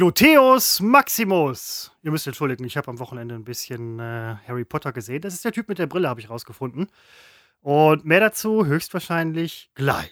[0.00, 1.92] Gluteus Maximus.
[2.02, 5.20] Ihr müsst entschuldigen, ich habe am Wochenende ein bisschen äh, Harry Potter gesehen.
[5.20, 6.86] Das ist der Typ mit der Brille, habe ich rausgefunden.
[7.60, 10.10] Und mehr dazu höchstwahrscheinlich gleich.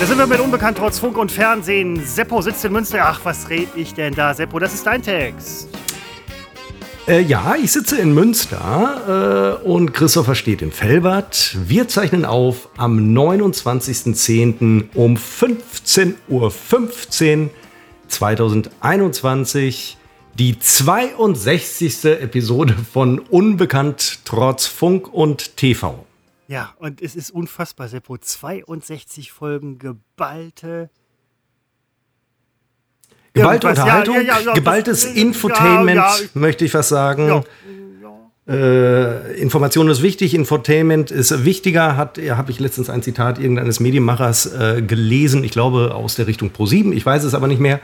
[0.00, 2.02] Da sind wir mit Unbekannt trotz Funk und Fernsehen.
[2.02, 3.00] Seppo sitzt in Münster.
[3.02, 4.32] Ach, was red ich denn da?
[4.32, 5.68] Seppo, das ist dein Text.
[7.08, 11.56] Äh, ja, ich sitze in Münster äh, und Christopher steht in Felbert.
[11.66, 14.88] Wir zeichnen auf am 29.10.
[14.94, 17.50] um 15.15 Uhr 15,
[18.08, 19.96] 2021
[20.38, 22.04] die 62.
[22.04, 26.04] Episode von Unbekannt trotz Funk und TV.
[26.48, 28.18] Ja, und es ist unfassbar, Seppo.
[28.18, 30.90] 62 Folgen geballte.
[33.42, 36.02] Geballte Unterhaltung, ja, ja, ja, geballtes das, Infotainment,
[36.34, 37.44] möchte ich was sagen.
[38.48, 44.46] Äh, Information ist wichtig, Infotainment ist wichtiger, hat, habe ich letztens ein Zitat irgendeines Medienmachers
[44.46, 47.80] äh, gelesen, ich glaube aus der Richtung Pro7, ich weiß es aber nicht mehr.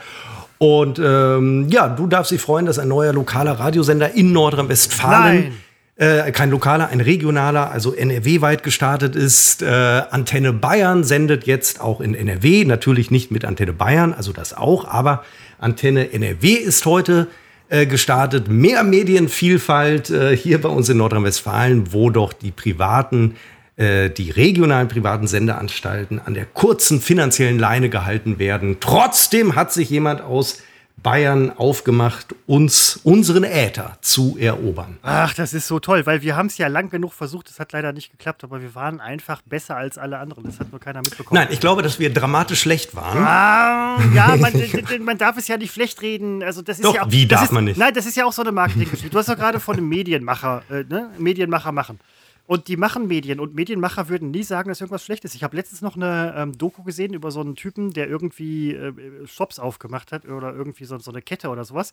[0.59, 5.53] Und ähm, ja, du darfst dich freuen, dass ein neuer lokaler Radiosender in Nordrhein-Westfalen
[5.97, 9.63] äh, kein lokaler, ein regionaler, also NRW-weit gestartet ist.
[9.63, 9.67] Äh,
[10.11, 14.87] Antenne Bayern sendet jetzt auch in NRW, natürlich nicht mit Antenne Bayern, also das auch,
[14.87, 15.25] aber
[15.59, 17.29] Antenne NRW ist heute
[17.69, 18.49] äh, gestartet.
[18.49, 23.35] Mehr Medienvielfalt äh, hier bei uns in Nordrhein-Westfalen, wo doch die privaten
[23.77, 28.79] äh, die regionalen privaten Sendeanstalten an der kurzen finanziellen Leine gehalten werden.
[28.81, 30.63] Trotzdem hat sich jemand aus
[31.03, 34.99] Bayern aufgemacht, uns unseren Äther zu erobern.
[35.03, 37.73] Ach, das ist so toll, weil wir haben es ja lang genug versucht, es hat
[37.73, 40.45] leider nicht geklappt, aber wir waren einfach besser als alle anderen.
[40.45, 41.39] Das hat nur keiner mitbekommen.
[41.41, 43.19] Nein, ich glaube, dass wir dramatisch schlecht waren.
[43.19, 44.53] Ah, ja, man,
[45.05, 46.43] man, darf es ja nicht schlecht reden.
[46.43, 47.77] Also das ist Doch, ja auch, wie darf ist, man nicht?
[47.77, 49.11] Nein, das ist ja auch so eine Marketinggeschichte.
[49.11, 51.11] Du hast doch gerade von einem Medienmacher, äh, ne?
[51.19, 52.01] Medienmacher machen.
[52.47, 55.35] Und die machen Medien und Medienmacher würden nie sagen, dass irgendwas schlecht ist.
[55.35, 59.27] Ich habe letztens noch eine ähm, Doku gesehen über so einen Typen, der irgendwie äh,
[59.27, 61.93] Shops aufgemacht hat oder irgendwie so, so eine Kette oder sowas.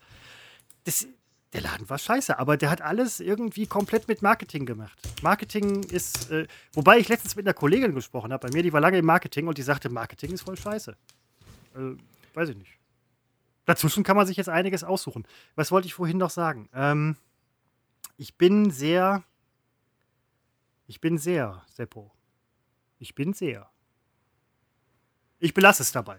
[0.83, 1.07] Das,
[1.53, 4.97] der Laden war scheiße, aber der hat alles irgendwie komplett mit Marketing gemacht.
[5.23, 8.81] Marketing ist, äh, wobei ich letztens mit einer Kollegin gesprochen habe, bei mir, die war
[8.81, 10.95] lange im Marketing und die sagte, Marketing ist voll scheiße.
[11.75, 11.79] Äh,
[12.35, 12.71] weiß ich nicht.
[13.65, 15.25] Dazwischen kann man sich jetzt einiges aussuchen.
[15.55, 16.69] Was wollte ich vorhin noch sagen?
[16.73, 17.15] Ähm,
[18.17, 19.23] ich bin sehr
[20.87, 22.11] ich bin sehr, Seppo.
[22.99, 23.67] Ich bin sehr.
[25.39, 26.17] Ich belasse es dabei.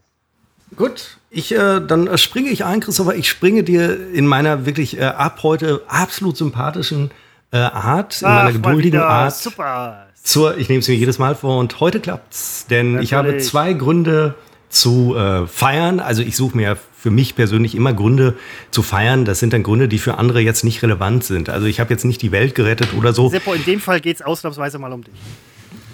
[0.77, 3.15] Gut, ich, äh, dann springe ich ein, Christopher.
[3.15, 7.11] Ich springe dir in meiner wirklich äh, ab heute absolut sympathischen
[7.53, 9.35] äh, Art, in Ach, meiner geduldigen Art.
[9.35, 10.09] Super.
[10.23, 12.67] Zur, ich nehme es mir jedes Mal vor und heute klappt's.
[12.67, 13.11] Denn Natürlich.
[13.11, 14.35] ich habe zwei Gründe
[14.75, 16.01] zu äh, feiern.
[16.01, 18.35] Also ich suche mir für mich persönlich immer Gründe
[18.71, 19.25] zu feiern.
[19.25, 21.49] Das sind dann Gründe, die für andere jetzt nicht relevant sind.
[21.49, 23.29] Also ich habe jetzt nicht die Welt gerettet oder so.
[23.29, 25.15] Seppo, in dem Fall geht es ausnahmsweise mal um dich.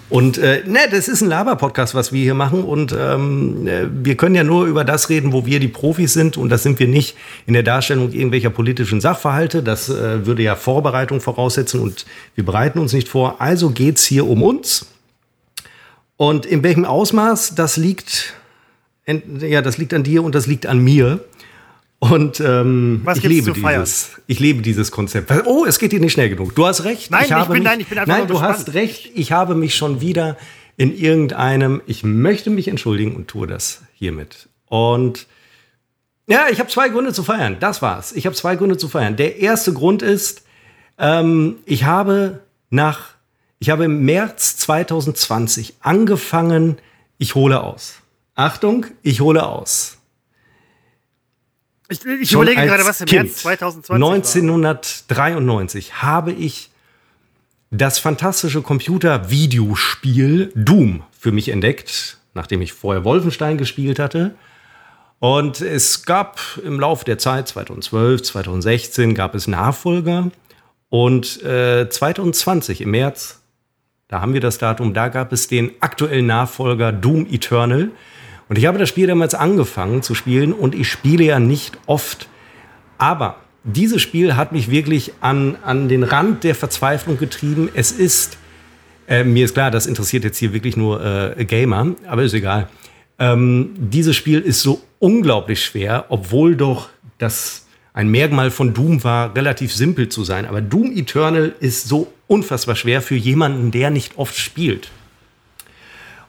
[0.09, 2.65] Und äh, ne, das ist ein Laber-Podcast, was wir hier machen.
[2.65, 6.35] Und ähm, äh, wir können ja nur über das reden, wo wir die Profis sind.
[6.35, 7.15] Und das sind wir nicht
[7.45, 9.63] in der Darstellung irgendwelcher politischen Sachverhalte.
[9.63, 12.05] Das äh, würde ja Vorbereitung voraussetzen und
[12.35, 13.39] wir bereiten uns nicht vor.
[13.39, 14.87] Also geht es hier um uns.
[16.17, 18.33] Und in welchem Ausmaß, das liegt
[19.05, 21.23] ja, das liegt an dir und das liegt an mir.
[21.99, 25.31] Und ähm, ich lebe dieses, ich lebe dieses Konzept.
[25.45, 26.55] Oh, es geht dir nicht schnell genug.
[26.55, 27.11] Du hast recht.
[27.11, 28.57] Nein, ich, ich bin mich, nein, ich bin einfach Nein, du gespannt.
[28.57, 29.11] hast recht.
[29.13, 30.35] Ich habe mich schon wieder
[30.77, 31.81] in irgendeinem.
[31.85, 34.49] Ich möchte mich entschuldigen und tue das hiermit.
[34.65, 35.27] Und
[36.25, 37.57] ja, ich habe zwei Gründe zu feiern.
[37.59, 38.13] Das war's.
[38.13, 39.15] Ich habe zwei Gründe zu feiern.
[39.15, 40.43] Der erste Grund ist,
[40.97, 42.39] ähm, ich habe
[42.71, 43.09] nach,
[43.59, 46.77] ich habe im März 2020 angefangen.
[47.19, 48.00] Ich hole aus.
[48.41, 49.97] Achtung, ich hole aus.
[51.89, 56.01] Ich, ich überlege gerade, was im kind, März 2020 1993 war.
[56.01, 56.69] habe ich
[57.69, 64.35] das fantastische Computer-Videospiel Doom für mich entdeckt, nachdem ich vorher Wolfenstein gespielt hatte.
[65.19, 70.31] Und es gab im Laufe der Zeit, 2012, 2016, gab es Nachfolger.
[70.89, 73.41] Und äh, 2020, im März,
[74.07, 77.91] da haben wir das Datum, da gab es den aktuellen Nachfolger Doom Eternal.
[78.51, 82.27] Und ich habe das Spiel damals angefangen zu spielen und ich spiele ja nicht oft.
[82.97, 87.69] Aber dieses Spiel hat mich wirklich an, an den Rand der Verzweiflung getrieben.
[87.73, 88.37] Es ist,
[89.07, 92.67] äh, mir ist klar, das interessiert jetzt hier wirklich nur äh, Gamer, aber ist egal.
[93.19, 96.89] Ähm, dieses Spiel ist so unglaublich schwer, obwohl doch
[97.19, 100.45] das ein Merkmal von Doom war, relativ simpel zu sein.
[100.45, 104.91] Aber Doom Eternal ist so unfassbar schwer für jemanden, der nicht oft spielt.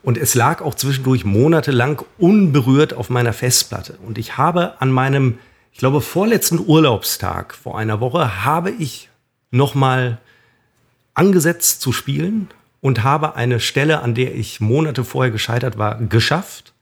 [0.02, 3.98] Und es lag auch zwischendurch monatelang unberührt auf meiner Festplatte.
[4.04, 5.38] Und ich habe an meinem,
[5.72, 9.08] ich glaube, vorletzten Urlaubstag vor einer Woche, habe ich
[9.50, 10.18] nochmal
[11.14, 12.48] angesetzt zu spielen
[12.80, 16.72] und habe eine Stelle, an der ich Monate vorher gescheitert war, geschafft.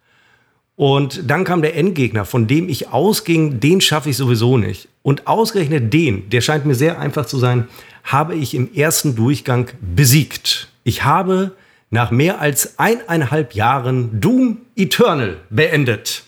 [0.77, 4.89] Und dann kam der Endgegner, von dem ich ausging, den schaffe ich sowieso nicht.
[5.03, 7.69] Und ausgerechnet den, der scheint mir sehr einfach zu sein,
[8.03, 10.69] habe ich im ersten Durchgang besiegt.
[10.85, 11.53] Ich habe
[11.91, 16.25] nach mehr als eineinhalb Jahren Doom Eternal beendet.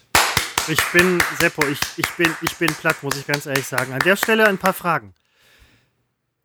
[0.69, 3.93] Ich bin, Seppo, ich, ich, bin, ich bin platt, muss ich ganz ehrlich sagen.
[3.93, 5.15] An der Stelle ein paar Fragen.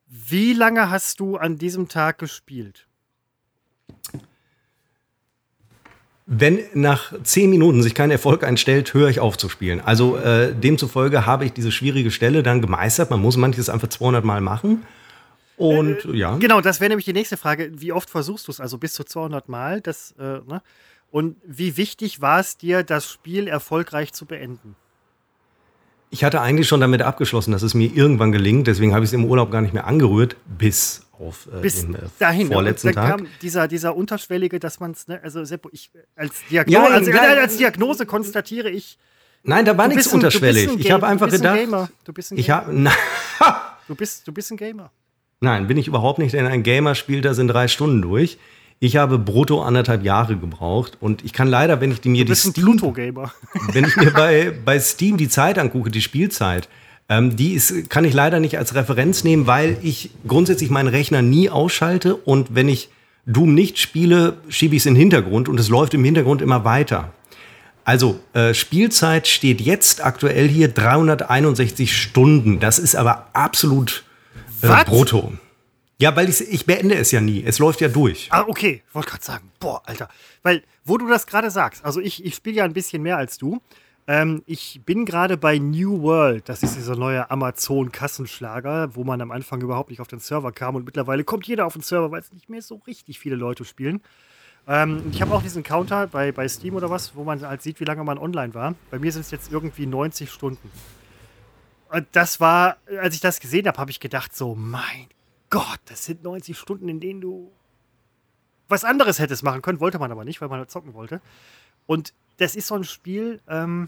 [0.08, 2.88] Wie lange hast du an diesem Tag gespielt?
[6.26, 9.80] Wenn nach zehn Minuten sich kein Erfolg einstellt, höre ich auf zu spielen.
[9.80, 13.10] Also äh, demzufolge habe ich diese schwierige Stelle dann gemeistert.
[13.10, 14.84] Man muss manches einfach 200 Mal machen.
[15.58, 16.38] Und äh, ja.
[16.38, 17.72] Genau, das wäre nämlich die nächste Frage.
[17.74, 18.60] Wie oft versuchst du es?
[18.62, 19.82] Also bis zu 200 Mal.
[19.82, 20.62] Das, äh, ne?
[21.12, 24.76] Und wie wichtig war es dir, das Spiel erfolgreich zu beenden?
[26.10, 28.68] Ich hatte eigentlich schon damit abgeschlossen, dass es mir irgendwann gelingt.
[28.68, 31.96] Deswegen habe ich es im Urlaub gar nicht mehr angerührt, bis auf äh, Bis den
[31.96, 33.18] äh, dahin, vorletzten Tag.
[33.18, 37.10] Kam dieser, dieser unterschwellige, dass man es, ne, also Seppo, ich als, Diagno ja, als,
[37.10, 38.98] als, Diagnose konstatiere ich.
[39.44, 40.70] Nein, da war nichts unterschwellig.
[40.78, 41.58] Ich habe einfach du gedacht.
[41.58, 41.90] Ein Gamer.
[42.04, 42.70] Du bist ein Gamer.
[42.72, 44.92] Ich hab, du, bist, du bist ein Gamer.
[45.40, 48.38] Nein, bin ich überhaupt nicht, denn ein Gamer spielt das in drei Stunden durch.
[48.80, 52.36] Ich habe brutto anderthalb Jahre gebraucht und ich kann leider, wenn ich die mir die
[52.36, 53.32] Steam, Pluto-Gamer.
[53.74, 56.70] wenn ich mir bei, bei Steam die Zeit angucke, die Spielzeit,
[57.10, 61.22] ähm, die ist, kann ich leider nicht als Referenz nehmen, weil ich grundsätzlich meinen Rechner
[61.22, 62.90] nie ausschalte und wenn ich
[63.26, 66.64] Doom nicht spiele, schiebe ich es in den Hintergrund und es läuft im Hintergrund immer
[66.64, 67.12] weiter.
[67.84, 72.60] Also äh, Spielzeit steht jetzt aktuell hier 361 Stunden.
[72.60, 74.04] Das ist aber absolut
[74.62, 75.34] äh, brutto.
[76.00, 77.44] Ja, weil ich, ich beende es ja nie.
[77.44, 78.28] Es läuft ja durch.
[78.32, 78.84] Ah, okay.
[78.94, 79.52] Wollte gerade sagen.
[79.60, 80.10] Boah, Alter.
[80.44, 83.38] Weil, wo du das gerade sagst, also ich, ich spiele ja ein bisschen mehr als
[83.38, 83.62] du.
[84.06, 86.48] Ähm, ich bin gerade bei New World.
[86.48, 90.76] Das ist dieser neue Amazon-Kassenschlager, wo man am Anfang überhaupt nicht auf den Server kam.
[90.76, 93.66] Und mittlerweile kommt jeder auf den Server, weil es nicht mehr so richtig viele Leute
[93.66, 94.02] spielen.
[94.68, 97.80] Ähm, ich habe auch diesen Counter bei, bei Steam oder was, wo man halt sieht,
[97.80, 98.76] wie lange man online war.
[98.92, 100.70] Bei mir sind es jetzt irgendwie 90 Stunden.
[101.90, 105.08] Und das war, als ich das gesehen habe, habe ich gedacht, so, mein
[105.50, 107.52] Gott, das sind 90 Stunden, in denen du
[108.68, 111.22] was anderes hättest machen können, wollte man aber nicht, weil man halt zocken wollte.
[111.86, 113.88] Und das ist so ein Spiel, ähm,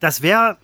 [0.00, 0.58] das wäre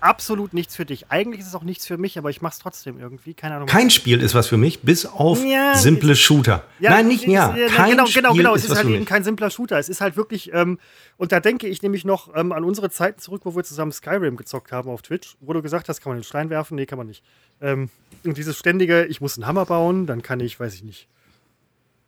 [0.00, 1.10] absolut nichts für dich.
[1.10, 3.34] Eigentlich ist es auch nichts für mich, aber ich mache es trotzdem irgendwie.
[3.34, 3.68] Keine Ahnung.
[3.68, 6.64] Kein Spiel ist was für mich, bis auf ja, simple Shooter.
[6.80, 7.56] Ja, Nein, nicht ja.
[7.74, 8.54] Kein genau, genau, genau.
[8.54, 9.78] Es ist, ist halt eben kein simpler Shooter.
[9.78, 10.78] Es ist halt wirklich, ähm,
[11.16, 14.36] und da denke ich nämlich noch ähm, an unsere Zeiten zurück, wo wir zusammen Skyrim
[14.36, 16.74] gezockt haben auf Twitch, wo du gesagt hast, kann man den Stein werfen?
[16.74, 17.22] Nee, kann man nicht.
[17.60, 17.90] Ähm,
[18.24, 21.08] und dieses ständige, ich muss einen Hammer bauen, dann kann ich, weiß ich nicht,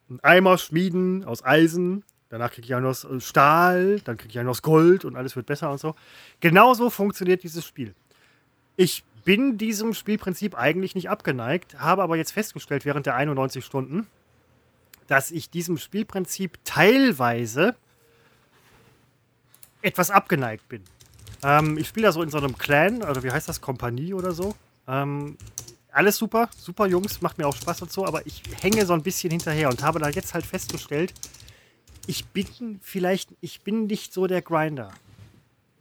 [0.09, 4.41] einen Eimer schmieden aus Eisen, danach kriege ich auch noch äh, Stahl, dann kriege ich
[4.41, 5.95] auch noch Gold und alles wird besser und so.
[6.41, 7.95] Genauso funktioniert dieses Spiel.
[8.77, 14.09] Ich bin diesem Spielprinzip eigentlich nicht abgeneigt, habe aber jetzt festgestellt während der 91 Stunden,
[15.07, 17.77] dass ich diesem Spielprinzip teilweise
[19.81, 20.83] etwas abgeneigt bin.
[21.45, 24.33] Ähm, ich spiele da so in so einem Clan, oder wie heißt das, Kompanie oder
[24.33, 24.57] so.
[24.89, 25.37] Ähm,
[25.93, 29.05] alles super, super Jungs, macht mir auch Spaß und so, aber ich hänge so ein
[29.05, 31.15] bisschen hinterher und habe da jetzt halt festgestellt,
[32.06, 34.91] ich bin vielleicht, ich bin nicht so der Grinder.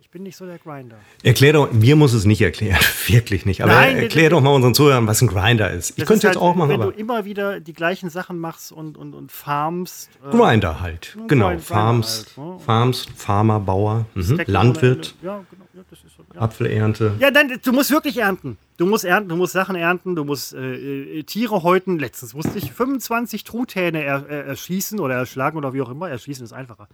[0.01, 0.97] Ich bin nicht so der Grinder.
[1.23, 3.63] Erklär doch, mir muss es nicht erklären, wirklich nicht.
[3.63, 5.97] Aber Nein, erklär doch mal unseren Zuhörern, was ein Grinder ist.
[5.97, 8.97] Ich könnte jetzt halt, auch machen, wenn du immer wieder die gleichen Sachen machst und,
[8.97, 10.09] und, und farmst.
[10.23, 11.49] Äh, Grinder halt, genau.
[11.49, 12.59] Grind, farms, halt, ne?
[12.59, 14.41] farms, Farmer, Bauer, mhm.
[14.45, 15.15] Landwirt.
[15.23, 15.62] Ja, genau.
[15.73, 16.41] Ja, das ist so, ja.
[16.41, 17.15] Apfelernte.
[17.19, 18.57] Ja, dann, du musst wirklich ernten.
[18.77, 21.97] Du musst ernten, du musst Sachen ernten, du musst äh, äh Tiere häuten.
[21.97, 26.09] Letztens musste ich 25 Truthähne er, er, erschießen oder erschlagen oder wie auch immer.
[26.09, 26.87] Erschießen ist einfacher.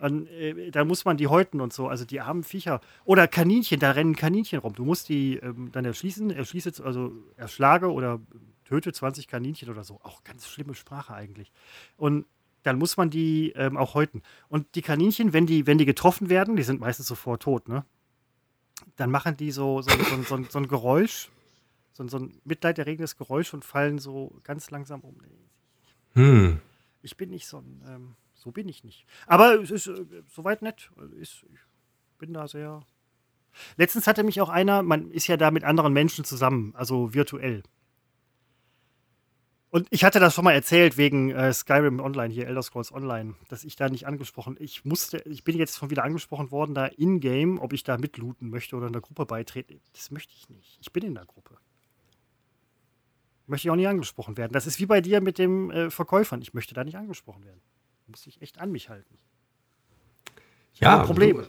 [0.00, 2.80] Und, äh, da muss man die häuten und so, also die armen Viecher.
[3.04, 4.74] Oder Kaninchen, da rennen Kaninchen rum.
[4.74, 8.20] Du musst die ähm, dann erschießen, erschieße, also erschlage oder
[8.64, 10.00] töte 20 Kaninchen oder so.
[10.02, 11.52] Auch ganz schlimme Sprache eigentlich.
[11.96, 12.26] Und
[12.64, 14.22] dann muss man die ähm, auch häuten.
[14.48, 17.84] Und die Kaninchen, wenn die, wenn die getroffen werden, die sind meistens sofort tot, ne?
[18.96, 21.30] Dann machen die so, so, so, so, so ein Geräusch,
[21.92, 25.16] so, so ein mitleiderregendes Geräusch und fallen so ganz langsam um.
[26.14, 26.60] Hm.
[27.02, 29.06] Ich bin nicht so ein, ähm, so bin ich nicht.
[29.26, 30.90] Aber es ist äh, soweit nett.
[31.20, 31.60] Ist, ich
[32.18, 32.82] bin da sehr.
[33.76, 37.62] Letztens hatte mich auch einer, man ist ja da mit anderen Menschen zusammen, also virtuell.
[39.76, 43.34] Und ich hatte das schon mal erzählt wegen äh, Skyrim Online hier, Elder Scrolls Online,
[43.50, 44.56] dass ich da nicht angesprochen.
[44.58, 48.48] Ich musste, ich bin jetzt schon wieder angesprochen worden, da in-game, ob ich da mitlooten
[48.48, 49.82] möchte oder in der Gruppe beitreten.
[49.92, 50.78] Das möchte ich nicht.
[50.80, 51.58] Ich bin in der Gruppe.
[53.46, 54.54] Möchte ich auch nicht angesprochen werden.
[54.54, 56.40] Das ist wie bei dir mit dem äh, Verkäufern.
[56.40, 57.60] Ich möchte da nicht angesprochen werden.
[58.06, 59.18] Muss ich echt an mich halten.
[60.76, 61.04] Ja.
[61.04, 61.44] Problem.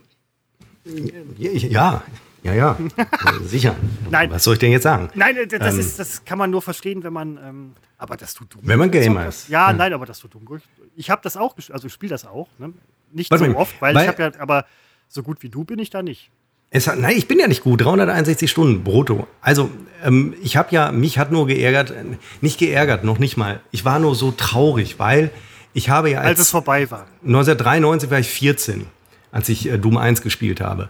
[1.38, 2.04] Ja, ja,
[2.48, 2.78] Ja, ja,
[3.46, 3.76] sicher.
[4.10, 4.32] Nein.
[4.32, 5.10] Was soll ich denn jetzt sagen?
[5.16, 5.80] Nein, das, Ähm.
[5.82, 7.38] ist, das kann man nur verstehen, wenn man.
[7.44, 8.62] Ähm, aber das tut dumm.
[8.64, 9.50] Wenn man Gamer ist.
[9.50, 10.48] Ja, nein, aber das tut dumm.
[10.96, 12.48] Ich habe das auch, gespielt, also ich spiele das auch.
[12.58, 12.72] Ne?
[13.12, 14.66] Nicht Warte so mal, oft, weil, weil- ich habe ja, aber
[15.10, 16.32] so gut wie du bin ich da nicht.
[16.70, 17.82] Es hat, nein, ich bin ja nicht gut.
[17.82, 19.28] 361 Stunden brutto.
[19.42, 19.70] Also,
[20.04, 21.94] ähm, ich habe ja, mich hat nur geärgert,
[22.42, 23.60] nicht geärgert, noch nicht mal.
[23.72, 25.32] Ich war nur so traurig, weil
[25.74, 27.08] ich habe ja Als es als vorbei war.
[27.24, 28.86] 1993 war ich 14,
[29.32, 30.90] als ich äh, Doom 1 gespielt habe.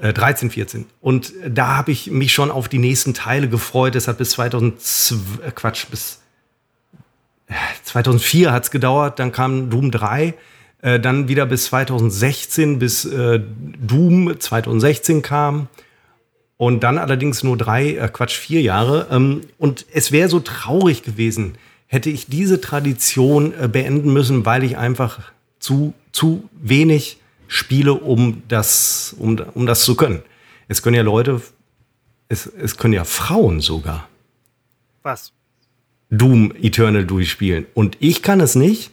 [0.00, 0.86] Äh, 13, 14.
[1.00, 3.96] Und äh, da habe ich mich schon auf die nächsten Teile gefreut.
[3.96, 6.20] Es hat bis 2002, äh, Quatsch, bis
[7.48, 7.54] äh,
[7.84, 9.18] 2004 hat es gedauert.
[9.18, 10.34] Dann kam Doom 3.
[10.82, 13.40] Äh, dann wieder bis 2016, bis äh,
[13.80, 15.68] Doom 2016 kam.
[16.58, 19.06] Und dann allerdings nur drei, äh, Quatsch, vier Jahre.
[19.10, 21.56] Ähm, und es wäre so traurig gewesen,
[21.86, 25.20] hätte ich diese Tradition äh, beenden müssen, weil ich einfach
[25.58, 27.18] zu, zu wenig
[27.48, 30.22] spiele, um das, um, um das zu können.
[30.68, 31.40] Es können ja Leute,
[32.28, 34.08] es, es können ja Frauen sogar
[35.02, 35.32] Was?
[36.10, 37.66] Doom Eternal durchspielen.
[37.74, 38.90] Und ich kann es nicht.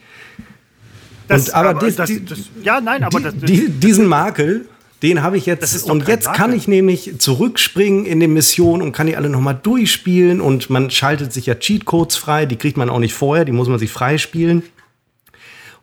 [1.28, 4.68] Das, Und aber dies- das, die- das, ja, nein, aber das, Die, diesen Makel,
[5.02, 5.84] den habe ich Das jetzt.
[5.90, 6.56] Und jetzt kann Makel.
[6.56, 10.40] ich nämlich zurückspringen in den Missionen und kann die alle nochmal durchspielen.
[10.40, 12.46] Und man schaltet sich ja Cheatcodes frei.
[12.46, 13.44] Die kriegt man auch nicht vorher.
[13.44, 14.62] Die muss man sich freispielen.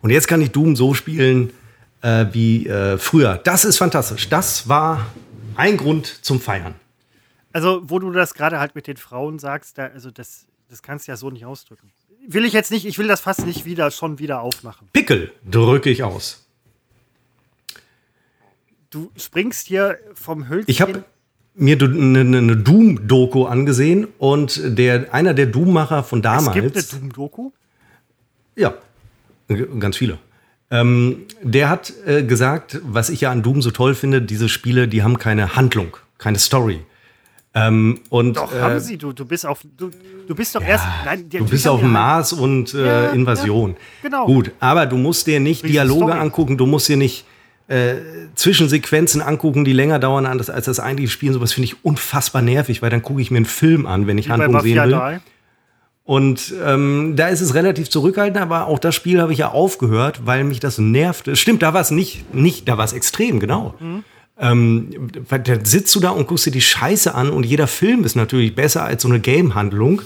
[0.00, 1.50] Und jetzt kann ich Doom so spielen
[2.02, 3.38] äh, wie äh, früher.
[3.42, 4.28] Das ist fantastisch.
[4.28, 5.06] Das war
[5.56, 6.74] ein Grund zum Feiern.
[7.52, 11.06] Also, wo du das gerade halt mit den Frauen sagst, da, also das, das kannst
[11.06, 11.90] du ja so nicht ausdrücken.
[12.26, 14.88] Will ich jetzt nicht, ich will das fast nicht wieder schon wieder aufmachen.
[14.92, 16.46] Pickel drücke ich aus.
[18.90, 20.70] Du springst hier vom Hölzchen.
[20.70, 21.04] Ich habe
[21.54, 26.54] mir eine, eine Doom-Doku angesehen und der, einer der Doom-Macher von es damals.
[26.54, 27.50] gibt eine Doom-Doku.
[28.56, 28.74] Ja,
[29.78, 30.18] ganz viele.
[30.72, 34.88] Ähm, der hat äh, gesagt, was ich ja an Doom so toll finde, diese Spiele,
[34.88, 36.80] die haben keine Handlung, keine Story.
[37.54, 38.96] Ähm, und Doch, äh, haben sie.
[38.96, 39.60] Du, du bist auf.
[39.76, 39.90] Du,
[40.26, 40.86] du bist doch erst.
[41.04, 43.72] Nein, du bist auf ja dem Mars und äh, Ja, Invasion.
[43.72, 43.76] ja,
[44.08, 44.24] genau.
[44.24, 46.18] Gut, aber du musst dir nicht Riesen Dialoge Story.
[46.18, 47.26] angucken, du musst dir nicht
[47.68, 47.96] äh,
[48.34, 51.34] Zwischensequenzen angucken, die länger dauern als, als das eigentliche Spielen.
[51.34, 54.28] Sowas finde ich unfassbar nervig, weil dann gucke ich mir einen Film an, wenn ich
[54.28, 54.92] Wie Handlung sehen will.
[54.92, 55.20] 3.
[56.04, 60.22] Und ähm, da ist es relativ zurückhaltend, aber auch das Spiel habe ich ja aufgehört,
[60.24, 61.36] weil mich das nervte.
[61.36, 63.74] Stimmt, da war es nicht, nicht, da war es extrem, genau.
[64.38, 64.90] Ähm,
[65.28, 68.16] weil da sitzt du da und guckst dir die Scheiße an und jeder Film ist
[68.16, 70.02] natürlich besser als so eine Game-Handlung,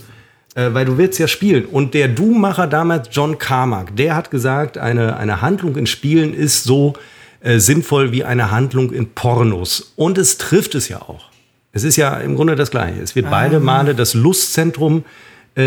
[0.54, 1.64] äh, weil du willst ja spielen.
[1.64, 6.64] Und der Doom-Macher damals, John Carmack, der hat gesagt, eine, eine Handlung in Spielen ist
[6.64, 6.92] so
[7.40, 9.94] äh, sinnvoll wie eine Handlung in Pornos.
[9.96, 11.30] Und es trifft es ja auch.
[11.72, 13.00] Es ist ja im Grunde das Gleiche.
[13.00, 15.02] Es wird beide Male das Lustzentrum äh,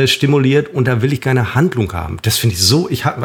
[0.08, 2.18] stimuliert und da will ich keine Handlung haben.
[2.22, 2.90] Das finde ich so.
[2.90, 3.18] Ich hab,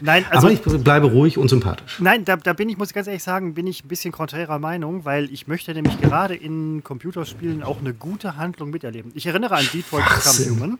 [0.00, 1.98] Nein, also- aber ich bleibe ruhig und sympathisch.
[2.00, 4.58] Nein, da, da bin ich, muss ich ganz ehrlich sagen, bin ich ein bisschen konträrer
[4.58, 9.10] Meinung, weil ich möchte nämlich gerade in Computerspielen auch eine gute Handlung miterleben.
[9.14, 10.50] Ich erinnere an Detroit Become.
[10.50, 10.78] Human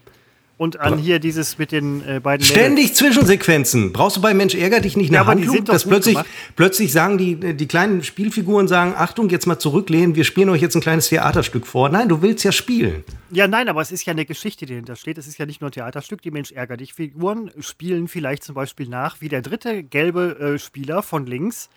[0.62, 3.92] und an hier dieses mit den äh, beiden Ständig Zwischensequenzen.
[3.92, 5.64] Brauchst du bei Mensch ärger dich nicht eine Ja, Handlung?
[5.64, 6.28] dass plötzlich, gemacht.
[6.54, 10.76] plötzlich sagen die, die kleinen Spielfiguren sagen, Achtung, jetzt mal zurücklehnen, wir spielen euch jetzt
[10.76, 11.88] ein kleines Theaterstück vor.
[11.88, 13.02] Nein, du willst ja spielen.
[13.32, 15.18] Ja, nein, aber es ist ja eine Geschichte, die dahinter steht.
[15.18, 16.22] Es ist ja nicht nur ein Theaterstück.
[16.22, 20.58] Die Mensch ärger dich Figuren spielen vielleicht zum Beispiel nach, wie der dritte gelbe äh,
[20.60, 21.70] Spieler von links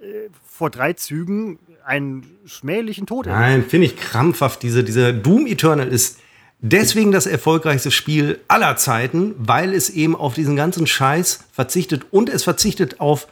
[0.00, 3.40] äh, vor drei Zügen einen schmählichen Tod erlebt.
[3.40, 4.62] Nein, finde ich krampfhaft.
[4.62, 6.18] Diese, diese Doom Eternal ist
[6.58, 12.28] deswegen das erfolgreichste Spiel aller Zeiten, weil es eben auf diesen ganzen Scheiß verzichtet und
[12.28, 13.28] es verzichtet auf,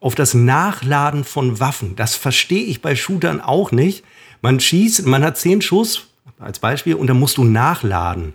[0.00, 1.96] auf das Nachladen von Waffen.
[1.96, 4.04] Das verstehe ich bei Shootern auch nicht.
[4.40, 8.34] Man schießt, man hat zehn Schuss als Beispiel und dann musst du nachladen.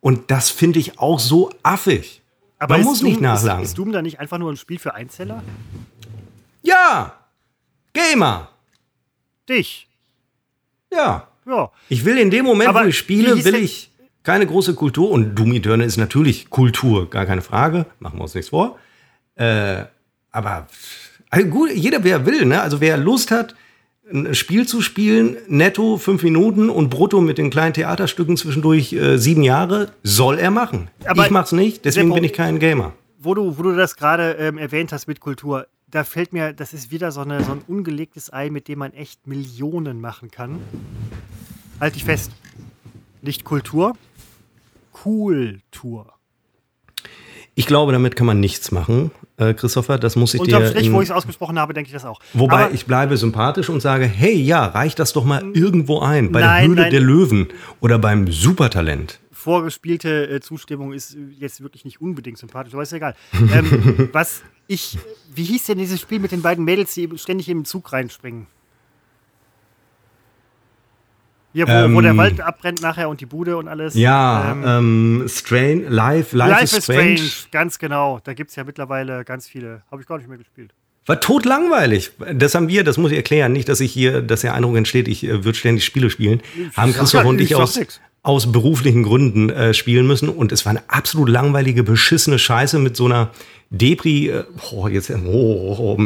[0.00, 2.22] Und das finde ich auch so affig.
[2.68, 3.62] man ist muss Doom, nicht nachladen.
[3.62, 5.42] Ist, ist Doom da nicht einfach nur ein Spiel für Einzeller?
[6.62, 7.14] ja!
[7.92, 8.48] Gamer!
[9.48, 9.88] Dich.
[10.92, 11.28] Ja.
[11.46, 11.70] Ja.
[11.88, 13.90] Ich will in dem Moment, Aber wo ich spiele, will ich
[14.22, 15.10] keine große Kultur.
[15.10, 17.86] Und Doom Eternal ist natürlich Kultur, gar keine Frage.
[18.00, 18.78] Machen wir uns nichts vor.
[19.36, 19.84] Äh,
[20.30, 20.66] aber
[21.30, 22.60] also gut, jeder, wer will, ne?
[22.60, 23.54] Also wer Lust hat,
[24.12, 29.16] ein Spiel zu spielen, netto fünf Minuten und brutto mit den kleinen Theaterstücken zwischendurch äh,
[29.16, 30.88] sieben Jahre, soll er machen.
[31.06, 32.92] Aber ich mach's nicht, deswegen bin ich kein Gamer.
[33.18, 36.74] Wo du, wo du das gerade ähm, erwähnt hast mit Kultur, da fällt mir, das
[36.74, 40.60] ist wieder so, eine, so ein ungelegtes Ei, mit dem man echt Millionen machen kann.
[41.80, 42.30] Halt dich fest.
[43.22, 43.96] Nicht Kultur,
[44.92, 46.12] Kultur.
[47.56, 49.98] Ich glaube, damit kann man nichts machen, äh, Christopher.
[49.98, 50.70] Das muss ich Unterm dir.
[50.70, 52.20] Strich, wo ich es ausgesprochen habe, denke ich das auch.
[52.32, 56.32] Wobei Aber ich bleibe sympathisch und sage, hey, ja, reich das doch mal irgendwo ein.
[56.32, 56.90] Bei Nein, der Höhle nein.
[56.90, 57.48] der Löwen
[57.80, 59.20] oder beim Supertalent.
[59.30, 63.14] vorgespielte äh, Zustimmung ist äh, jetzt wirklich nicht unbedingt sympathisch, aber ist egal.
[63.32, 64.98] ähm, was ich,
[65.34, 68.48] wie hieß denn dieses Spiel mit den beiden Mädels, die ständig im Zug reinspringen?
[71.54, 73.94] Hier, wo, ähm, wo, der Wald abbrennt nachher und die Bude und alles.
[73.94, 77.16] Ja, ähm, ähm Strange, Life, Life, Life is, strange.
[77.18, 77.30] strange.
[77.52, 78.20] Ganz genau.
[78.24, 79.82] Da gibt es ja mittlerweile ganz viele.
[79.88, 80.74] Habe ich gar nicht mehr gespielt.
[81.06, 82.10] War totlangweilig.
[82.34, 83.52] Das haben wir, das muss ich erklären.
[83.52, 86.42] Nicht, dass ich hier, dass der Eindruck entsteht, ich äh, würde ständig Spiele spielen.
[86.56, 87.78] Ich haben Christoph und ich aus,
[88.24, 90.30] aus beruflichen Gründen äh, spielen müssen.
[90.30, 93.30] Und es war eine absolut langweilige, beschissene Scheiße mit so einer
[93.68, 95.98] Depri, äh, oh, jetzt, oh, oh,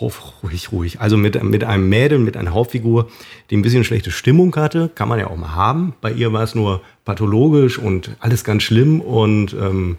[0.00, 1.00] oh, ruhig, ruhig.
[1.00, 3.10] Also mit, mit einem Mädel, mit einer Hauptfigur,
[3.50, 4.90] die ein bisschen schlechte Stimmung hatte.
[4.94, 5.94] Kann man ja auch mal haben.
[6.00, 9.02] Bei ihr war es nur pathologisch und alles ganz schlimm.
[9.02, 9.98] Und ähm,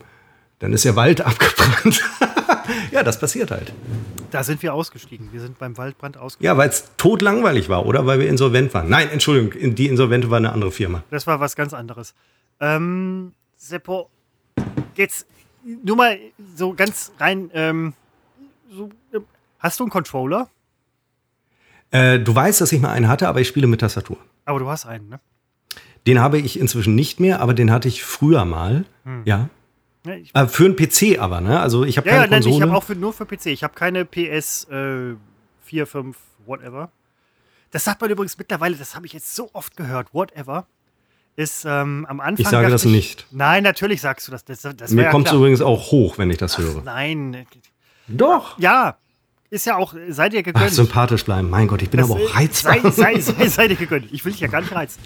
[0.57, 2.01] dann ist der Wald abgebrannt.
[2.99, 3.73] Ja, das passiert halt.
[4.29, 5.29] Da sind wir ausgestiegen.
[5.31, 6.45] Wir sind beim Waldbrand ausgestiegen.
[6.45, 8.89] Ja, weil es totlangweilig war oder weil wir insolvent waren.
[8.89, 11.03] Nein, Entschuldigung, die Insolvente war eine andere Firma.
[11.09, 12.13] Das war was ganz anderes.
[12.59, 14.09] Ähm, Seppo,
[14.95, 15.27] jetzt
[15.63, 16.19] nur mal
[16.57, 17.49] so ganz rein.
[17.53, 17.93] Ähm,
[18.69, 18.89] so,
[19.59, 20.49] hast du einen Controller?
[21.91, 24.17] Äh, du weißt, dass ich mal einen hatte, aber ich spiele mit Tastatur.
[24.43, 25.21] Aber du hast einen, ne?
[26.05, 28.83] Den habe ich inzwischen nicht mehr, aber den hatte ich früher mal.
[29.05, 29.21] Hm.
[29.23, 29.49] Ja.
[30.17, 31.59] Ja, äh, für einen PC aber, ne?
[31.59, 32.55] Also ich habe ja, keine ja, Konsole.
[32.55, 33.47] ich habe auch für, nur für PC.
[33.47, 35.15] Ich habe keine PS äh,
[35.63, 36.91] 4, 5, whatever.
[37.71, 40.65] Das sagt man übrigens mittlerweile, das habe ich jetzt so oft gehört, whatever.
[41.35, 42.43] Ist ähm, am Anfang.
[42.43, 43.27] Ich sage das ich, nicht.
[43.31, 44.43] Nein, natürlich sagst du das.
[44.43, 46.81] das, das Mir kommt es übrigens auch hoch, wenn ich das Ach, höre.
[46.83, 47.45] Nein.
[48.07, 48.59] Doch.
[48.59, 48.97] Ja,
[49.49, 50.65] ist ja auch, seid ihr gegönnt.
[50.67, 51.49] Ach, sympathisch bleiben.
[51.49, 52.91] Mein Gott, ich bin das, aber auch reizbar.
[52.91, 54.11] Sei, sei, sei, sei dir gegönnt.
[54.11, 55.01] Ich will dich ja gar nicht reizen.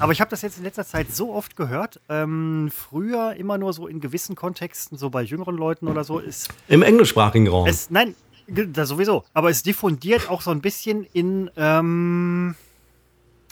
[0.00, 2.00] Aber ich habe das jetzt in letzter Zeit so oft gehört.
[2.08, 6.18] Ähm, früher immer nur so in gewissen Kontexten, so bei jüngeren Leuten oder so.
[6.18, 7.66] Ist Im englischsprachigen Raum.
[7.66, 8.14] Es, nein,
[8.48, 9.24] das sowieso.
[9.32, 11.50] Aber es diffundiert auch so ein bisschen in.
[11.56, 12.54] Ähm,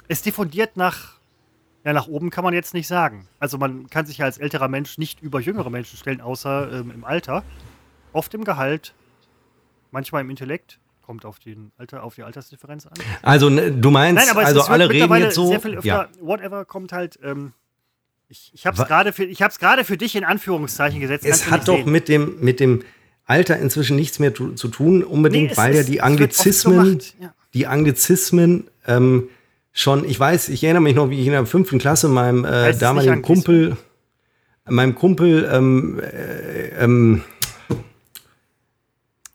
[0.09, 1.21] es diffundiert nach.
[1.85, 3.27] Ja, nach oben kann man jetzt nicht sagen.
[3.41, 6.93] Also man kann sich ja als älterer Mensch nicht über jüngere Menschen stellen, außer ähm,
[6.95, 7.43] im Alter.
[8.13, 8.95] Oft im Gehalt,
[9.91, 12.93] manchmal im Intellekt kommt auf, den Alter, auf die Altersdifferenz an.
[13.23, 15.49] Also ne, du meinst, Nein, also alle reden jetzt so.
[15.49, 16.09] Sehr viel öfter, ja.
[16.21, 17.19] Whatever kommt halt.
[17.23, 17.53] Ähm,
[18.29, 21.27] ich ich habe es gerade für, für dich in Anführungszeichen gesetzt.
[21.27, 22.83] Es hat doch mit dem, mit dem
[23.25, 27.35] Alter inzwischen nichts mehr zu, zu tun, unbedingt, nee, weil ja die Anglizismen, so ja.
[27.55, 29.29] die Anglizismen ähm,
[29.73, 32.75] schon, ich weiß, ich erinnere mich noch, wie ich in der fünften Klasse meinem äh,
[32.77, 33.77] damaligen Kumpel,
[34.69, 37.23] meinem Kumpel ähm, äh, ähm,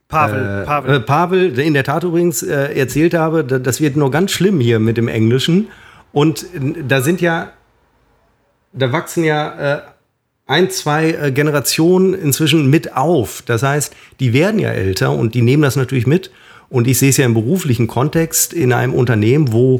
[0.07, 0.95] Pavel, äh, Pavel.
[0.95, 4.79] Äh, Pavel, in der Tat übrigens äh, erzählt habe, das wird nur ganz schlimm hier
[4.79, 5.67] mit dem Englischen.
[6.13, 7.51] Und äh, da sind ja,
[8.71, 9.81] da wachsen ja äh,
[10.45, 13.43] ein, zwei äh, Generationen inzwischen mit auf.
[13.45, 16.31] Das heißt, die werden ja älter und die nehmen das natürlich mit.
[16.69, 19.79] Und ich sehe es ja im beruflichen Kontext in einem Unternehmen, wo,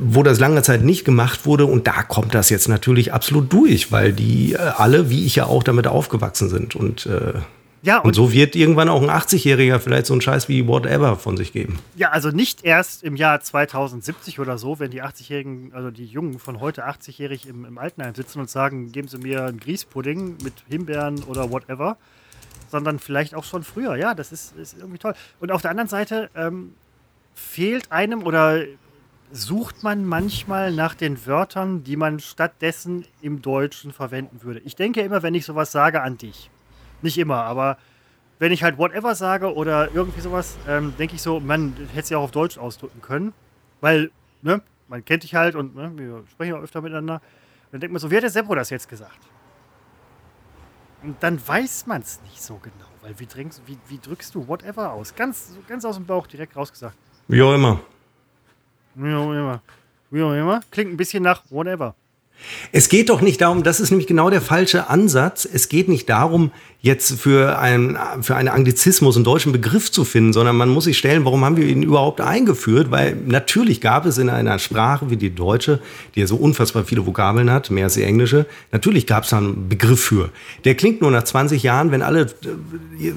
[0.00, 1.66] wo das lange Zeit nicht gemacht wurde.
[1.66, 5.64] Und da kommt das jetzt natürlich absolut durch, weil die alle, wie ich ja auch,
[5.64, 6.76] damit aufgewachsen sind.
[6.76, 7.08] Und
[7.82, 11.16] ja, und, und, so wird irgendwann auch ein 80-Jähriger vielleicht so einen Scheiß wie Whatever
[11.16, 11.78] von sich geben.
[11.96, 16.38] Ja, also nicht erst im Jahr 2070 oder so, wenn die 80-Jährigen, also die Jungen
[16.38, 20.52] von heute 80-jährig im, im Altenheim sitzen und sagen, geben Sie mir einen Grießpudding mit
[20.68, 21.96] Himbeeren oder whatever,
[22.70, 23.96] sondern vielleicht auch schon früher.
[23.96, 25.14] Ja, das ist, ist irgendwie toll.
[25.38, 26.74] Und auf der anderen Seite ähm,
[27.34, 28.62] fehlt einem oder
[29.32, 34.60] sucht man manchmal nach den Wörtern, die man stattdessen im Deutschen verwenden würde.
[34.60, 36.50] Ich denke immer, wenn ich sowas sage an dich
[37.02, 37.78] nicht immer, aber
[38.40, 42.08] wenn ich halt whatever sage oder irgendwie sowas, ähm, denke ich so, man hätte es
[42.08, 43.34] ja auch auf Deutsch ausdrücken können.
[43.82, 44.10] Weil,
[44.42, 47.14] ne, man kennt dich halt und ne, wir sprechen ja öfter miteinander.
[47.14, 49.20] Und dann denkt man so, wie hat der Seppo das jetzt gesagt?
[51.02, 54.48] Und dann weiß man es nicht so genau, weil wie, trinkst, wie, wie drückst du
[54.48, 55.14] whatever aus?
[55.14, 56.96] Ganz, ganz aus dem Bauch direkt rausgesagt.
[57.28, 57.80] Wie auch immer.
[58.94, 59.62] Wie auch immer.
[60.10, 60.60] Wie auch immer.
[60.70, 61.94] Klingt ein bisschen nach whatever.
[62.72, 65.48] Es geht doch nicht darum, das ist nämlich genau der falsche Ansatz.
[65.50, 70.32] Es geht nicht darum, jetzt für einen, für einen Anglizismus einen deutschen Begriff zu finden,
[70.32, 72.90] sondern man muss sich stellen, warum haben wir ihn überhaupt eingeführt?
[72.90, 75.80] Weil natürlich gab es in einer Sprache wie die deutsche,
[76.14, 79.38] die ja so unfassbar viele Vokabeln hat, mehr als die englische, natürlich gab es da
[79.38, 80.30] einen Begriff für.
[80.64, 83.12] Der klingt nur nach 20 Jahren, wenn alle äh,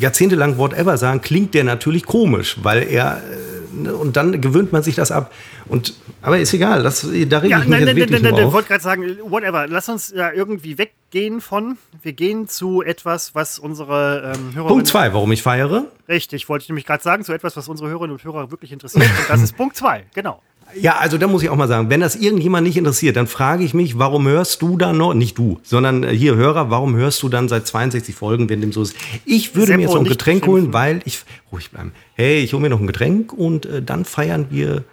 [0.00, 4.94] jahrzehntelang whatever sagen, klingt der natürlich komisch, weil er äh, und dann gewöhnt man sich
[4.94, 5.32] das ab.
[5.66, 8.46] Und, aber ist egal, das, da rede ja, ich mich nein, nein, wirklich nein, nein,
[8.46, 13.34] Ich wollte gerade sagen, whatever, lass uns ja irgendwie weggehen von, wir gehen zu etwas,
[13.34, 14.68] was unsere ähm, Hörer.
[14.68, 15.86] Punkt 2, warum ich feiere.
[16.08, 19.04] Richtig, wollte ich nämlich gerade sagen, zu etwas, was unsere Hörerinnen und Hörer wirklich interessiert.
[19.04, 20.42] und das ist Punkt 2, genau.
[20.74, 23.64] Ja, also da muss ich auch mal sagen, wenn das irgendjemand nicht interessiert, dann frage
[23.64, 27.22] ich mich, warum hörst du dann noch, nicht du, sondern äh, hier Hörer, warum hörst
[27.22, 28.94] du dann seit 62 Folgen, wenn dem so ist?
[29.24, 32.52] Ich würde Seppo mir jetzt noch ein Getränk holen, weil ich, ruhig bleiben, hey, ich
[32.52, 34.84] hole mir noch ein Getränk und äh, dann feiern wir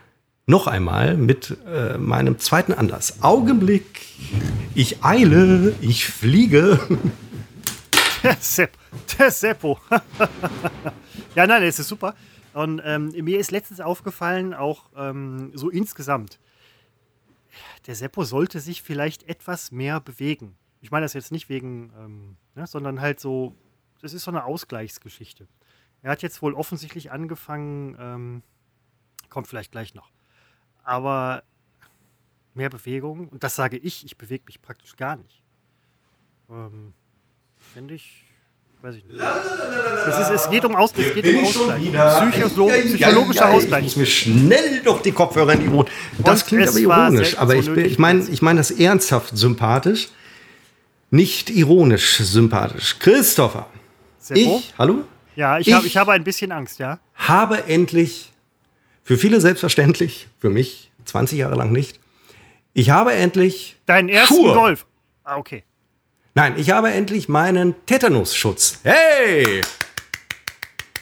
[0.48, 3.22] noch einmal mit äh, meinem zweiten Anlass.
[3.22, 4.02] Augenblick,
[4.76, 6.80] ich eile, ich fliege.
[8.24, 8.72] Der Sepp,
[9.20, 9.78] der Seppo.
[11.36, 12.16] ja, nein, das ist super.
[12.56, 16.40] Und ähm, mir ist letztens aufgefallen, auch ähm, so insgesamt,
[17.86, 20.56] der Seppo sollte sich vielleicht etwas mehr bewegen.
[20.80, 23.54] Ich meine das jetzt nicht wegen, ähm, ne, sondern halt so,
[24.00, 25.50] das ist so eine Ausgleichsgeschichte.
[26.02, 28.44] Er hat jetzt wohl offensichtlich angefangen, ähm,
[29.30, 30.10] kommt vielleicht gleich noch,
[30.82, 31.44] aber
[32.54, 35.44] mehr Bewegung, und das sage ich, ich bewege mich praktisch gar nicht.
[36.50, 36.94] Ähm,
[37.58, 38.24] Finde ich,
[38.86, 39.20] weiß ich nicht.
[40.08, 42.32] Es, ist, es geht um, Aus, es geht um Ausgleich.
[42.32, 43.80] Psycholo psychologischer Ausgleich.
[43.86, 45.88] Ich muss mir schnell doch die Kopfhörer in die Ohren.
[46.20, 47.38] Das Und klingt aber ironisch.
[47.38, 50.10] Aber ich, bin- ich meine ich mein das ernsthaft sympathisch.
[51.12, 52.98] Nicht ironisch sympathisch.
[53.00, 53.68] Christopher,
[54.20, 54.58] Seppo?
[54.60, 55.04] ich, hallo?
[55.36, 57.00] Ja, ich, Ich- Hab, ich habe ein bisschen Angst, ja.
[57.16, 58.32] habe endlich,
[59.04, 62.00] für viele selbstverständlich, für mich 20 Jahre lang nicht,
[62.74, 64.54] ich habe endlich Deinen ersten Schuhe.
[64.54, 64.86] Golf.
[65.24, 65.64] Ah, okay.
[66.38, 68.80] Nein, ich habe endlich meinen Tetanusschutz.
[68.84, 69.62] Hey!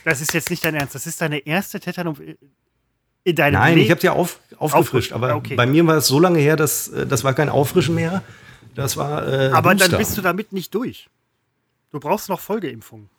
[0.06, 0.94] Das ist jetzt nicht dein Ernst.
[0.94, 2.18] Das ist deine erste Tetanus
[3.24, 3.86] in deinem Nein, Leben.
[3.86, 5.56] ich habe ja auf, aufgefrischt, aber okay.
[5.56, 8.22] bei mir war es so lange her, dass äh, das war kein Auffrischen mehr.
[8.76, 9.90] Das war äh, Aber Booster.
[9.90, 11.10] dann bist du damit nicht durch.
[11.92, 13.10] Du brauchst noch Folgeimpfungen.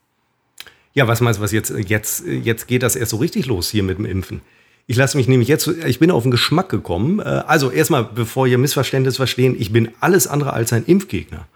[0.92, 3.82] Ja, was meinst du, was jetzt, jetzt, jetzt geht das erst so richtig los hier
[3.82, 4.40] mit dem Impfen?
[4.86, 7.18] Ich lasse mich nämlich jetzt, ich bin auf den Geschmack gekommen.
[7.18, 11.48] Äh, Also erstmal, bevor ihr Missverständnis verstehen, ich bin alles andere als ein Impfgegner.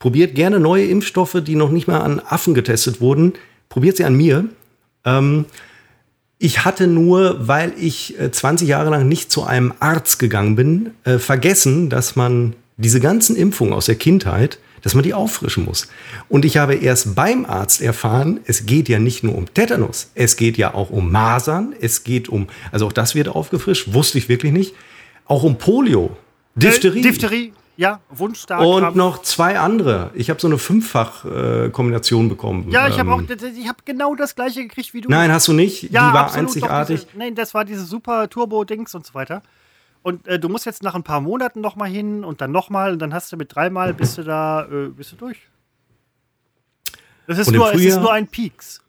[0.00, 3.34] Probiert gerne neue Impfstoffe, die noch nicht mal an Affen getestet wurden.
[3.68, 4.46] Probiert sie an mir.
[5.04, 5.44] Ähm,
[6.38, 10.90] ich hatte nur, weil ich äh, 20 Jahre lang nicht zu einem Arzt gegangen bin,
[11.04, 15.88] äh, vergessen, dass man diese ganzen Impfungen aus der Kindheit, dass man die auffrischen muss.
[16.30, 20.36] Und ich habe erst beim Arzt erfahren, es geht ja nicht nur um Tetanus, es
[20.36, 24.30] geht ja auch um Masern, es geht um, also auch das wird aufgefrischt, wusste ich
[24.30, 24.74] wirklich nicht,
[25.26, 26.16] auch um Polio,
[26.54, 27.00] Diphtherie.
[27.00, 28.60] Äh, Diphtherie, ja, Wunschstark.
[28.60, 30.10] und noch zwei andere.
[30.14, 32.70] Ich habe so eine Fünffach-Kombination bekommen.
[32.70, 33.22] Ja, ich habe Ähm, auch,
[33.58, 35.08] ich habe genau das gleiche gekriegt wie du.
[35.08, 35.84] Nein, hast du nicht.
[35.84, 37.06] ja, die war absolut, einzigartig.
[37.06, 39.42] Diese, nein, das war diese super Turbo-Dings und so weiter.
[40.02, 42.70] Und äh, du musst jetzt nach ein paar Monaten noch mal hin und dann noch
[42.70, 45.38] mal und dann hast du mit dreimal bist du da, äh, bist du durch.
[47.26, 48.82] Das ist nur, es ist Frühjahr- nur ein Peaks.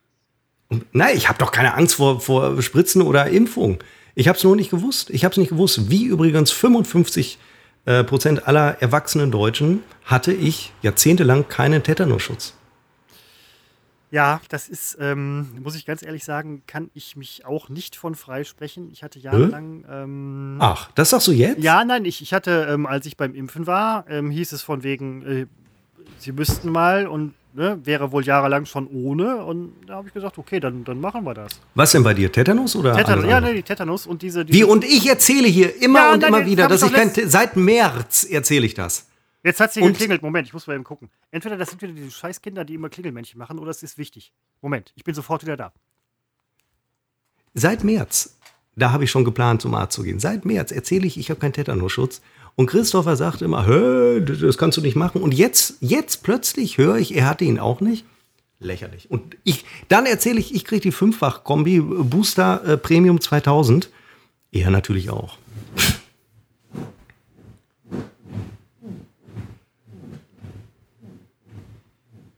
[0.93, 3.79] Nein, ich habe doch keine Angst vor, vor Spritzen oder Impfung.
[4.15, 5.09] Ich habe es nur nicht gewusst.
[5.09, 5.89] Ich habe es nicht gewusst.
[5.89, 7.37] Wie übrigens 55
[7.85, 12.53] äh, Prozent aller erwachsenen Deutschen hatte ich jahrzehntelang keinen Tetanusschutz.
[14.11, 18.13] Ja, das ist, ähm, muss ich ganz ehrlich sagen, kann ich mich auch nicht von
[18.13, 18.89] frei sprechen.
[18.91, 19.85] Ich hatte jahrelang.
[19.89, 21.63] Ähm, Ach, das sagst du jetzt?
[21.63, 24.83] Ja, nein, ich, ich hatte, ähm, als ich beim Impfen war, ähm, hieß es von
[24.83, 25.45] wegen, äh,
[26.17, 29.43] sie müssten mal und ne, wäre wohl jahrelang schon ohne.
[29.43, 31.59] Und da habe ich gesagt, okay, dann, dann machen wir das.
[31.75, 32.31] Was denn bei dir?
[32.31, 33.51] Tetanus oder Tetanus, ja, andere?
[33.51, 34.45] ne, die Tetanus und diese.
[34.45, 37.11] diese Wie und ich erzähle hier immer Ja, und nein, immer wieder, dass ich kein
[37.13, 39.07] seit März erzähle ich das.
[39.43, 40.21] Jetzt hat sie geklingelt.
[40.21, 41.09] Moment, ich muss mal eben gucken.
[41.31, 44.31] Entweder das sind wieder diese Scheißkinder, die immer Klingelmännchen machen, oder es ist wichtig.
[44.61, 45.73] Moment, ich bin sofort wieder da.
[47.53, 48.37] Seit März,
[48.75, 50.19] da habe ich schon geplant, zum Arzt zu gehen.
[50.19, 52.21] Seit März erzähle ich, ich habe keinen Tetanusschutz.
[52.61, 55.23] Und Christopher sagt immer, Hä, das kannst du nicht machen.
[55.23, 58.05] Und jetzt, jetzt plötzlich höre ich, er hatte ihn auch nicht.
[58.59, 59.09] Lächerlich.
[59.09, 63.89] Und ich, dann erzähle ich, ich kriege die Fünffach-Kombi Booster äh, Premium 2000.
[64.51, 65.39] Er natürlich auch.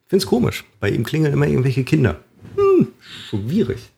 [0.07, 0.63] Find's komisch.
[0.79, 2.21] Bei ihm klingeln immer irgendwelche Kinder.
[2.55, 2.87] Hm,
[3.29, 3.91] schwierig.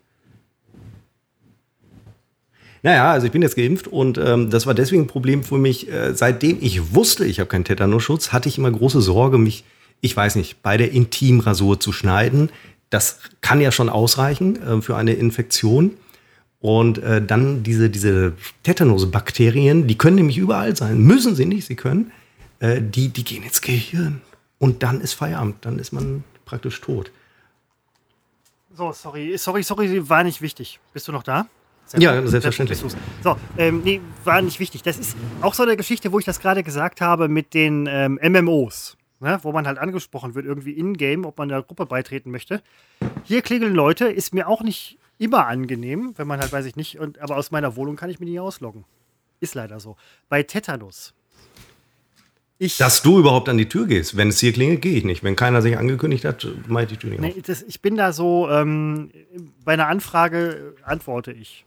[2.86, 5.92] Naja, also ich bin jetzt geimpft und ähm, das war deswegen ein Problem für mich.
[5.92, 9.64] Äh, seitdem ich wusste, ich habe keinen Tetanusschutz, hatte ich immer große Sorge, mich,
[10.02, 12.52] ich weiß nicht, bei der Intimrasur zu schneiden.
[12.92, 15.98] Das kann ja schon ausreichen äh, für eine Infektion.
[16.60, 21.00] Und äh, dann diese, diese Tetanusbakterien, die können nämlich überall sein.
[21.00, 22.12] Müssen sie nicht, sie können.
[22.60, 24.22] Äh, die, die gehen ins Gehirn.
[24.60, 27.10] Und dann ist Feierabend, dann ist man praktisch tot.
[28.78, 30.80] So, sorry, sorry, sorry, war nicht wichtig.
[30.94, 31.48] Bist du noch da?
[31.98, 32.84] Ja, selbstverständlich.
[33.24, 34.84] So, ähm, nee, war nicht wichtig.
[34.84, 38.20] Das ist auch so eine Geschichte, wo ich das gerade gesagt habe mit den ähm,
[38.22, 42.62] MMOs, ne, wo man halt angesprochen wird, irgendwie in-game, ob man der Gruppe beitreten möchte.
[43.24, 47.00] Hier klingeln Leute, ist mir auch nicht immer angenehm, wenn man halt, weiß ich nicht,
[47.00, 48.84] und, aber aus meiner Wohnung kann ich mich nicht ausloggen.
[49.40, 49.96] Ist leider so.
[50.30, 51.14] Bei Tetanus.
[52.58, 54.16] Ich, Dass du überhaupt an die Tür gehst.
[54.16, 55.24] Wenn es hier klingelt, gehe ich nicht.
[55.24, 57.20] Wenn keiner sich angekündigt hat, mache ich die Tür nicht.
[57.20, 59.12] Nee, das, ich bin da so, ähm,
[59.66, 61.66] bei einer Anfrage antworte ich.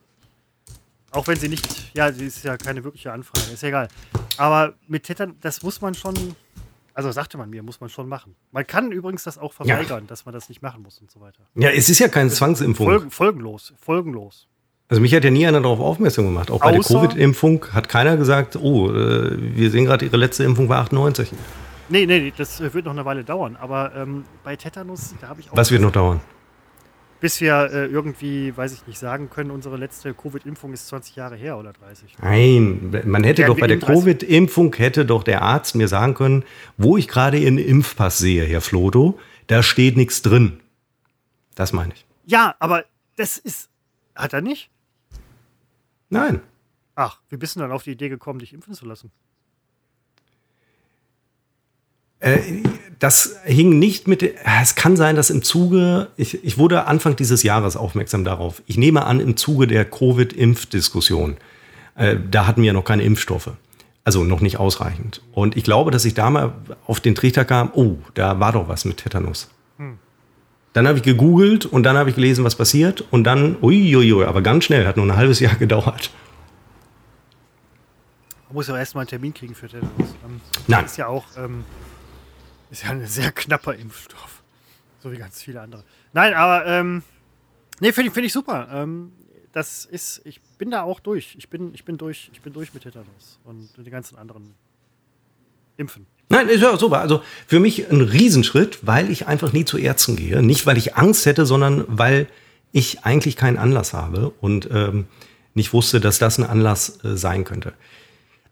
[1.10, 3.88] Auch wenn sie nicht, ja, sie ist ja keine wirkliche Anfrage, ist ja egal.
[4.36, 6.14] Aber mit Tetan, das muss man schon,
[6.94, 8.34] also sagte man mir, muss man schon machen.
[8.52, 11.40] Man kann übrigens das auch verweigern, dass man das nicht machen muss und so weiter.
[11.54, 12.86] Ja, es ist ja keine Zwangsimpfung.
[12.86, 14.46] Folgen, folgenlos, folgenlos.
[14.90, 16.50] Also mich hat ja nie einer darauf aufmerksam gemacht.
[16.50, 20.44] Auch bei der Außer- Covid-Impfung hat keiner gesagt, oh, äh, wir sehen gerade, ihre letzte
[20.44, 21.30] Impfung war 98.
[21.90, 23.56] Nee, nee, das wird noch eine Weile dauern.
[23.56, 25.56] Aber ähm, bei Tetanus, da habe ich auch.
[25.56, 26.20] Was wird noch dauern?
[27.20, 31.36] Bis wir äh, irgendwie, weiß ich nicht, sagen können, unsere letzte Covid-Impfung ist 20 Jahre
[31.36, 32.16] her oder 30.
[32.22, 35.88] Nein, man hätte doch wir bei der in 30 Covid-Impfung hätte doch der Arzt mir
[35.88, 36.44] sagen können,
[36.76, 40.60] wo ich gerade Ihren Impfpass sehe, Herr Floto, da steht nichts drin.
[41.54, 42.06] Das meine ich.
[42.26, 42.84] Ja, aber
[43.16, 43.68] das ist.
[44.14, 44.70] Hat er nicht?
[46.10, 46.40] Nein.
[46.94, 49.10] Ach, wie bist du dann auf die Idee gekommen, dich impfen zu lassen?
[52.20, 52.38] Äh,
[52.98, 54.22] das hing nicht mit.
[54.60, 56.08] Es kann sein, dass im Zuge.
[56.16, 58.62] Ich, ich wurde Anfang dieses Jahres aufmerksam darauf.
[58.66, 61.36] Ich nehme an, im Zuge der Covid-Impfdiskussion.
[61.94, 63.52] Äh, da hatten wir noch keine Impfstoffe.
[64.04, 65.22] Also noch nicht ausreichend.
[65.32, 66.52] Und ich glaube, dass ich da mal
[66.86, 69.48] auf den Trichter kam, oh, da war doch was mit Tetanus.
[70.78, 73.04] Dann habe ich gegoogelt und dann habe ich gelesen, was passiert.
[73.10, 76.10] Und dann, uiuiui, aber ganz schnell, hat nur ein halbes Jahr gedauert.
[78.46, 79.90] Man muss ja erstmal einen Termin kriegen für Tetanus.
[79.98, 80.84] Ähm, Nein.
[80.84, 81.24] Ist ja auch.
[81.36, 81.64] Ähm,
[82.70, 84.42] ist ja ein sehr knapper Impfstoff.
[85.00, 85.84] So wie ganz viele andere.
[86.12, 86.66] Nein, aber.
[86.66, 87.02] Ähm,
[87.80, 88.68] nee, finde ich, find ich super.
[88.72, 89.12] Ähm,
[89.52, 90.22] das ist.
[90.24, 91.34] Ich bin da auch durch.
[91.38, 92.30] Ich bin, ich bin durch.
[92.32, 94.54] Ich bin durch mit Tetanus und die ganzen anderen
[95.76, 96.06] Impfen.
[96.30, 97.00] Nein, ist ja super.
[97.00, 100.42] Also für mich ein Riesenschritt, weil ich einfach nie zu Ärzten gehe.
[100.42, 102.26] Nicht, weil ich Angst hätte, sondern weil
[102.72, 105.06] ich eigentlich keinen Anlass habe und ähm,
[105.54, 107.72] nicht wusste, dass das ein Anlass äh, sein könnte.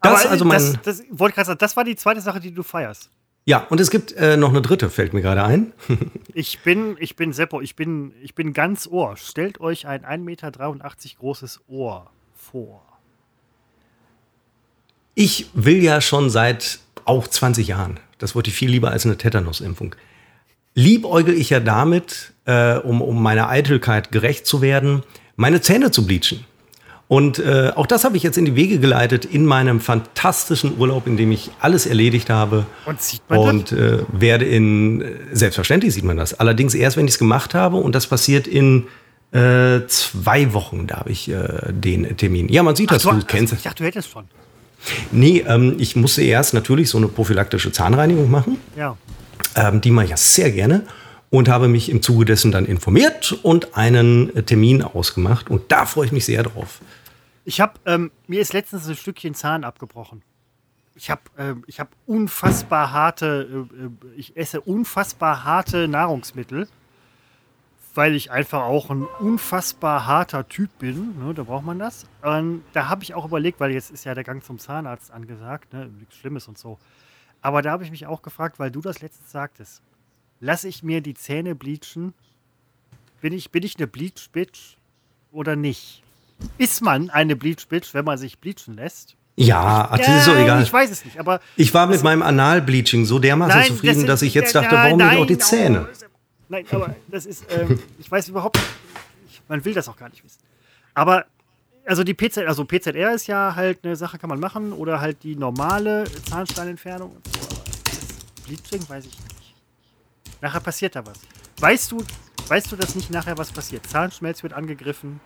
[0.01, 0.57] Das aber also mein.
[0.57, 3.11] das, das wollte ich gerade sagen, das war die zweite Sache, die du feierst.
[3.47, 5.71] Ja, und es gibt äh, noch eine dritte, fällt mir gerade ein.
[6.33, 9.17] Ich bin, ich bin Seppo, ich bin, ich bin ganz Ohr.
[9.17, 10.51] Stellt euch ein 1,83 Meter
[11.17, 12.83] großes Ohr vor.
[15.15, 19.17] Ich will ja schon seit auch 20 Jahren, das wollte ich viel lieber als eine
[19.17, 19.95] Tetanus-Impfung,
[20.75, 25.01] liebäugel ich ja damit, äh, um, um meiner Eitelkeit gerecht zu werden,
[25.37, 26.45] meine Zähne zu bleachen.
[27.09, 31.07] Und äh, auch das habe ich jetzt in die Wege geleitet in meinem fantastischen Urlaub,
[31.07, 32.65] in dem ich alles erledigt habe.
[32.85, 36.33] Und sieht man Und äh, werde in, äh, selbstverständlich sieht man das.
[36.33, 37.77] Allerdings erst, wenn ich es gemacht habe.
[37.77, 38.87] Und das passiert in
[39.31, 42.49] äh, zwei Wochen, da habe ich äh, den Termin.
[42.49, 44.25] Ja, man sieht das, Du, du kennst ich dachte, du hättest schon.
[45.11, 48.57] Nee, ähm, ich musste erst natürlich so eine prophylaktische Zahnreinigung machen.
[48.75, 48.97] Ja.
[49.55, 50.83] Ähm, die mache ich ja sehr gerne.
[51.29, 55.49] Und habe mich im Zuge dessen dann informiert und einen äh, Termin ausgemacht.
[55.49, 56.79] Und da freue ich mich sehr drauf.
[57.43, 60.21] Ich habe, ähm, mir ist letztens ein Stückchen Zahn abgebrochen.
[60.95, 61.21] Ich habe
[61.67, 66.67] ich hab unfassbar harte, äh, äh, ich esse unfassbar harte Nahrungsmittel,
[67.93, 71.15] weil ich einfach auch ein unfassbar harter Typ bin.
[71.19, 72.07] Ne, da braucht man das.
[72.21, 75.71] Und da habe ich auch überlegt, weil jetzt ist ja der Gang zum Zahnarzt angesagt,
[75.71, 76.79] ne, nichts Schlimmes und so.
[77.41, 79.81] Aber da habe ich mich auch gefragt, weil du das letztens sagtest,
[80.39, 82.13] lasse ich mir die Zähne bleachen?
[83.21, 84.77] Bin ich, bin ich eine Bleach-Bitch
[85.31, 86.03] oder nicht?
[86.57, 89.15] Ist man eine Bleach-Bitch, wenn man sich bleachen lässt?
[89.39, 90.63] Ja, ach, das ist so egal.
[90.63, 91.39] Ich weiß es nicht, aber.
[91.55, 94.97] Ich war mit meinem Analbleaching so dermaßen Nein, zufrieden, das dass ich jetzt dachte, warum
[94.97, 95.87] nicht auch die nein, Zähne?
[95.87, 96.05] oh,
[96.49, 98.67] nein, aber das ist, ähm, ich weiß überhaupt nicht,
[99.29, 100.39] ich, man will das auch gar nicht wissen.
[100.95, 101.25] Aber,
[101.85, 105.21] also die PZ, also PZR ist ja halt eine Sache, kann man machen, oder halt
[105.21, 107.15] die normale Zahnsteinentfernung.
[108.47, 109.36] Bleaching weiß ich nicht.
[110.41, 111.19] Nachher passiert da was.
[111.59, 112.03] Weißt du,
[112.47, 113.87] weißt du, dass nicht nachher was passiert?
[113.87, 115.19] Zahnschmelz wird angegriffen.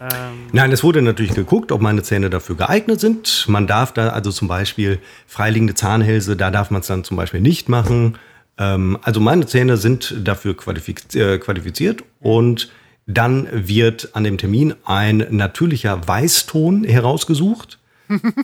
[0.00, 3.44] Ähm, Nein, es wurde natürlich geguckt, ob meine Zähne dafür geeignet sind.
[3.48, 7.40] Man darf da also zum Beispiel freiliegende Zahnhälse, da darf man es dann zum Beispiel
[7.40, 8.18] nicht machen.
[8.58, 12.70] Ähm, also meine Zähne sind dafür qualifiz äh, qualifiziert und
[13.06, 17.78] dann wird an dem Termin ein natürlicher Weißton herausgesucht.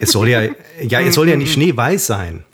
[0.00, 0.42] es soll ja,
[0.82, 2.44] ja, es soll ja nicht schneeweiß sein.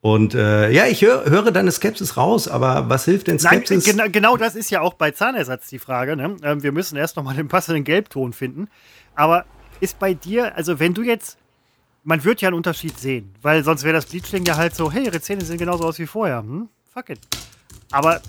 [0.00, 3.84] Und äh, ja, ich hör, höre deine Skepsis raus, aber was hilft denn Nein, Skepsis?
[3.84, 6.14] genau, genau das ist ja auch bei Zahnersatz die Frage.
[6.14, 6.36] Ne?
[6.42, 8.68] Ähm, wir müssen erst noch mal den passenden Gelbton finden.
[9.16, 9.44] Aber
[9.80, 11.36] ist bei dir, also wenn du jetzt,
[12.04, 15.04] man wird ja einen Unterschied sehen, weil sonst wäre das Bleaching ja halt so, hey,
[15.04, 16.38] ihre Zähne sehen genauso aus wie vorher.
[16.38, 16.68] Hm?
[16.92, 17.20] Fuck it.
[17.90, 18.20] Aber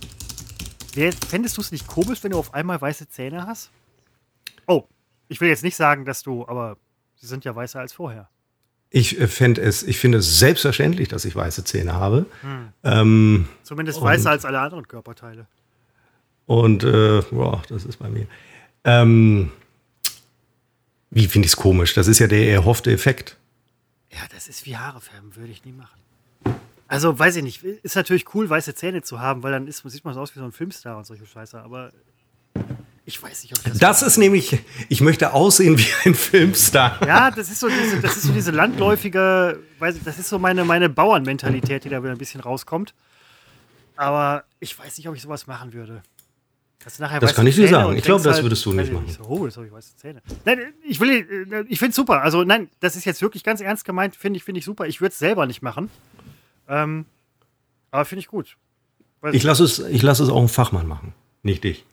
[0.96, 3.70] wär, fändest du es nicht komisch, wenn du auf einmal weiße Zähne hast?
[4.66, 4.86] Oh,
[5.28, 6.78] ich will jetzt nicht sagen, dass du, aber
[7.16, 8.28] sie sind ja weißer als vorher.
[8.92, 12.26] Ich äh, fände es, ich finde es selbstverständlich, dass ich weiße Zähne habe.
[12.84, 15.46] Ähm, Zumindest weißer als alle anderen Körperteile.
[16.46, 18.26] und äh, boah, das ist bei mir.
[18.84, 19.52] Ähm,
[21.12, 21.94] wie finde ich es komisch?
[21.94, 23.38] Das ist ja der erhoffte Effekt.
[24.12, 26.00] Ja, das ist wie Haare färben, würde ich nie machen.
[26.88, 27.64] Also, weiß ich nicht.
[27.64, 30.40] Ist natürlich cool, weiße Zähne zu haben, weil dann ist, sieht man so aus wie
[30.40, 31.62] so ein Filmstar und solche Scheiße.
[31.62, 31.92] Aber
[33.10, 33.80] ich weiß nicht, ob ich das.
[33.80, 37.06] Das ist nämlich, ich möchte aussehen wie ein Filmstar.
[37.06, 40.38] ja, das ist so diese, das ist so diese landläufige, weiß ich, das ist so
[40.38, 42.94] meine, meine Bauernmentalität, die da wieder ein bisschen rauskommt.
[43.96, 46.04] Aber ich weiß nicht, ob ich sowas machen würde.
[46.84, 47.98] Das weiße kann ich dir sagen.
[47.98, 49.10] Ich glaube, das würdest du nicht ich machen.
[49.10, 50.22] So, oh, jetzt habe ich weiße Zähne.
[50.46, 51.10] Nein, ich will,
[51.52, 52.22] äh, ich finde es super.
[52.22, 54.16] Also nein, das ist jetzt wirklich ganz ernst gemeint.
[54.16, 54.86] Finde ich, finde ich super.
[54.86, 55.90] Ich würde es selber nicht machen.
[56.70, 57.06] Ähm,
[57.92, 58.56] aber finde ich gut.
[59.22, 61.86] Weiß Ich lasse es, ich lasse es auch einen Fachmann machen, nicht dich.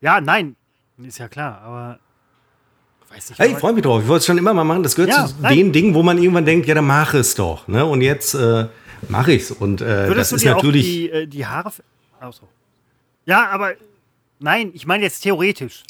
[0.00, 0.56] Ja, nein,
[1.02, 1.98] ist ja klar, aber
[3.14, 3.38] weiß nicht.
[3.38, 4.02] Hey, ich freue mich drauf.
[4.02, 4.82] Ich wollte es schon immer mal machen.
[4.82, 5.56] Das gehört ja, zu nein.
[5.56, 7.66] den Dingen, wo man irgendwann denkt, ja, dann mach es doch.
[7.68, 7.84] Ne?
[7.84, 8.66] Und jetzt äh,
[9.08, 9.50] mache ich es.
[9.50, 10.86] Und äh, Würdest das du ist dir natürlich.
[10.86, 11.72] Auch die, äh, die Haare.
[12.20, 12.48] Achso.
[13.26, 13.72] Ja, aber
[14.38, 15.82] nein, ich meine jetzt theoretisch.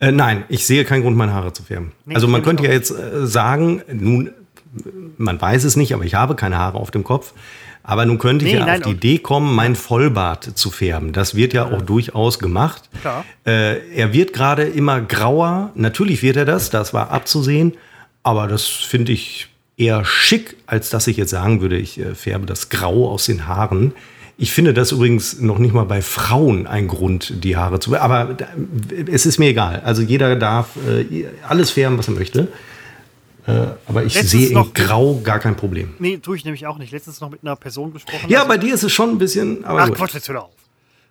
[0.00, 1.92] Äh, nein, ich sehe keinen Grund, meine Haare zu färben.
[2.04, 4.30] Nee, also man könnte ja jetzt äh, sagen, nun,
[5.16, 7.32] man weiß es nicht, aber ich habe keine Haare auf dem Kopf.
[7.86, 11.12] Aber nun könnte ich nee, ja nein, auf die Idee kommen, mein Vollbart zu färben.
[11.12, 12.88] Das wird ja auch durchaus gemacht.
[13.46, 15.70] Äh, er wird gerade immer grauer.
[15.74, 17.74] Natürlich wird er das, das war abzusehen.
[18.22, 22.46] Aber das finde ich eher schick, als dass ich jetzt sagen würde, ich äh, färbe
[22.46, 23.92] das Grau aus den Haaren.
[24.38, 27.94] Ich finde das übrigens noch nicht mal bei Frauen ein Grund, die Haare zu.
[27.96, 28.34] Aber
[29.06, 29.82] es ist mir egal.
[29.84, 32.48] Also jeder darf äh, alles färben, was er möchte.
[33.46, 35.94] Äh, aber ich Letztens sehe in Grau gar kein Problem.
[35.98, 36.92] Nee, tue ich nämlich auch nicht.
[36.92, 38.28] Letztens noch mit einer Person gesprochen.
[38.28, 39.64] Ja, also, bei dir ist es schon ein bisschen.
[39.66, 39.96] Ach gut.
[39.96, 40.54] Quatsch, jetzt hör auf.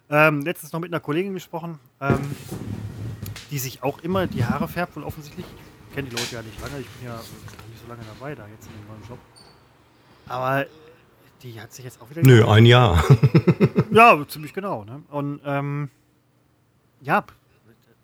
[0.10, 2.20] Ähm, letztens noch mit einer Kollegin gesprochen, ähm,
[3.52, 5.46] die sich auch immer die Haare färbt, wohl offensichtlich.
[5.90, 8.48] Ich kenne die Leute ja nicht lange, ich bin ja nicht so lange dabei da
[8.48, 9.20] jetzt in neuen Job.
[10.28, 10.66] Aber
[11.44, 12.24] die hat sich jetzt auch wieder.
[12.24, 13.04] Nö, ein Jahr.
[13.92, 14.84] ja, ziemlich genau.
[14.86, 15.04] Ne?
[15.10, 15.90] Und ähm,
[17.02, 17.24] ja,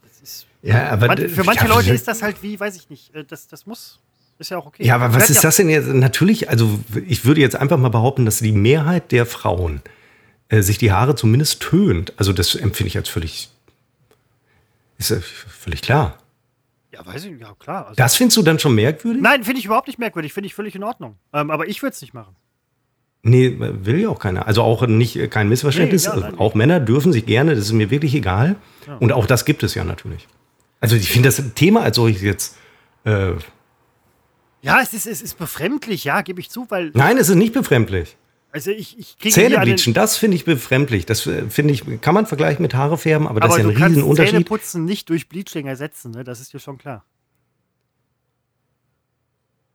[0.03, 0.45] das ist.
[0.61, 3.65] Ja, aber für manche Leute ist das halt wie, weiß ich nicht, äh, das, das
[3.65, 3.99] muss
[4.39, 4.85] ist ja auch okay.
[4.85, 5.87] Ja, aber was ist das denn jetzt?
[5.87, 9.81] Natürlich, also ich würde jetzt einfach mal behaupten, dass die Mehrheit der Frauen
[10.47, 12.13] äh, sich die Haare zumindest tönt.
[12.17, 13.49] Also das empfinde ich als völlig,
[14.97, 16.17] ist ja völlig klar.
[16.93, 17.87] Ja, weiß ich, ja klar.
[17.87, 19.21] Also, das findest du dann schon merkwürdig?
[19.21, 21.17] Nein, finde ich überhaupt nicht merkwürdig, finde ich völlig in Ordnung.
[21.33, 22.35] Ähm, aber ich würde es nicht machen.
[23.21, 24.47] Nee, will ja auch keiner.
[24.47, 26.07] Also auch nicht kein Missverständnis.
[26.07, 28.55] Nee, ja, auch Männer dürfen sich gerne, das ist mir wirklich egal.
[28.87, 28.95] Ja.
[28.95, 30.27] Und auch das gibt es ja natürlich.
[30.79, 32.57] Also ich finde das Thema als solches jetzt
[33.03, 33.31] äh,
[34.61, 36.91] ja, es ist, es ist befremdlich, ja, gebe ich zu, weil.
[36.93, 38.17] Nein, es ist nicht befremdlich.
[38.51, 41.05] Also ich, ich kriege Zähnebleachen, das finde ich befremdlich.
[41.05, 43.69] Das äh, finde ich, kann man vergleichen mit Haare färben, aber, aber das ist ja
[43.69, 44.31] ein Riesenunterschied.
[44.31, 46.23] Zähneputzen nicht durch Bleaching ersetzen, ne?
[46.23, 47.05] das ist dir schon klar.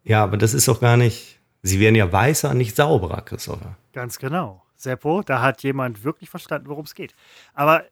[0.02, 1.40] Ja, aber das ist doch gar nicht.
[1.62, 3.78] Sie werden ja weißer, nicht sauberer, Christopher.
[3.92, 4.62] Ganz genau.
[4.76, 7.14] Seppo, da hat jemand wirklich verstanden, worum es geht.
[7.54, 7.84] Aber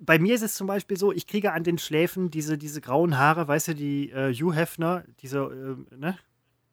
[0.00, 3.18] bei mir ist es zum Beispiel so, ich kriege an den Schläfen diese, diese grauen
[3.18, 6.18] Haare, weißt du, die äh, Hugh Hefner, diese, äh, ne?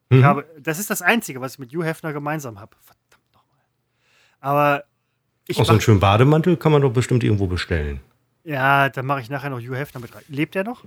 [0.10, 0.24] Mhm.
[0.24, 2.76] Habe, das ist das Einzige, was ich mit Hugh Hefner gemeinsam habe.
[2.82, 3.66] Verdammt nochmal.
[4.40, 4.84] Aber
[5.48, 5.60] ich.
[5.60, 8.00] Auch so einen schönen Bademantel kann man doch bestimmt irgendwo bestellen.
[8.44, 10.24] Ja, dann mache ich nachher noch Hugh Hefner mit rein.
[10.28, 10.84] Lebt er noch?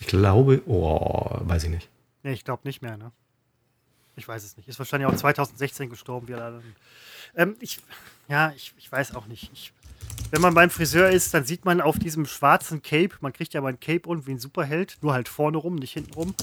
[0.00, 1.88] Ich glaube, oh, weiß ich nicht.
[2.22, 3.12] Nee, ich glaube nicht mehr, ne?
[4.16, 4.68] Ich weiß es nicht.
[4.68, 6.62] Ist wahrscheinlich auch 2016 gestorben, wie er dann.
[7.34, 7.80] Ähm, ich,
[8.28, 9.50] ja, ich, ich weiß auch nicht.
[9.52, 9.72] Ich,
[10.32, 13.60] wenn man beim Friseur ist, dann sieht man auf diesem schwarzen Cape, man kriegt ja
[13.60, 16.34] mal ein Cape und wie ein Superheld, nur halt vorne rum, nicht hinten rum.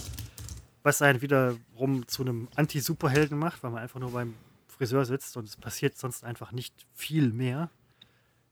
[0.83, 4.35] Was einen wiederum zu einem Anti-Superhelden macht, weil man einfach nur beim
[4.67, 7.71] Friseur sitzt und es passiert sonst einfach nicht viel mehr.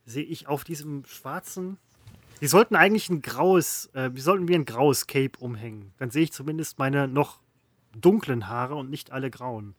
[0.06, 1.78] Sehe ich auf diesem schwarzen.
[2.41, 5.93] Die sollten eigentlich ein graues, äh, sollten wir ein graues Cape umhängen.
[6.00, 7.39] Dann sehe ich zumindest meine noch
[7.96, 9.76] dunklen Haare und nicht alle grauen.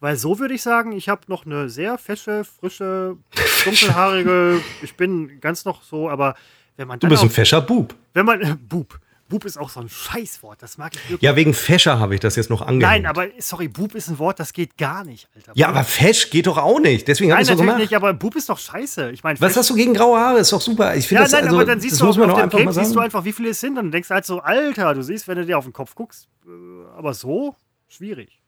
[0.00, 3.16] Weil so würde ich sagen, ich habe noch eine sehr fesche, frische,
[3.64, 6.34] dunkelhaarige, ich bin ganz noch so, aber
[6.76, 7.94] wenn man Du bist ein fescher Bub.
[8.12, 9.00] Wenn man, äh, Bub.
[9.28, 11.22] Bub ist auch so ein Scheißwort, das mag ich wirklich.
[11.22, 12.92] Ja, wegen fescher habe ich das jetzt noch angehört.
[12.92, 15.50] Nein, aber sorry, Bub ist ein Wort, das geht gar nicht, Alter.
[15.56, 17.08] Ja, aber fesch geht doch auch nicht.
[17.08, 17.78] Deswegen habe ich es so gemacht.
[17.78, 19.10] nicht, aber Bub ist doch scheiße.
[19.10, 20.38] Ich meine, was hast du gegen graue Haare?
[20.38, 20.94] Ist doch super.
[20.94, 22.94] Ich finde ja, das, nein, also, aber dann siehst du auf, auf dem Cape siehst
[22.94, 25.44] du einfach, wie viele es sind und denkst halt so, Alter, du siehst, wenn du
[25.44, 26.48] dir auf den Kopf guckst, äh,
[26.96, 27.56] aber so
[27.88, 28.38] schwierig.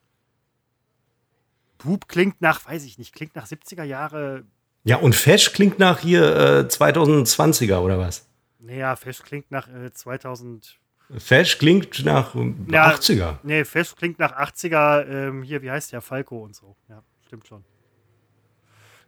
[1.79, 4.45] Bub klingt nach, weiß ich nicht, klingt nach 70er Jahre.
[4.85, 8.27] Ja, und Fesch klingt nach hier äh, 2020er oder was?
[8.59, 10.79] Naja, Fesch klingt nach äh, 2000.
[11.17, 13.39] Fesch klingt nach äh, ja, 80er.
[13.43, 15.07] Nee, Fesch klingt nach 80er.
[15.07, 16.01] Ähm, hier, wie heißt der?
[16.01, 16.77] Falco und so.
[16.89, 17.65] Ja, stimmt schon.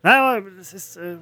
[0.02, 0.96] Naja, das ist.
[0.96, 1.16] Äh,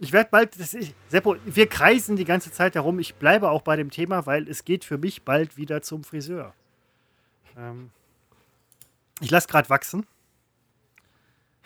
[0.00, 0.58] ich werde bald.
[0.58, 2.98] Das ist, Seppo, wir kreisen die ganze Zeit herum.
[2.98, 6.54] Ich bleibe auch bei dem Thema, weil es geht für mich bald wieder zum Friseur.
[7.56, 7.90] Ähm,
[9.20, 10.06] ich lasse gerade wachsen.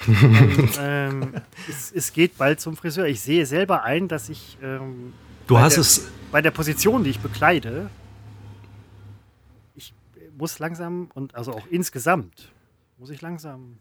[0.07, 1.35] Und, ähm,
[1.69, 3.07] es, es, geht bald zum Friseur.
[3.07, 5.13] Ich sehe selber ein, dass ich ähm,
[5.47, 7.91] du hast der, es bei der Position, die ich bekleide,
[9.75, 9.95] ich
[10.37, 12.53] muss langsam und also auch insgesamt
[12.99, 13.79] muss ich langsam.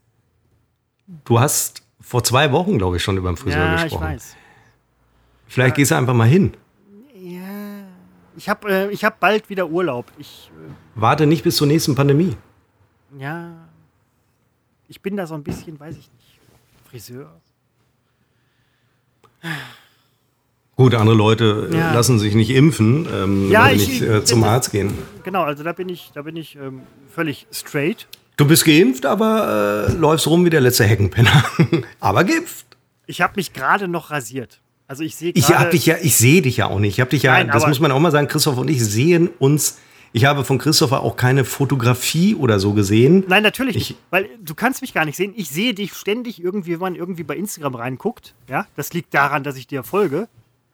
[1.26, 4.04] Du hast vor zwei Wochen, glaube ich, schon über den Friseur ja, gesprochen.
[4.04, 4.36] Ja, ich weiß.
[5.48, 6.54] Vielleicht ja, gehst du einfach mal hin.
[7.16, 7.84] Ja,
[8.38, 10.12] ich habe äh, ich hab bald wieder Urlaub.
[10.18, 12.38] Ich äh, warte nicht bis zur nächsten Pandemie.
[13.18, 13.68] Ja,
[14.92, 16.40] ich bin da so ein bisschen, weiß ich nicht,
[16.90, 17.32] Friseur.
[20.76, 21.94] Gut, andere Leute äh, ja.
[21.94, 24.94] lassen sich nicht impfen, ähm, ja, ich, nicht äh, zum Arzt gehen.
[25.24, 28.10] Genau, also da bin ich, da bin ich ähm, völlig straight.
[28.36, 31.46] Du bist geimpft, aber äh, läufst rum wie der letzte Heckenpenner.
[32.02, 32.66] aber geimpft.
[33.08, 34.60] Ich habe mich gerade noch rasiert.
[34.88, 36.96] Also ich sehe Ich hab dich ja, ich sehe dich ja auch nicht.
[36.96, 39.30] Ich habe dich ja, Nein, das muss man auch mal sagen, Christoph und ich sehen
[39.40, 39.78] uns.
[40.14, 43.24] Ich habe von Christopher auch keine Fotografie oder so gesehen.
[43.28, 44.02] Nein, natürlich Ich- nicht.
[44.10, 45.34] Weil du kannst mich gar nicht sehen.
[45.38, 48.34] Ich sehe dich ständig irgendwie, wenn man irgendwie bei Instagram reinguckt.
[48.50, 50.28] Ja, das liegt daran, dass ich dir folge.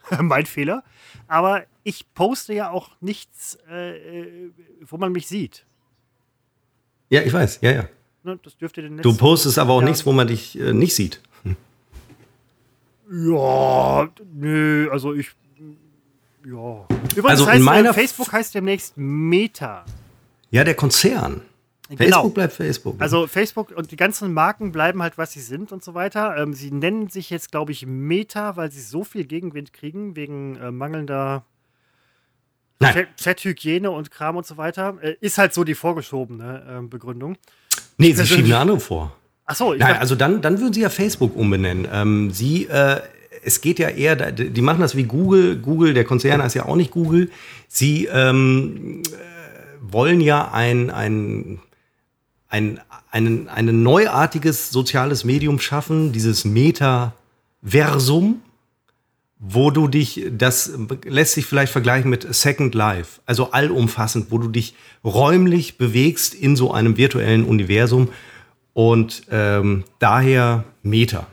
[0.21, 0.83] mein Fehler.
[1.27, 4.51] Aber ich poste ja auch nichts, äh, äh,
[4.87, 5.65] wo man mich sieht.
[7.09, 7.89] Ja, ich weiß, ja, ja.
[8.23, 11.21] Ne, das dürfte den Du postest aber auch nichts, wo man dich äh, nicht sieht.
[13.09, 15.29] Ja, nö, also ich.
[16.49, 16.85] Ja.
[17.15, 19.83] Übrigens Also in heißt, meiner äh, Facebook heißt demnächst Meta.
[20.49, 21.41] Ja, der Konzern.
[21.89, 21.99] Genau.
[21.99, 22.95] Facebook bleibt Facebook.
[22.99, 26.37] Also Facebook und die ganzen Marken bleiben halt, was sie sind und so weiter.
[26.37, 30.55] Ähm, sie nennen sich jetzt, glaube ich, Meta, weil sie so viel Gegenwind kriegen wegen
[30.57, 31.43] äh, mangelnder
[32.81, 34.97] Chat-Hygiene und Kram und so weiter.
[35.01, 37.37] Äh, ist halt so die vorgeschobene ähm, Begründung.
[37.97, 39.15] nee, sie schieben eine andere vor.
[39.45, 41.87] Achso, ich Nein, also dann, dann würden sie ja Facebook umbenennen.
[41.91, 42.99] Ähm, sie, äh,
[43.43, 45.57] es geht ja eher, die machen das wie Google.
[45.57, 47.29] Google, der Konzern heißt ja auch nicht Google.
[47.67, 49.11] Sie ähm, äh,
[49.81, 51.59] wollen ja ein, ein,
[52.49, 52.79] ein,
[53.11, 58.41] ein, ein neuartiges soziales Medium schaffen, dieses Metaversum,
[59.39, 60.71] wo du dich, das
[61.05, 64.73] lässt sich vielleicht vergleichen mit Second Life, also allumfassend, wo du dich
[65.03, 68.09] räumlich bewegst in so einem virtuellen Universum
[68.73, 71.27] und ähm, daher Meta.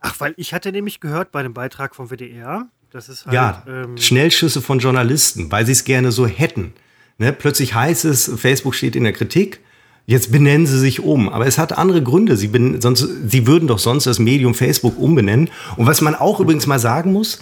[0.00, 3.34] Ach, weil ich hatte nämlich gehört bei dem Beitrag vom WDR, das ist halt.
[3.34, 6.72] Ja, ähm, Schnellschüsse von Journalisten, weil sie es gerne so hätten.
[7.18, 7.32] Ne?
[7.32, 9.60] Plötzlich heißt es, Facebook steht in der Kritik,
[10.06, 11.28] jetzt benennen sie sich um.
[11.28, 12.36] Aber es hat andere Gründe.
[12.36, 15.50] Sie, ben, sonst, sie würden doch sonst das Medium Facebook umbenennen.
[15.76, 17.40] Und was man auch übrigens mal sagen muss,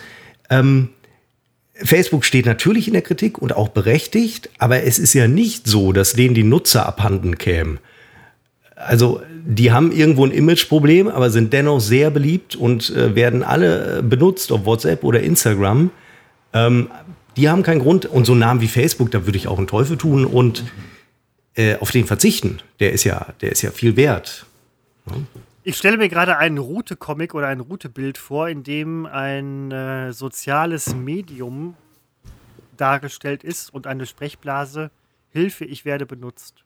[0.51, 0.91] ähm,
[1.75, 5.93] Facebook steht natürlich in der Kritik und auch berechtigt, aber es ist ja nicht so,
[5.93, 7.79] dass denen die Nutzer abhanden kämen.
[8.77, 13.99] Also die haben irgendwo ein Imageproblem, aber sind dennoch sehr beliebt und äh, werden alle
[13.99, 15.91] äh, benutzt, ob WhatsApp oder Instagram.
[16.53, 16.89] Ähm,
[17.37, 18.07] die haben keinen Grund.
[18.07, 20.64] Und so Namen wie Facebook, da würde ich auch einen Teufel tun und
[21.55, 22.59] äh, auf den verzichten.
[22.81, 24.47] Der ist ja, der ist ja viel wert.
[25.62, 30.95] Ich stelle mir gerade einen Route-Comic oder ein Route-Bild vor, in dem ein äh, soziales
[30.95, 31.75] Medium
[32.77, 34.91] dargestellt ist und eine Sprechblase
[35.31, 36.64] Hilfe, ich werde benutzt.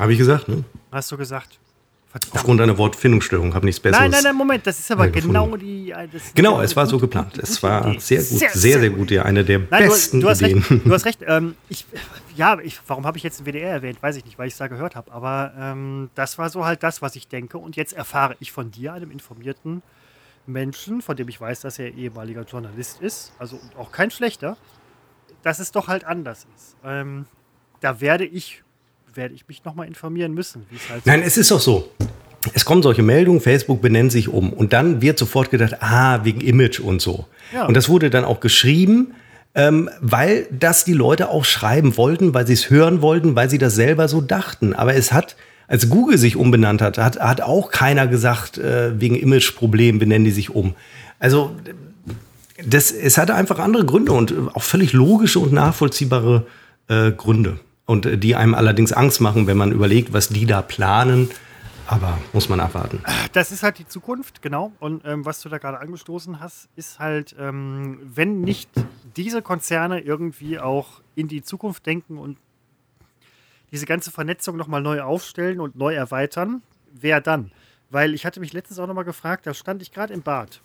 [0.00, 0.64] Habe ich gesagt, ne?
[0.90, 1.58] Hast du gesagt?
[2.10, 2.34] Verdammt.
[2.34, 4.00] Aufgrund einer Wortfindungsstörung habe nichts Besseres.
[4.02, 5.92] Nein, nein, nein, Moment, das ist aber genau die.
[5.92, 7.38] äh, Genau, eine es war so geplant.
[7.38, 9.12] Es war sehr gut, sehr, sehr gut.
[9.12, 10.58] Ja, eine der Nein, besten du, du hast Ideen.
[10.68, 10.86] recht.
[10.86, 11.20] Du hast recht.
[11.24, 11.86] Ähm, ich,
[12.34, 14.02] ja, ich, warum habe ich jetzt den WDR erwähnt?
[14.02, 15.12] Weiß ich nicht, weil ich es da gehört habe.
[15.12, 17.58] Aber ähm, das war so halt das, was ich denke.
[17.58, 19.82] Und jetzt erfahre ich von dir, einem informierten
[20.46, 24.56] Menschen, von dem ich weiß, dass er ehemaliger Journalist ist, also auch kein schlechter,
[25.44, 26.74] dass es doch halt anders ist.
[26.84, 27.26] Ähm,
[27.80, 28.64] da werde ich,
[29.16, 31.90] werde ich mich nochmal informieren müssen, wie es halt so Nein, es ist doch so.
[32.54, 36.40] Es kommen solche Meldungen, Facebook benennt sich um und dann wird sofort gedacht, ah, wegen
[36.40, 37.26] Image und so.
[37.52, 37.66] Ja.
[37.66, 39.12] Und das wurde dann auch geschrieben,
[39.54, 43.58] ähm, weil das die Leute auch schreiben wollten, weil sie es hören wollten, weil sie
[43.58, 44.74] das selber so dachten.
[44.74, 45.36] Aber es hat,
[45.68, 50.30] als Google sich umbenannt hat, hat, hat auch keiner gesagt, äh, wegen Imageproblemen benennen die
[50.30, 50.74] sich um.
[51.18, 51.54] Also
[52.64, 56.46] das, es hatte einfach andere Gründe und auch völlig logische und nachvollziehbare
[56.88, 57.58] äh, Gründe.
[57.90, 61.28] Und die einem allerdings Angst machen, wenn man überlegt, was die da planen.
[61.88, 63.02] Aber muss man abwarten.
[63.32, 64.70] Das ist halt die Zukunft, genau.
[64.78, 68.70] Und ähm, was du da gerade angestoßen hast, ist halt, ähm, wenn nicht
[69.16, 72.38] diese Konzerne irgendwie auch in die Zukunft denken und
[73.72, 76.62] diese ganze Vernetzung nochmal neu aufstellen und neu erweitern,
[76.92, 77.50] wer dann?
[77.90, 80.60] Weil ich hatte mich letztens auch nochmal gefragt, da stand ich gerade im Bad.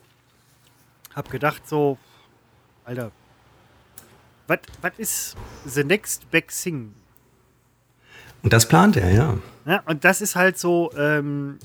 [1.16, 1.98] Hab gedacht so,
[2.84, 3.10] Alter,
[4.46, 4.60] was
[5.00, 6.94] ist the next big thing?
[8.44, 9.38] Und das plant er, ja.
[9.66, 11.58] Ja, und das ist halt so, ähm,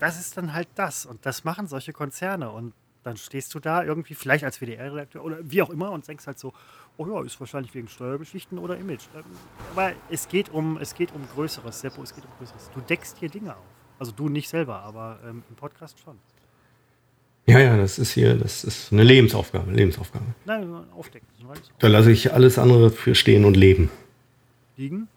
[0.00, 1.06] das ist dann halt das.
[1.06, 2.50] Und das machen solche Konzerne.
[2.50, 2.72] Und
[3.04, 6.38] dann stehst du da irgendwie, vielleicht als WDR-Redakteur oder wie auch immer, und denkst halt
[6.38, 6.52] so,
[6.96, 9.04] oh ja, ist wahrscheinlich wegen Steuergeschichten oder Image.
[9.14, 9.22] Ähm,
[9.72, 12.70] Aber es geht um, es geht um Größeres, Seppo, es geht um Größeres.
[12.74, 13.64] Du deckst hier Dinge auf.
[13.98, 16.18] Also du nicht selber, aber ähm, im Podcast schon.
[17.46, 20.26] Ja, ja, das ist hier, das ist eine Lebensaufgabe, Lebensaufgabe.
[20.44, 21.26] Nein, aufdecken.
[21.80, 23.90] Da lasse ich alles andere für stehen und leben.
[24.76, 25.08] Liegen,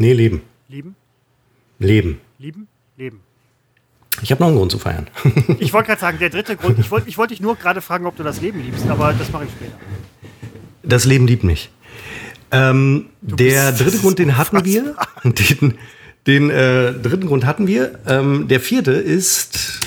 [0.00, 0.40] Nee, leben.
[0.68, 0.96] lieben,
[1.78, 2.20] Leben.
[2.38, 3.20] lieben, leben.
[4.22, 5.08] Ich habe noch einen Grund zu feiern.
[5.58, 8.06] Ich wollte gerade sagen, der dritte Grund, ich wollte ich wollte dich nur gerade fragen,
[8.06, 9.76] ob du das Leben liebst, aber das mache ich später.
[10.82, 11.70] Das Leben liebt mich.
[12.50, 14.96] Ähm, der dritte Grund, den hatten wir.
[15.22, 15.74] Den,
[16.26, 17.98] den äh, dritten Grund hatten wir.
[18.06, 19.80] Ähm, der vierte ist,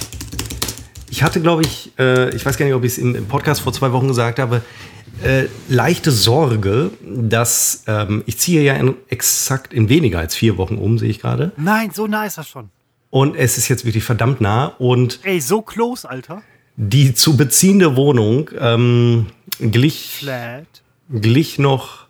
[1.09, 3.61] ich hatte, glaube ich, äh, ich weiß gar nicht, ob ich es im, im Podcast
[3.61, 4.61] vor zwei Wochen gesagt habe,
[5.21, 10.77] äh, leichte Sorge, dass ähm, ich ziehe ja in, exakt in weniger als vier Wochen
[10.77, 11.51] um, sehe ich gerade.
[11.57, 12.69] Nein, so nah ist das schon.
[13.09, 14.65] Und es ist jetzt wirklich verdammt nah.
[14.65, 16.41] Und Ey, so close, Alter.
[16.75, 19.27] die zu beziehende Wohnung ähm,
[19.59, 20.65] glich, Flat.
[21.09, 22.07] glich noch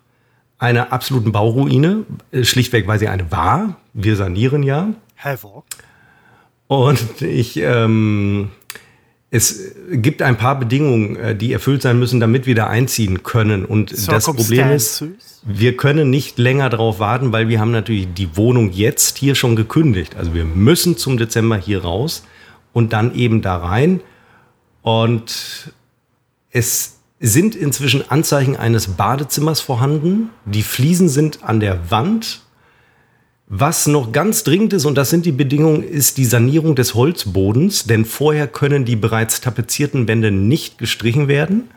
[0.58, 2.06] einer absoluten Bauruine.
[2.32, 3.78] Äh, Schlichtweg, weil sie eine war.
[3.94, 4.94] Wir sanieren ja.
[5.18, 5.66] Havoc.
[6.68, 8.50] Und ich, ähm,
[9.36, 13.66] es gibt ein paar Bedingungen, äh, die erfüllt sein müssen, damit wir da einziehen können.
[13.66, 15.04] Und das Problem ist,
[15.44, 19.56] wir können nicht länger darauf warten, weil wir haben natürlich die Wohnung jetzt hier schon
[19.56, 20.16] gekündigt.
[20.16, 22.24] Also wir müssen zum Dezember hier raus
[22.74, 24.02] und dann eben da rein.
[24.84, 25.74] Und
[26.52, 30.30] es sind inzwischen Anzeichen eines Badezimmers vorhanden.
[30.46, 32.43] Die Fliesen sind an der Wand.
[33.48, 37.84] Was noch ganz dringend ist, und das sind die Bedingungen, ist die Sanierung des Holzbodens,
[37.86, 41.70] denn vorher können die bereits tapezierten Wände nicht gestrichen werden.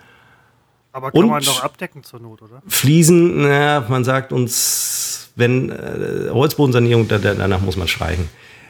[0.92, 2.62] Aber kann Und- man doch abdecken zur Not, oder?
[2.68, 8.28] Fliesen, naja, man sagt uns, wenn äh, Holzbodensanierung, da, da, danach muss man streichen.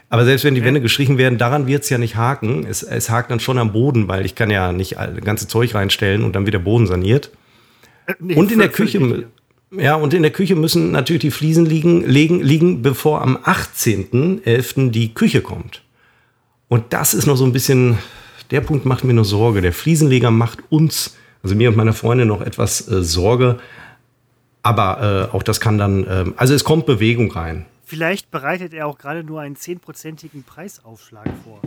[0.08, 2.64] Aber selbst wenn die Wände gestrichen werden, daran wird es ja nicht haken.
[2.68, 5.74] Es, es hakt dann schon am Boden, weil ich kann ja nicht das ganze Zeug
[5.74, 7.30] reinstellen und dann wird der Boden saniert.
[8.06, 9.26] Äh, nee, Und in der Küche.
[9.70, 14.90] Ja, und in der Küche müssen natürlich die Fliesen liegen, liegen, liegen bevor am 18.11.
[14.90, 15.82] die Küche kommt.
[16.68, 17.98] Und das ist noch so ein bisschen,
[18.50, 19.60] der Punkt macht mir nur Sorge.
[19.60, 23.58] Der Fliesenleger macht uns, also mir und meiner Freundin, noch etwas äh, Sorge.
[24.62, 27.66] Aber äh, auch das kann dann, ähm, also es kommt Bewegung rein.
[27.84, 31.60] Vielleicht bereitet er auch gerade nur einen 10%igen Preisaufschlag vor.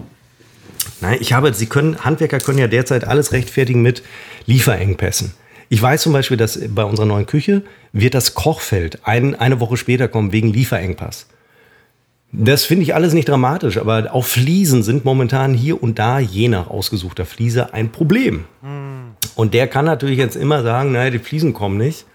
[1.01, 4.03] Nein, ich habe, Sie können, Handwerker können ja derzeit alles rechtfertigen mit
[4.45, 5.33] Lieferengpässen.
[5.69, 7.61] Ich weiß zum Beispiel, dass bei unserer neuen Küche
[7.93, 11.27] wird das Kochfeld ein, eine Woche später kommen wegen Lieferengpass.
[12.31, 16.47] Das finde ich alles nicht dramatisch, aber auch Fliesen sind momentan hier und da, je
[16.47, 18.45] nach ausgesuchter Fliese, ein Problem.
[19.35, 22.05] Und der kann natürlich jetzt immer sagen, naja, die Fliesen kommen nicht.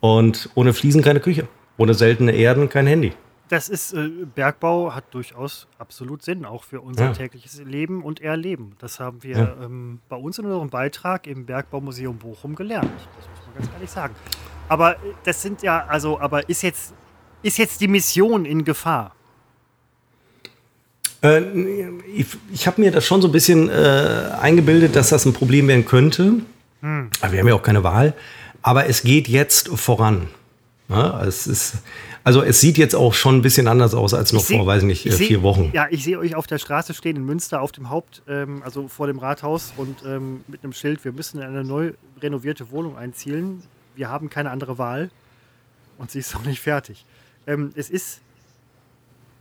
[0.00, 1.48] Und ohne Fliesen keine Küche.
[1.78, 3.12] Ohne seltene Erden kein Handy.
[3.48, 7.12] Das ist, äh, Bergbau hat durchaus absolut Sinn, auch für unser Ja.
[7.12, 8.72] tägliches Leben und Erleben.
[8.80, 9.56] Das haben wir Ja.
[9.62, 12.90] ähm, bei uns in unserem Beitrag im Bergbaumuseum Bochum gelernt.
[13.16, 14.14] Das muss man ganz ehrlich sagen.
[14.68, 16.92] Aber äh, das sind ja, also, aber ist jetzt,
[17.42, 19.14] ist jetzt die Mission in Gefahr?
[21.22, 21.40] Äh,
[22.16, 25.68] ich ich habe mir das schon so ein bisschen äh, eingebildet, dass das ein Problem
[25.68, 26.40] werden könnte.
[27.20, 28.14] Aber wir haben ja auch keine Wahl.
[28.62, 30.28] Aber es geht jetzt voran.
[30.88, 31.78] Ja, es ist,
[32.22, 34.82] also es sieht jetzt auch schon ein bisschen anders aus als noch seh- vor, weiß
[34.82, 35.70] ich nicht, ich äh, seh- vier Wochen.
[35.74, 38.86] Ja, ich sehe euch auf der Straße stehen in Münster auf dem Haupt, ähm, also
[38.86, 42.96] vor dem Rathaus und ähm, mit einem Schild, wir müssen in eine neu renovierte Wohnung
[42.96, 43.64] einzielen.
[43.96, 45.10] Wir haben keine andere Wahl
[45.98, 47.04] und sie ist noch nicht fertig.
[47.48, 48.20] Ähm, es ist,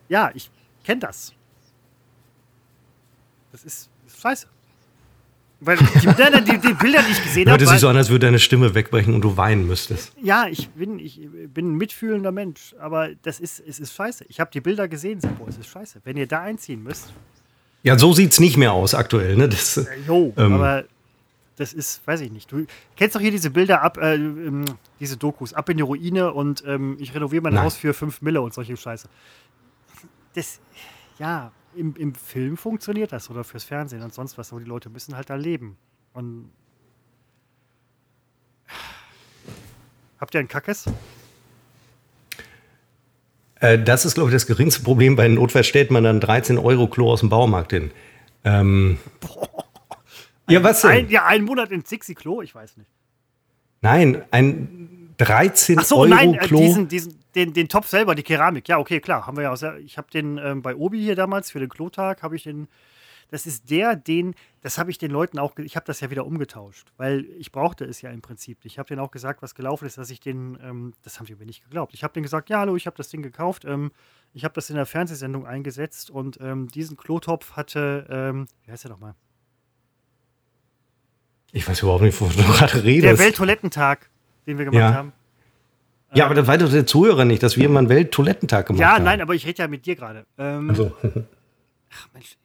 [0.10, 0.50] ja, ich
[0.84, 1.32] kenne das.
[3.52, 4.48] Das ist, ist scheiße.
[5.62, 7.96] Weil die, Bilder, die, die Bilder, die ich gesehen habe, Hört es sich so an,
[7.98, 10.12] als würde deine Stimme wegbrechen und du weinen müsstest.
[10.22, 11.20] ja, ich bin, ich
[11.54, 14.26] bin ein mitfühlender Mensch, aber das ist, es ist scheiße.
[14.28, 16.02] Ich habe die Bilder gesehen, Seppo, es ist scheiße.
[16.04, 17.14] Wenn ihr da einziehen müsst,
[17.84, 19.38] Ja, so sieht es nicht mehr aus aktuell.
[19.38, 19.48] Ne?
[19.50, 20.54] Das, äh, jo, Ähm.
[20.54, 20.84] aber
[21.56, 22.52] das ist, weiß ich nicht.
[22.52, 22.66] Du
[22.98, 24.66] kennst doch hier diese Bilder ab, äh, ähm,
[25.00, 27.64] diese Dokus, ab in die Ruine und ähm, ich renoviere mein Nein.
[27.64, 29.08] Haus für 5 Mille und solche Scheiße.
[30.34, 30.60] Das,
[31.18, 34.90] ja, im, im Film funktioniert das oder fürs Fernsehen und sonst was, aber die Leute
[34.90, 35.78] müssen halt da leben.
[36.14, 36.50] Und
[40.20, 40.86] Habt ihr einen Kackes?
[43.60, 45.16] äh, das ist, glaube ich, das geringste Problem.
[45.16, 47.92] Bei Notfall stellt man dann 13 Euro Klo aus dem Baumarkt hin.
[48.44, 48.98] Ähm,
[50.50, 50.92] ja, was denn?
[50.92, 52.42] Ein, ja, einen Monat ins Dixie-Klo?
[52.42, 52.90] Ich weiß nicht.
[53.82, 56.60] Nein, ein 13 Ach so, Euro nein, äh, Klo.
[56.60, 58.68] diesen, diesen, den, den Topf selber, die Keramik.
[58.68, 61.52] Ja, okay, klar, haben wir ja auch Ich habe den ähm, bei Obi hier damals
[61.52, 62.68] für den Klotag, habe ich den.
[63.32, 66.28] Das ist der, den, das habe ich den Leuten auch, ich habe das ja wieder
[66.28, 68.60] umgetauscht, weil ich brauchte es ja im Prinzip.
[68.64, 71.34] Ich habe denen auch gesagt, was gelaufen ist, dass ich den, ähm, das haben die
[71.36, 71.96] mir nicht geglaubt.
[71.96, 73.92] Ich habe denen gesagt, ja, hallo, ich habe das Ding gekauft, ähm,
[74.34, 78.84] ich habe das in der Fernsehsendung eingesetzt und ähm, diesen Klotopf hatte, ähm, wie heißt
[78.84, 79.16] der nochmal?
[81.52, 83.20] ich weiß überhaupt nicht, wovon du gerade Der redest.
[83.20, 84.10] Welttoilettentag,
[84.46, 84.94] den wir gemacht Ja.
[84.94, 85.14] haben.
[86.16, 88.94] Ja, aber das weiß doch der Zuhörer nicht, dass wir mal einen Welttoilettentag gemacht Ja,
[88.94, 89.04] haben.
[89.04, 90.26] nein, aber ich rede ja mit dir gerade.
[90.38, 92.38] Ähm, Also, Ach Mensch,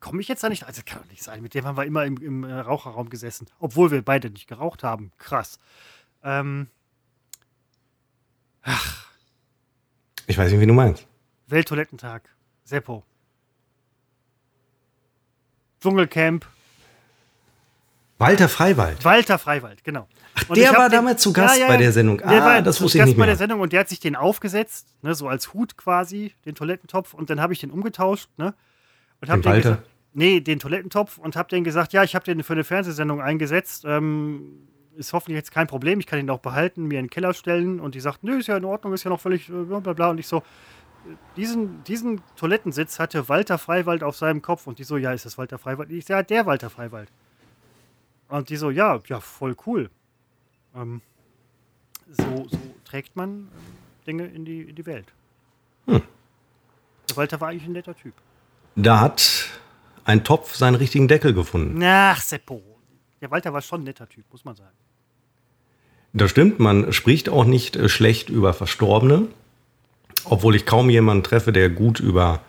[0.00, 0.64] komme ich jetzt da nicht?
[0.66, 1.42] Also das kann doch nicht sein.
[1.42, 4.82] Mit dem haben wir immer im, im äh, Raucherraum gesessen, obwohl wir beide nicht geraucht
[4.82, 5.12] haben.
[5.18, 5.58] Krass.
[6.22, 6.68] Ähm,
[10.26, 11.06] ich weiß nicht, wie du meinst.
[11.48, 12.28] Welttoilettentag.
[12.64, 13.04] Seppo.
[15.82, 16.46] Dschungelcamp.
[18.18, 19.04] Walter Freiwald.
[19.04, 20.06] Walter Freiwald, genau.
[20.48, 22.18] Und der war damals zu Gast bei der Sendung.
[22.18, 23.26] Der Ah, war das zu wusste ich Gast nicht bei mehr.
[23.28, 27.12] der Sendung und der hat sich den aufgesetzt, ne, so als Hut quasi, den Toilettentopf.
[27.14, 28.54] Und dann habe ich den umgetauscht, ne?
[29.20, 29.70] Und hab Den den Walter?
[29.70, 33.20] gesagt, nee, den Toilettentopf und habe denen gesagt, ja, ich habe den für eine Fernsehsendung
[33.20, 33.84] eingesetzt.
[33.86, 35.98] Ähm, ist hoffentlich jetzt kein Problem.
[35.98, 37.80] Ich kann ihn auch behalten, mir in den Keller stellen.
[37.80, 39.92] Und die sagt, nö, ist ja in Ordnung, ist ja noch völlig äh, bla bla
[39.92, 40.10] bla.
[40.10, 40.42] Und ich so,
[41.36, 44.66] diesen, diesen Toilettensitz hatte Walter Freiwald auf seinem Kopf.
[44.68, 45.90] Und die so, ja, ist das Walter Freiwald?
[45.90, 47.08] Ich sage, ja, der Walter Freiwald.
[48.28, 49.90] Und die so, ja, ja, voll cool.
[50.74, 51.02] Ähm,
[52.10, 53.48] so, so trägt man ähm,
[54.06, 55.06] Dinge in die, in die Welt.
[55.86, 56.02] Hm.
[57.08, 58.14] Der Walter war eigentlich ein netter Typ.
[58.76, 59.48] Da hat
[60.04, 61.80] ein Topf seinen richtigen Deckel gefunden.
[61.82, 62.62] Ach, Seppo.
[63.20, 64.76] Der Walter war schon ein netter Typ, muss man sagen.
[66.12, 69.28] Das stimmt, man spricht auch nicht äh, schlecht über Verstorbene,
[70.24, 72.40] obwohl ich kaum jemanden treffe, der gut über.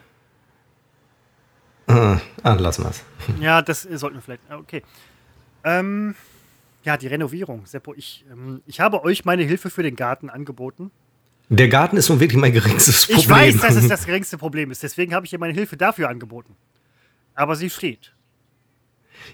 [1.88, 3.04] Äh, ah, lassen wir es.
[3.40, 4.42] Ja, das sollten wir vielleicht.
[4.52, 4.84] Okay.
[5.66, 6.16] Ähm,
[6.84, 7.66] ja, die Renovierung.
[7.66, 10.92] Seppo, ich, ähm, ich habe euch meine Hilfe für den Garten angeboten.
[11.50, 13.20] Der Garten ist nun wirklich mein geringstes Problem.
[13.20, 14.84] Ich weiß, dass es das geringste Problem ist.
[14.84, 16.56] Deswegen habe ich ihr meine Hilfe dafür angeboten.
[17.34, 18.14] Aber sie steht.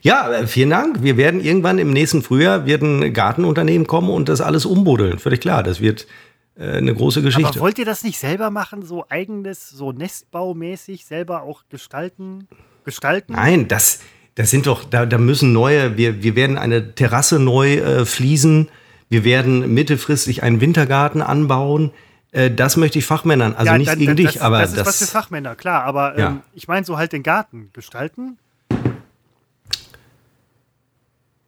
[0.02, 1.04] Ja, äh, vielen Dank.
[1.04, 5.20] Wir werden irgendwann im nächsten Frühjahr werden Gartenunternehmen kommen und das alles umbuddeln.
[5.20, 5.64] Völlig klar.
[5.64, 6.08] Das wird
[6.56, 7.50] äh, eine große Geschichte.
[7.50, 8.84] Aber wollt ihr das nicht selber machen?
[8.84, 12.48] So eigenes, so Nestbaumäßig selber auch gestalten?
[12.86, 13.34] Gestalten?
[13.34, 14.00] Nein, das,
[14.36, 18.70] das sind doch, da, da müssen neue, wir, wir werden eine Terrasse neu äh, fließen.
[19.10, 21.92] Wir werden mittelfristig einen Wintergarten anbauen.
[22.32, 24.70] Äh, das möchte ich Fachmännern, also Ja, nicht dann- gegen dann- dich, das, aber das
[24.72, 25.84] ist das, was für Fachmänner, klar.
[25.84, 26.28] Aber Ja.
[26.30, 28.38] ähm, ich meine so halt den Garten gestalten.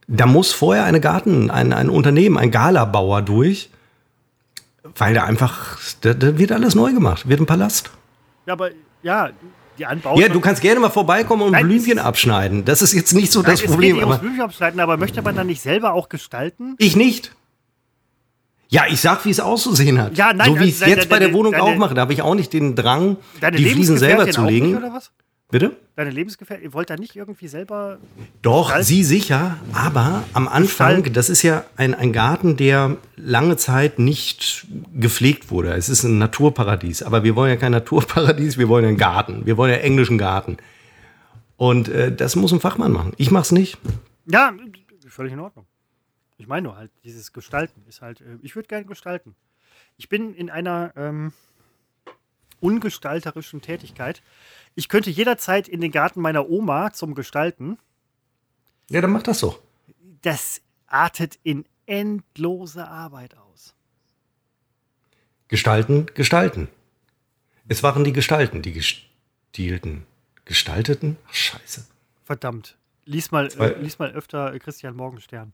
[0.07, 3.69] da muss vorher eine Garten, ein, ein Unternehmen, ein Galabauer durch,
[4.97, 7.89] weil da einfach, da, da wird alles neu gemacht, wird ein Palast.
[8.45, 8.71] Ja, aber
[9.01, 9.29] ja,
[9.77, 10.21] die Anbauten.
[10.21, 12.65] Ja, du kannst gerne mal vorbeikommen und Nein, Blümchen abschneiden.
[12.65, 13.95] Das ist jetzt nicht so Nein, das es Problem.
[13.95, 16.75] geht Aber Blümchen abschneiden, aber möchte man dann nicht selber auch gestalten?
[16.77, 17.33] ich nicht.
[18.69, 20.17] Ja, ich sag, wie es auszusehen hat.
[20.17, 21.93] Ja, nein, so wie ich es deine- jetzt bei der deine- Wohnung deine- auch mache.
[21.93, 24.67] Da habe ich auch nicht den Drang, Deine die Fliesen selber zu legen.
[24.71, 25.11] Nicht, oder was?
[25.53, 25.77] Bitte?
[25.95, 27.99] Deine Lebensgefährtin, ihr wollt da nicht irgendwie selber.
[28.41, 28.87] Doch, Gestalten?
[28.87, 34.65] sie sicher, aber am Anfang, das ist ja ein, ein Garten, der lange Zeit nicht
[34.95, 35.73] gepflegt wurde.
[35.73, 39.45] Es ist ein Naturparadies, aber wir wollen ja kein Naturparadies, wir wollen einen Garten.
[39.45, 40.57] Wir wollen ja englischen Garten.
[41.55, 43.13] Und äh, das muss ein Fachmann machen.
[43.17, 43.77] Ich mach's nicht.
[44.25, 44.55] Ja,
[45.07, 45.67] völlig in Ordnung.
[46.37, 49.35] Ich meine nur halt, dieses Gestalten ist halt, äh, ich würde gerne gestalten.
[49.97, 51.31] Ich bin in einer ähm,
[52.59, 54.23] ungestalterischen Tätigkeit.
[54.75, 57.77] Ich könnte jederzeit in den Garten meiner Oma zum Gestalten.
[58.89, 59.59] Ja, dann mach das doch.
[60.21, 63.75] Das artet in endlose Arbeit aus.
[65.47, 66.69] Gestalten, gestalten.
[67.67, 70.05] Es waren die Gestalten, die gestielten.
[70.45, 71.17] Gestalteten?
[71.27, 71.85] Ach, scheiße.
[72.23, 72.77] Verdammt.
[73.05, 75.53] Lies mal, äh, lies mal öfter äh, Christian Morgenstern.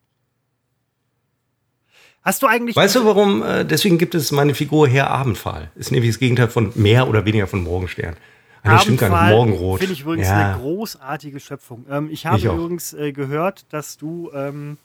[2.22, 2.76] Hast du eigentlich.
[2.76, 3.44] Weißt du, warum?
[3.44, 5.72] Äh, deswegen gibt es meine Figur Herr Abendfahl.
[5.76, 8.18] Ist nämlich das Gegenteil von mehr oder weniger von Morgenstern.
[8.64, 9.36] Ah, nee, stimmt gar nicht.
[9.36, 9.80] Morgenrot.
[9.80, 10.52] Finde ich übrigens ja.
[10.54, 11.86] eine großartige Schöpfung.
[11.90, 14.78] Ähm, ich habe Ich übrigens äh, gehört, dass du ähm,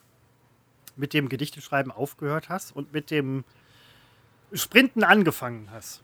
[0.97, 3.45] mit dem Gedichteschreiben aufgehört hast und mit dem
[4.53, 6.03] Sprinten angefangen hast.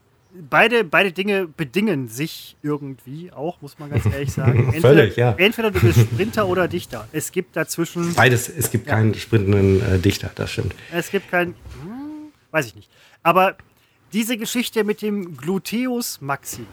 [0.49, 4.59] Beide, beide Dinge bedingen sich irgendwie auch, muss man ganz ehrlich sagen.
[4.73, 5.35] Entweder, Völlig, ja.
[5.37, 7.09] entweder du bist Sprinter oder Dichter.
[7.11, 8.95] Es gibt dazwischen, Beides, es gibt Ja.
[8.95, 10.75] keinen sprintenden äh, Dichter, das stimmt.
[10.93, 11.49] es gibt kein,
[11.83, 12.89] hm, weiß ich nicht.
[13.25, 13.57] Aber
[14.13, 16.69] diese Geschichte mit dem Gluteus Maximus,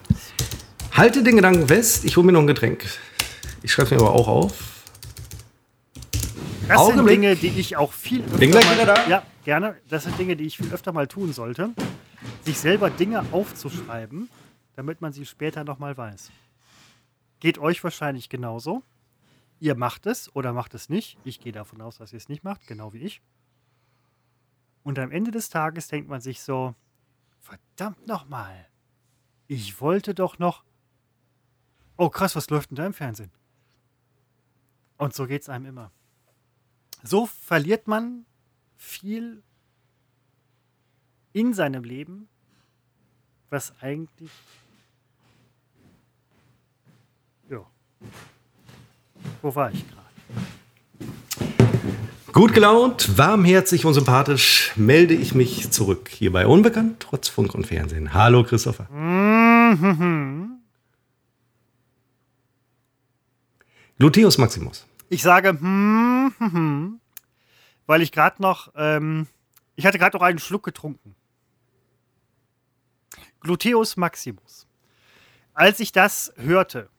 [0.98, 2.84] Halte den Gedanken fest, ich hole mir noch ein Getränk.
[3.62, 4.84] Ich schreibe mir aber auch auf.
[6.68, 6.98] Das Augenblick.
[6.98, 9.08] sind Dinge, die ich auch viel öfter Bin gleich mal, wieder da.
[9.08, 9.78] Ja, gerne.
[9.88, 11.70] Das sind Dinge, die ich viel öfter mal tun sollte.
[12.42, 14.28] Sich selber Dinge aufzuschreiben,
[14.76, 16.32] damit man sie später nochmal weiß.
[17.42, 18.82] Geht euch wahrscheinlich genauso.
[19.60, 21.20] Ihr macht es oder macht es nicht.
[21.24, 23.22] Ich gehe davon aus, dass ihr es nicht macht, genau wie ich.
[24.82, 26.74] Und am Ende des Tages denkt man sich so,
[27.40, 28.68] verdammt nochmal,
[29.46, 30.64] ich wollte doch noch...
[31.98, 33.32] Oh krass, was läuft denn da im Fernsehen?
[34.98, 35.92] Und so geht es einem immer.
[37.04, 38.26] So verliert man
[38.76, 39.42] viel
[41.34, 42.28] in seinem Leben,
[43.50, 44.32] was eigentlich.
[47.50, 47.66] Ja.
[49.42, 49.98] Wo war ich gerade?
[52.32, 57.66] Gut gelaunt, warmherzig und sympathisch melde ich mich zurück hier bei Unbekannt, trotz Funk und
[57.66, 58.14] Fernsehen.
[58.14, 58.88] Hallo Christopher.
[64.00, 64.86] Gluteus Maximus.
[65.10, 67.00] Ich sage, hm, hm, hm,
[67.86, 69.28] weil ich gerade noch, ähm,
[69.76, 71.16] ich hatte gerade noch einen Schluck getrunken.
[73.40, 74.68] Gluteus Maximus.
[75.54, 76.90] Als ich das hörte,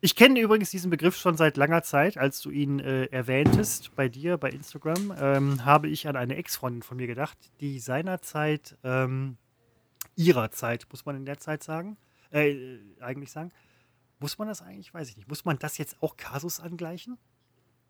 [0.00, 4.08] ich kenne übrigens diesen Begriff schon seit langer Zeit, als du ihn äh, erwähntest bei
[4.08, 9.36] dir bei Instagram, ähm, habe ich an eine Ex-Freundin von mir gedacht, die seinerzeit, ähm,
[10.14, 11.96] ihrer Zeit, muss man in der Zeit sagen,
[12.30, 13.50] äh, eigentlich sagen.
[14.18, 14.92] Muss man das eigentlich?
[14.94, 15.28] Weiß ich nicht.
[15.28, 17.18] Muss man das jetzt auch Kasus angleichen?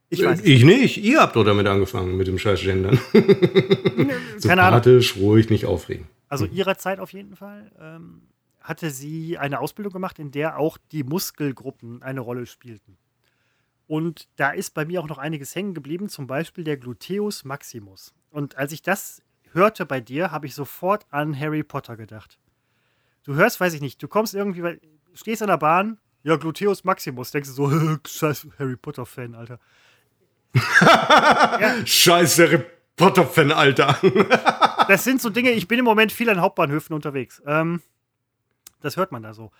[0.09, 2.99] Ich weiß es Ich nicht, ihr habt doch damit angefangen mit dem scheiß Gendern.
[3.13, 4.39] Keine Ahnung.
[4.39, 6.07] Sympathisch, ruhig, nicht aufregen.
[6.29, 7.73] Also ihrer Zeit auf jeden Fall.
[7.81, 8.23] Ähm,
[8.61, 12.99] hatte sie eine Ausbildung gemacht, in der auch die Muskelgruppen eine Rolle spielten.
[13.87, 18.13] Und da ist bei mir auch noch einiges hängen geblieben, zum Beispiel der Gluteus Maximus.
[18.31, 19.23] Und als ich das
[19.53, 22.39] hörte bei dir, habe ich sofort an Harry Potter gedacht.
[23.23, 24.81] Du hörst, weiß ich nicht, du kommst irgendwie,
[25.15, 27.71] stehst an der Bahn, ja, Gluteus Maximus, denkst du so,
[28.07, 29.61] scheiß Harry Potter-Fan, Alter.
[30.55, 31.75] ja.
[31.87, 32.65] Scheiß Harry
[32.97, 33.97] Potter-Fan, Alter.
[34.89, 37.41] das sind so Dinge, ich bin im Moment viel an Hauptbahnhöfen unterwegs.
[37.47, 37.81] Ähm,
[38.81, 39.53] das hört man da so.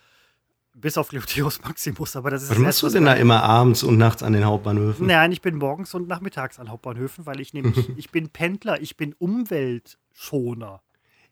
[0.75, 2.51] Bis auf Gluteus Maximus, aber das ist.
[2.51, 5.07] Was machst du denn da immer abends und nachts an den Hauptbahnhöfen?
[5.07, 8.97] Nein, ich bin morgens und nachmittags an Hauptbahnhöfen, weil ich nämlich, ich bin Pendler, ich
[8.97, 10.83] bin Umweltschoner.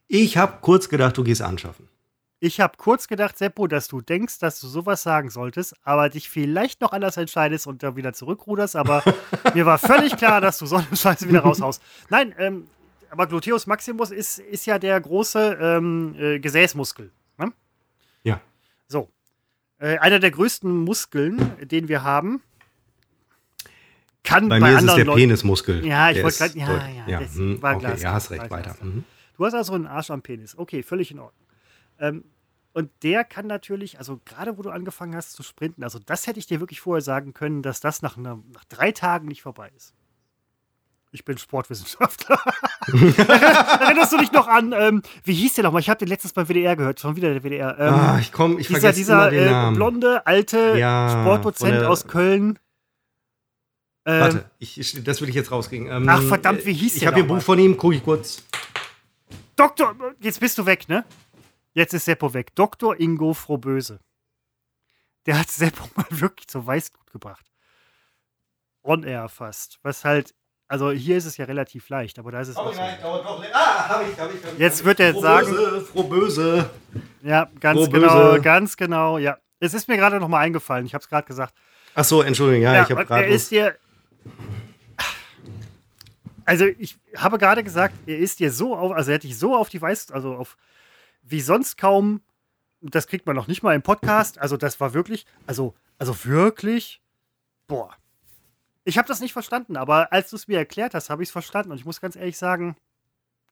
[0.07, 1.89] Ich habe kurz gedacht, du gehst anschaffen.
[2.41, 6.28] Ich habe kurz gedacht, Seppo, dass du denkst, dass du sowas sagen solltest, aber dich
[6.28, 8.76] vielleicht noch anders entscheidest und da wieder zurückruderst.
[8.76, 9.03] Aber
[9.55, 11.82] mir war völlig klar, dass du so eine Scheiße wieder raushaust.
[12.11, 12.66] Nein, ähm,
[13.11, 17.12] aber Gluteus Maximus ist, ist ja der große ähm, äh, Gesäßmuskel.
[17.39, 17.53] Ne?
[18.24, 18.41] Ja.
[18.89, 19.09] So.
[19.78, 22.43] Äh, einer der größten Muskeln, den wir haben,
[24.24, 25.87] kann bei, bei mir ist es der Penismuskel.
[25.87, 26.59] Ja, ich wollte gerade.
[26.59, 27.20] Ja, ja, ja.
[27.20, 28.03] Das hm, war okay, Glas.
[28.03, 28.74] Ja, hast recht, weiter.
[28.80, 29.05] Mhm.
[29.37, 30.57] Du hast also einen Arsch am Penis.
[30.57, 31.43] Okay, völlig in Ordnung.
[31.99, 32.24] Ähm,
[32.72, 36.40] und der kann natürlich, also gerade wo du angefangen hast zu sprinten, also das hätte
[36.40, 39.70] ich dir wirklich vorher sagen können, dass das nach, einer, nach drei Tagen nicht vorbei
[39.76, 39.95] ist.
[41.12, 42.40] Ich bin Sportwissenschaftler.
[42.88, 45.80] Erinnerst du dich noch an, ähm, wie hieß der nochmal?
[45.80, 47.78] Ich habe den letztens beim WDR gehört, schon wieder der WDR.
[47.78, 52.59] Ähm, ah, ich komme, ich dieser, dieser äh, blonde, alte Ja, Sportdozent aus Köln.
[54.07, 55.86] Ähm, Warte, ich, ich, das will ich jetzt rauskriegen.
[55.86, 58.03] Ähm, Ach, verdammt, wie hieß Ich der habe hier ein Buch von ihm, gucke ich
[58.03, 58.42] kurz.
[59.55, 61.05] Doktor, jetzt bist du weg, ne?
[61.75, 62.55] Jetzt ist Seppo weg.
[62.55, 62.99] Dr.
[62.99, 63.99] Ingo Frohböse.
[65.27, 67.51] Der hat Seppo mal wirklich zur Weißglut gebracht.
[68.83, 69.81] On air fast.
[69.83, 70.35] Was halt,
[70.68, 72.81] also hier ist es ja relativ leicht, aber da ist es auch so.
[72.81, 74.59] Ah, habe ich, habe ich, hab ich.
[74.59, 75.53] Jetzt wird er jetzt sagen,
[75.85, 76.70] Froh böse.
[77.22, 79.39] ja, ganz Froh genau, ganz genau, ja.
[79.59, 81.55] Es ist mir gerade noch mal eingefallen, ich habe es gerade gesagt.
[81.95, 83.25] Ach so, Entschuldigung, ja, ich habe gerade.
[83.25, 83.77] er ist dir.
[86.45, 89.57] Also ich habe gerade gesagt, er ist dir so auf, also er hat dich so
[89.57, 90.59] auf die Weiß, also auf
[91.25, 92.22] wie sonst kaum.
[92.81, 94.39] Das kriegt man noch nicht mal im Podcast.
[94.39, 97.03] Also das war wirklich, also also wirklich,
[97.66, 97.97] boah.
[98.85, 101.33] Ich habe das nicht verstanden, aber als du es mir erklärt hast, habe ich es
[101.33, 102.77] verstanden und ich muss ganz ehrlich sagen,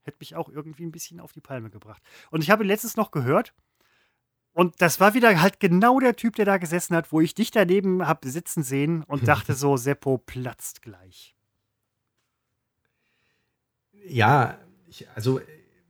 [0.03, 2.03] hätte mich auch irgendwie ein bisschen auf die Palme gebracht.
[2.31, 3.55] Und ich habe letztens noch gehört
[4.53, 7.51] und das war wieder halt genau der Typ, der da gesessen hat, wo ich dich
[7.51, 11.35] daneben habe sitzen sehen und dachte so, Seppo platzt gleich.
[14.05, 15.41] ja, ich, also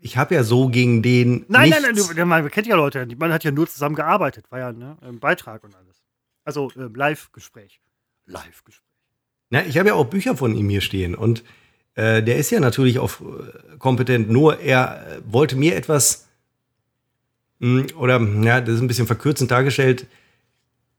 [0.03, 1.45] ich habe ja so gegen den.
[1.49, 4.47] Nein, nichts, nein, nein, du, man kennt ja Leute, man hat ja nur zusammen gearbeitet,
[4.51, 6.03] war ja ne, ein Beitrag und alles.
[6.45, 7.81] Also ähm, Live-Gespräch.
[8.27, 8.85] Live-Gespräch.
[9.51, 11.45] Na, ich habe ja auch Bücher von ihm hier stehen und
[11.95, 16.27] äh, der ist ja natürlich auch äh, kompetent, nur er äh, wollte mir etwas,
[17.61, 20.07] mh, oder ja, das ist ein bisschen verkürzend dargestellt,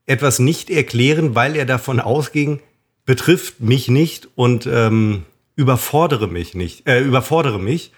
[0.05, 2.61] etwas nicht erklären, weil er davon ausging,
[3.05, 5.25] betrifft mich nicht und ähm,
[5.57, 7.91] überfordere mich nicht, äh, überfordere mich.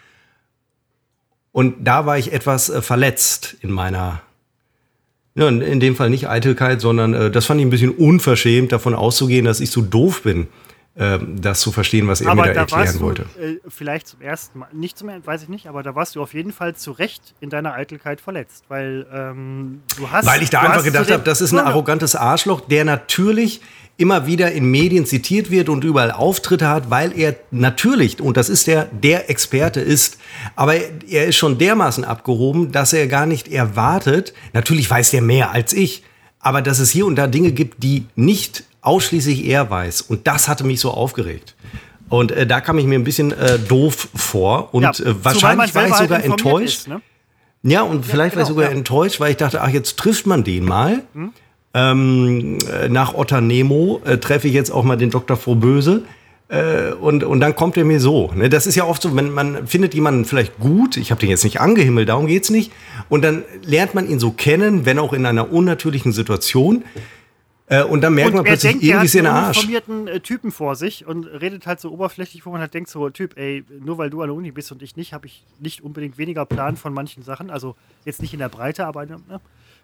[1.55, 4.21] Und da war ich etwas äh, verletzt in meiner,
[5.35, 8.93] ja, in, dem Fall nicht Eitelkeit, sondern äh, das fand ich ein bisschen unverschämt, davon
[8.93, 10.47] auszugehen, dass ich so doof bin,
[10.97, 13.21] ähm, das zu verstehen, was er mir Aber da da erklären du wollte.
[13.39, 16.21] äh, vielleicht zum ersten Mal, nicht zum ersten, weiß ich nicht, aber da warst du
[16.21, 20.25] auf jeden Fall zu Recht in deiner Eitelkeit verletzt, weil ähm, du hast.
[20.25, 23.61] Weil ich da einfach gedacht habe, das ist ein arrogantes Arschloch, der natürlich
[23.97, 28.49] immer wieder in Medien zitiert wird und überall Auftritte hat, weil er natürlich, und das
[28.49, 30.17] ist der, der Experte ist,
[30.55, 35.51] aber er ist schon dermaßen abgehoben, dass er gar nicht erwartet, natürlich weiß er mehr
[35.51, 36.03] als ich,
[36.39, 40.01] aber dass es hier und da Dinge gibt, die nicht ausschließlich er weiß.
[40.01, 41.55] Und das hatte mich so aufgeregt.
[42.09, 45.73] Und äh, da kam ich mir ein bisschen äh, doof vor und Ja, äh, wahrscheinlich
[45.73, 46.79] war ich halt sogar informiert enttäuscht.
[46.81, 47.01] ist, ne?
[47.63, 48.77] Ja, und vielleicht war ich genau, sogar ja.
[48.77, 51.01] enttäuscht, weil ich dachte, ach, jetzt trifft man den mal.
[51.13, 51.33] Hm?
[51.77, 55.35] Ähm, äh, nach Otter Nemo äh, treffe ich jetzt auch mal den Dr.
[55.35, 56.03] Frohböse.
[56.47, 58.31] Äh, und, und dann kommt er mir so.
[58.33, 58.47] Ne?
[58.47, 61.43] Das ist ja oft so, wenn man findet jemanden vielleicht gut, ich habe den jetzt
[61.43, 62.71] nicht angehimmelt, darum geht's nicht.
[63.09, 66.85] Und dann lernt man ihn so kennen, wenn auch in einer unnatürlichen Situation.
[67.67, 69.43] Äh, und dann merkt man Und er plötzlich, denkt, irgendwie ist er in einen der
[69.47, 69.57] Arsch.
[69.57, 73.09] uniformierten äh, Typen vor sich und redet halt so oberflächlich, wo man halt denkt, so,
[73.09, 75.83] Typ, ey, nur weil du an der Uni bist und ich nicht, habe ich nicht
[75.83, 77.49] unbedingt weniger Plan von manchen Sachen.
[77.49, 79.19] Also jetzt nicht in der Breite, aber ne,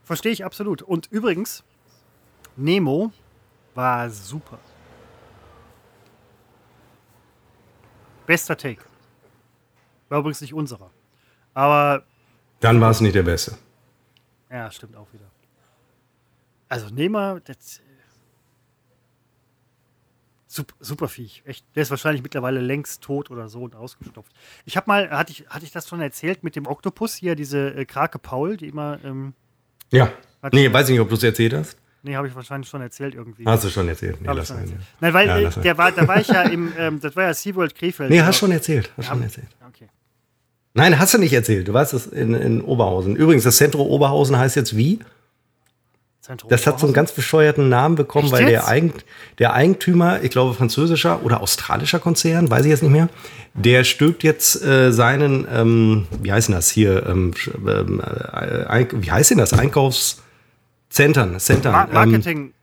[0.03, 0.83] verstehe ich absolut.
[0.83, 1.63] Und übrigens,
[2.55, 3.11] Nemo
[3.75, 4.59] war super.
[8.25, 8.83] Bester Take.
[10.09, 10.91] War übrigens nicht unserer.
[11.53, 12.03] Aber
[12.59, 13.57] Dann war es nicht der Beste.
[14.49, 15.25] ja, stimmt auch wieder.
[16.69, 17.79] Also Nehmer, das.
[17.79, 17.81] äh,
[20.47, 21.43] Super, super Viech.
[21.45, 21.65] Echt.
[21.75, 24.33] Der ist wahrscheinlich mittlerweile längst tot oder so und ausgestopft.
[24.65, 27.73] Ich habe mal, hatte ich, hatte ich das schon erzählt mit dem Oktopus hier, diese
[27.73, 29.33] äh, Krake Paul, die immer ähm,
[29.91, 30.11] Ja.
[30.51, 31.77] Nee, weiß ich nicht, ob du es erzählt hast.
[32.03, 33.45] Nee, habe ich wahrscheinlich schon erzählt irgendwie.
[33.45, 34.19] Hast du schon erzählt.
[34.21, 34.73] Nee, lass mal, ja.
[34.99, 37.33] Nein, weil Ja, äh, der war, da war ich ja im, ähm, das war ja
[37.33, 38.09] SeaWorld Krefeld.
[38.09, 38.91] Nee, hast schon erzählt.
[38.97, 39.47] Hast schon erzählt.
[39.67, 39.87] Okay.
[40.73, 41.67] Nein, hast du nicht erzählt.
[41.67, 43.15] Du warst es in, in Oberhausen.
[43.15, 44.99] Übrigens, das Zentrum Oberhausen heißt jetzt wie?
[46.21, 48.67] Zentrum Das hat so einen ganz bescheuerten Namen bekommen, Echt weil der?
[48.67, 49.05] Eigent,
[49.39, 53.09] der Eigentümer, ich glaube französischer oder australischer Konzern, weiß ich jetzt nicht mehr,
[53.53, 57.33] der stülpt jetzt äh, seinen, ähm, wie heißt denn das hier, ähm,
[57.67, 60.30] ähm, äh, wie heißt denn das, Einkaufszentren,
[60.91, 62.53] Centern, Ma ähm, Marketing.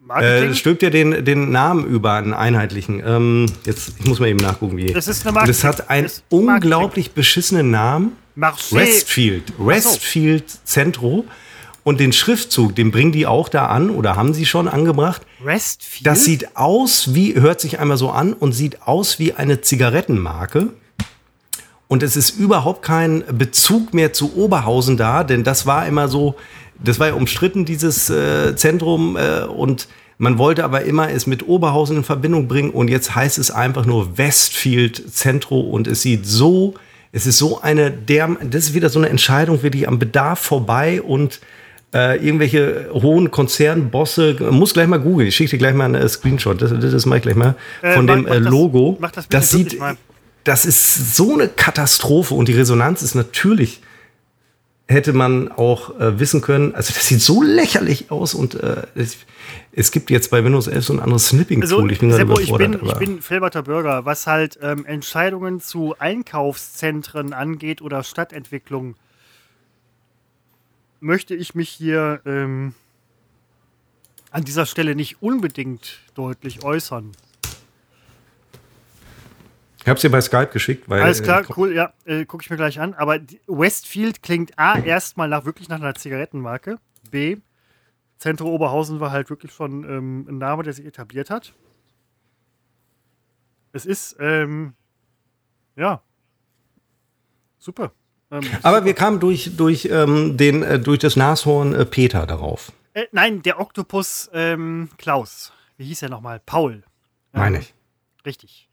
[0.00, 0.50] Marketing?
[0.50, 3.02] äh, stülpt ja den, den Namen über einen einheitlichen.
[3.04, 4.92] Ähm, jetzt, ich muss mal eben nachgucken, wie.
[4.92, 8.12] Das ist eine Marketing- es hat einen das unglaublich beschissenen Namen.
[8.36, 8.74] Marché.
[8.74, 11.24] Westfield, Westfield Centro.
[11.84, 15.22] Und den Schriftzug, den bringen die auch da an oder haben sie schon angebracht.
[15.42, 16.06] Westfield?
[16.06, 20.68] Das sieht aus wie, hört sich einmal so an und sieht aus wie eine Zigarettenmarke.
[21.86, 26.36] Und es ist überhaupt kein Bezug mehr zu Oberhausen da, denn das war immer so,
[26.82, 29.16] das war ja umstritten, dieses äh, Zentrum.
[29.16, 32.70] Äh, und man wollte aber immer es mit Oberhausen in Verbindung bringen.
[32.70, 36.74] Und jetzt heißt es einfach nur Westfield Zentro und es sieht so,
[37.12, 41.00] es ist so eine, der, das ist wieder so eine Entscheidung, wirklich am Bedarf vorbei
[41.00, 41.40] und
[41.94, 46.06] äh, irgendwelche hohen Konzernbosse, muss gleich mal googeln, ich schicke dir gleich mal einen äh,
[46.08, 48.96] Screenshot, das, das mache ich gleich mal, Äh, von mach- dem mach äh, das- Logo.
[49.00, 49.78] mach das das sieht,
[50.44, 53.80] das ist so eine Katastrophe und die Resonanz ist natürlich,
[54.88, 59.18] hätte man auch äh, wissen können, also das sieht so lächerlich aus und äh, es,
[59.72, 62.52] es gibt jetzt bei Windows 11 so ein anderes Snipping-Tool, Also, ich bin Seppo, ich
[62.52, 68.96] bin, ich bin Felberter Bürger, was halt ähm, Entscheidungen zu Einkaufszentren angeht oder Stadtentwicklung,
[71.00, 72.72] möchte ich mich hier ähm,
[74.30, 77.12] an dieser Stelle nicht unbedingt deutlich äußern.
[79.80, 82.42] Ich habe es dir bei Skype geschickt, weil Alles klar, äh, cool, ja, äh, gucke
[82.42, 82.94] ich mir gleich an.
[82.94, 86.78] Aber Westfield klingt A, erstmal nach wirklich nach einer Zigarettenmarke.
[87.10, 87.36] B,
[88.18, 91.54] Zentro Oberhausen war halt wirklich schon ähm, ein Name, der sich etabliert hat.
[93.72, 94.74] Es ist, ähm,
[95.76, 96.02] ja,
[97.58, 97.92] super.
[98.30, 102.72] Ähm, Aber wir kamen durch, durch, ähm, den, äh, durch das Nashorn äh, Peter darauf.
[102.94, 105.52] äh, nein, der Oktopus ähm, Klaus.
[105.76, 106.40] Wie hieß er nochmal?
[106.44, 106.82] Paul.
[107.32, 107.74] Meine ich.
[108.26, 108.67] Richtig.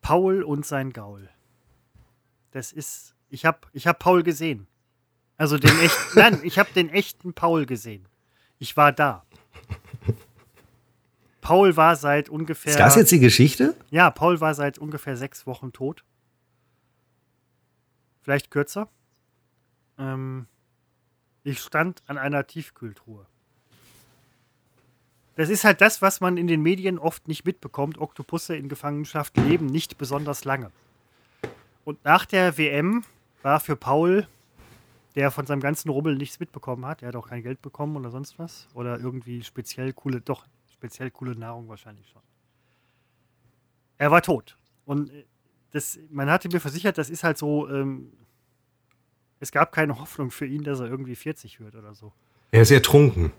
[0.00, 1.28] Paul und sein Gaul.
[2.50, 3.14] Das ist.
[3.28, 4.66] Ich habe ich hab Paul gesehen.
[5.36, 6.18] Also den echten.
[6.18, 8.08] nein, ich habe den echten Paul gesehen.
[8.58, 9.24] Ich war da.
[11.40, 12.72] Paul war seit ungefähr.
[12.72, 13.74] Ist das jetzt die Geschichte?
[13.90, 16.04] Ja, Paul war seit ungefähr sechs Wochen tot.
[18.20, 18.90] Vielleicht kürzer.
[19.96, 20.46] Ähm,
[21.44, 23.26] ich stand an einer Tiefkühltruhe.
[25.38, 27.98] Das ist halt das, was man in den Medien oft nicht mitbekommt.
[27.98, 30.72] Oktopusse in Gefangenschaft leben nicht besonders lange.
[31.84, 33.04] Und nach der WM
[33.42, 34.26] war für Paul,
[35.14, 38.10] der von seinem ganzen Rubbel nichts mitbekommen hat, er hat auch kein Geld bekommen oder
[38.10, 42.22] sonst was, oder irgendwie speziell coole, doch, speziell coole Nahrung wahrscheinlich schon.
[43.96, 44.58] Er war tot.
[44.86, 45.24] Und äh,
[45.70, 48.12] das, man hatte mir versichert, das ist halt so, ähm,
[49.38, 52.12] es gab keine Hoffnung für ihn, dass er irgendwie 40 wird oder so.
[52.50, 53.30] Er ist ertrunken.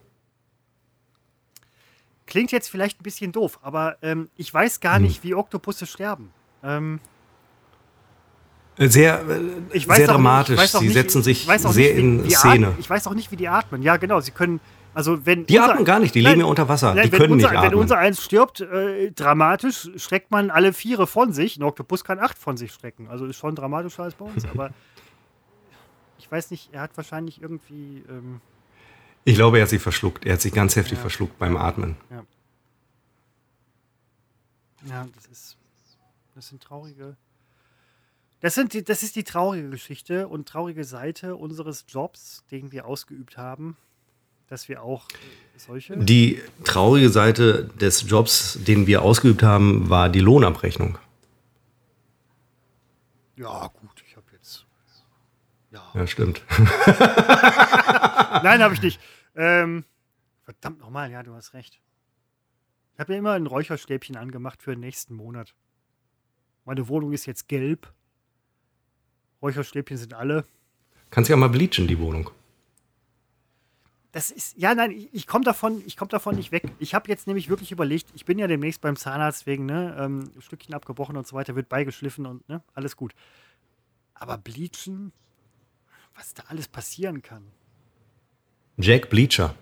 [2.29, 6.31] Klingt jetzt vielleicht ein bisschen doof, aber ähm, ich weiß gar nicht, wie Oktopusse sterben.
[6.63, 6.99] Ähm,
[8.77, 9.39] Sehr, äh,
[9.73, 10.51] ich weiß sehr dramatisch.
[10.51, 12.67] Nicht, ich weiß auch Sie nicht, setzen sich sehr nicht, wie- in wie Szene.
[12.67, 13.81] Atmen, ich weiß auch nicht, wie die atmen.
[13.81, 14.19] Ja, genau.
[14.21, 14.61] Sie können,
[14.93, 15.45] also wenn.
[15.47, 16.93] Die atmen gar nicht, die leben ja unter Wasser.
[16.93, 17.79] Die wenn können unser, nicht Wenn atmen.
[17.81, 21.57] unser eins stirbt, äh, dramatisch, streckt man alle Viere von sich.
[21.57, 23.07] Ein Oktopus kann acht von sich strecken.
[23.09, 24.45] Also ist schon dramatischer als bei uns.
[24.53, 24.69] Aber
[26.19, 28.03] ich weiß nicht, er hat wahrscheinlich irgendwie.
[28.07, 28.39] Ähm,
[29.25, 30.25] Ich glaube, er hat sich verschluckt.
[30.25, 31.01] Er hat sich ganz heftig Ja.
[31.01, 31.95] verschluckt beim Atmen.
[34.87, 35.57] Ja, das ist.
[36.35, 37.17] Das sind traurige.
[38.39, 42.85] Das, sind die, das ist die traurige Geschichte und traurige Seite unseres Jobs, den wir
[42.85, 43.75] ausgeübt haben,
[44.47, 45.15] dass wir auch äh,
[45.57, 45.97] solche.
[45.97, 50.97] Die traurige Seite des Jobs, den wir ausgeübt haben, war die Lohnabrechnung.
[53.35, 54.03] Ja, gut.
[55.93, 56.07] Ja.
[56.07, 56.41] Stimmt.
[58.43, 58.99] Nein, habe ich nicht.
[59.35, 59.85] Ähm,
[60.43, 61.79] verdammt nochmal, ja, du hast recht.
[62.93, 65.55] Ich habe ja immer ein Räucherstäbchen angemacht für den nächsten Monat.
[66.65, 67.93] Meine Wohnung ist jetzt gelb.
[69.41, 70.45] Räucherstäbchen sind alle.
[71.09, 72.29] Kannst ja mal bleachen, die Wohnung.
[74.11, 76.63] Das ist, ja, nein, ich, ich komme davon, ich komm davon nicht weg.
[76.79, 80.31] Ich habe jetzt nämlich wirklich überlegt, ich bin ja demnächst beim Zahnarzt wegen, ne, ähm,
[80.39, 83.13] Stückchen abgebrochen und so weiter, wird beigeschliffen und, ne, alles gut.
[84.15, 85.13] Aber bleachen,
[86.19, 87.43] was da alles passieren kann.
[88.77, 89.55] Jack Bleacher.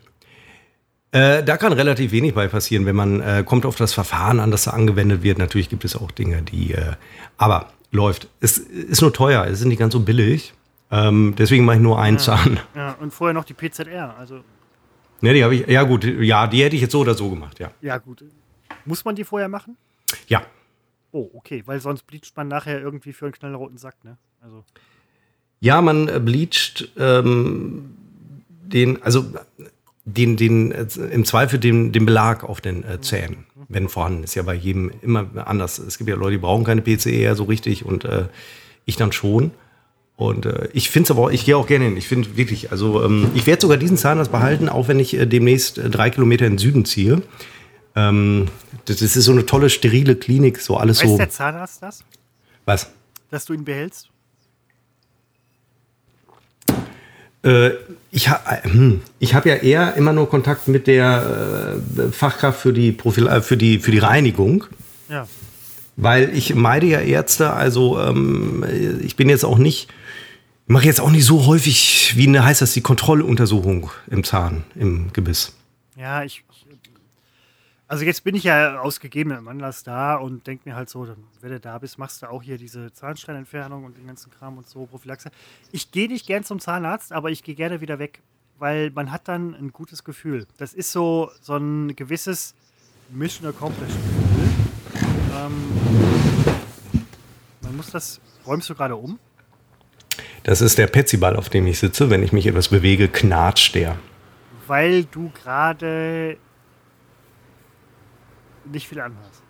[1.11, 4.51] Äh, da kann relativ wenig bei passieren, wenn man äh, kommt auf das Verfahren an,
[4.51, 5.37] das da angewendet wird.
[5.37, 6.93] Natürlich gibt es auch Dinge, die, äh,
[7.37, 8.27] aber läuft.
[8.41, 10.53] Es ist nur teuer, es ist nicht ganz so billig.
[10.91, 12.59] Ähm, deswegen mache ich nur einen Zahn.
[12.75, 14.17] Ja, und vorher noch die PZR.
[14.17, 14.43] Also,
[15.21, 17.59] Ja, die habe ich, ja gut, ja, die hätte ich jetzt so oder so gemacht,
[17.59, 17.71] ja.
[17.81, 18.23] ja, gut.
[18.85, 19.77] Muss man die vorher machen?
[20.27, 20.43] Ja,
[21.11, 24.17] Oh, okay, weil sonst bleacht man nachher irgendwie für einen knallroten Sack, ne?
[24.41, 24.63] Also,
[25.59, 27.93] ja man äh, bleacht ähm,
[28.63, 29.25] den, also
[30.05, 34.35] den, den, äh, im Zweifel den, den Belag auf den äh, Zähnen, wenn vorhanden ist.
[34.35, 35.79] Ja bei jedem immer anders.
[35.79, 38.25] Es gibt ja Leute, die brauchen keine PCE so richtig und äh,
[38.85, 39.51] ich dann schon.
[40.15, 41.95] Und äh, ich finde es aber, auch, ich gehe auch gerne hin.
[41.97, 45.27] Ich finde wirklich, also ähm, ich werde sogar diesen Zahnarzt behalten, auch wenn ich äh,
[45.27, 47.21] demnächst äh, drei Kilometer in den Süden ziehe.
[47.95, 48.47] Ähm,
[48.85, 51.17] das, das ist so eine tolle, sterile Klinik, so alles weiß so.
[51.17, 52.03] der Zahnarzt das,
[52.65, 52.91] Was?
[53.29, 54.09] dass du ihn behältst?
[56.67, 56.73] Äh,
[58.11, 62.59] ich ha äh, hm, ich habe ja eher immer nur Kontakt mit der äh, Fachkraft
[62.61, 64.65] für die, Profil äh, für, die, für die Reinigung,
[65.09, 65.27] Ja.
[65.95, 68.65] weil ich meide ja Ärzte, also ähm,
[69.03, 69.87] ich bin jetzt auch nicht,
[70.67, 75.13] mache jetzt auch nicht so häufig, wie ne, heißt das, die Kontrolluntersuchung im Zahn, im
[75.13, 75.53] Gebiss.
[75.95, 76.43] Ja, ich.
[77.87, 81.23] Also jetzt bin ich ja aus gegebenem Anlass da und denke mir halt so, dann,
[81.39, 84.67] wenn du da bist, machst du auch hier diese Zahnsteinentfernung und den ganzen Kram und
[84.67, 85.31] so, Prophylaxe.
[85.71, 88.21] Ich gehe nicht gern zum Zahnarzt, aber ich gehe gerne wieder weg,
[88.59, 90.47] weil man hat dann ein gutes Gefühl.
[90.57, 92.55] Das ist so, so ein gewisses
[93.09, 94.49] Mission Accomplished Gefühl.
[95.33, 95.53] Ähm,
[97.61, 99.17] man muss das, räumst du gerade um?
[100.43, 102.09] Das ist der Petsyball, auf dem ich sitze.
[102.09, 103.97] Wenn ich mich etwas bewege, knatscht der.
[104.65, 106.37] Weil du gerade
[108.71, 109.41] nicht viel anhast.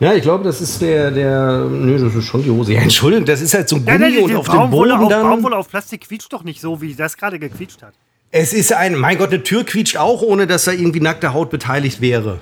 [0.00, 2.72] Ja, ich glaube, das ist der, der, nö, das ist schon die Hose.
[2.72, 5.08] Ja, Entschuldigung, das ist halt so ein Ja, Gummi nein, und auf dem Boden auf,
[5.08, 5.22] dann.
[5.22, 7.94] Baumwolle auf Plastik quietscht doch nicht so, wie das gerade gequietscht hat.
[8.32, 11.50] Es ist ein, mein Gott, eine Tür quietscht auch, ohne dass da irgendwie nackte Haut
[11.50, 12.40] beteiligt wäre.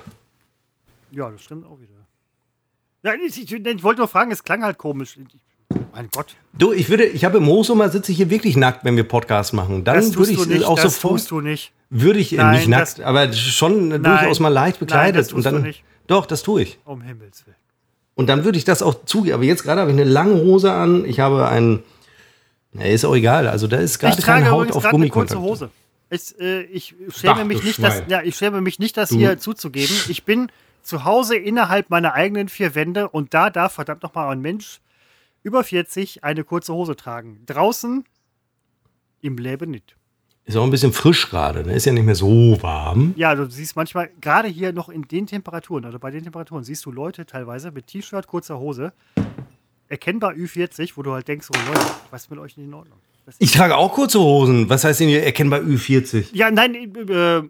[1.11, 1.91] Ja, das stimmt auch wieder.
[3.03, 5.17] Ja, ich, ich, ich wollte nur fragen, es klang halt komisch.
[5.17, 5.25] Ich,
[5.93, 6.35] mein Gott.
[6.53, 9.53] Du, ich würde, ich habe im Hochsommer sitze ich hier wirklich nackt, wenn wir Podcast
[9.53, 9.83] machen.
[9.83, 10.65] Dann Das würde ich du nicht.
[10.65, 11.71] auch das sofort, tust du nicht.
[11.89, 15.27] würde ich äh, Nein, nicht nackt, das- aber schon äh, durchaus mal leicht bekleidet das
[15.29, 15.83] tust und dann, du nicht.
[16.07, 16.79] doch, das tue ich.
[16.85, 17.55] Um Himmels Willen.
[18.15, 19.35] Und dann würde ich das auch zugeben.
[19.35, 21.05] Aber jetzt gerade habe ich eine lange Hose an.
[21.05, 21.81] Ich habe ein,
[22.73, 23.47] na, ist auch egal.
[23.47, 25.41] Also da ist gerade keine Haut auf gerade eine kurze Gummikontakt.
[25.41, 25.69] Hose.
[26.09, 28.09] Ich, äh, ich schäme Ach, mich du nicht, das, Schwein.
[28.09, 29.95] ja, ich schäme mich nicht, das hier zuzugeben.
[30.09, 30.51] Ich bin
[30.83, 34.81] zu Hause innerhalb meiner eigenen vier Wände und da darf verdammt nochmal ein Mensch
[35.43, 37.41] über 40 eine kurze Hose tragen.
[37.45, 38.03] Draußen
[39.21, 39.95] im Leben nicht.
[40.45, 41.63] Ist auch ein bisschen frisch gerade.
[41.63, 41.73] Ne?
[41.73, 43.13] Ist ja nicht mehr so warm.
[43.15, 46.85] Ja, du siehst manchmal, gerade hier noch in den Temperaturen, oder bei den Temperaturen, siehst
[46.85, 48.91] du Leute teilweise mit T-Shirt, kurzer Hose,
[49.87, 52.97] erkennbar Ü40, wo du halt denkst, oh Leute, was ist mit euch nicht in Ordnung?
[53.37, 54.67] Ich trage auch kurze Hosen.
[54.67, 56.29] Was heißt denn hier erkennbar Ü40?
[56.33, 57.43] ja, nein, äh,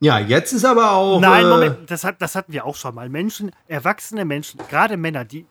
[0.00, 1.20] Ja, jetzt ist aber auch.
[1.20, 3.08] nein, äh, Moment, das, hat, das hatten wir auch schon mal.
[3.08, 5.46] Menschen, erwachsene Menschen, gerade Männer, die,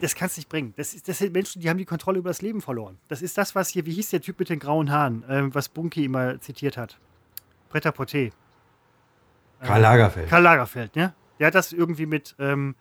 [0.00, 0.74] das kannst du nicht bringen.
[0.76, 2.98] Das, ist, das sind Menschen, die haben die Kontrolle über das Leben verloren.
[3.08, 5.68] Das ist das, was hier, wie hieß der Typ mit den grauen Haaren, ähm, was
[5.68, 6.98] Bunky immer zitiert hat?
[7.68, 8.32] Bretter Poté.
[9.60, 10.28] Karl Lagerfeld.
[10.28, 11.14] Karl Lagerfeld, ne?
[11.38, 12.74] Der hat das irgendwie mit ähm,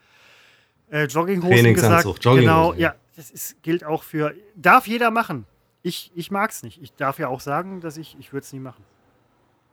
[0.91, 2.05] äh, Jogginghosen gesagt.
[2.05, 2.79] Jogginghosen, genau, ja.
[2.79, 2.95] ja.
[3.15, 4.33] Das ist, gilt auch für.
[4.55, 5.45] Darf jeder machen.
[5.81, 6.81] Ich, ich mag es nicht.
[6.81, 8.83] Ich darf ja auch sagen, dass ich, ich würde es nie machen.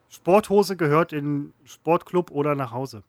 [0.09, 3.05] Sporthose gehört in Sportclub oder nach Hause.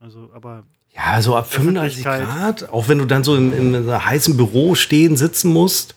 [0.00, 0.64] Also, aber
[0.94, 2.26] Ja, so ab 35 Öffentlichkeit.
[2.60, 2.68] Grad.
[2.72, 5.94] Auch wenn du dann so in, in einem heißen Büro stehen, sitzen musst.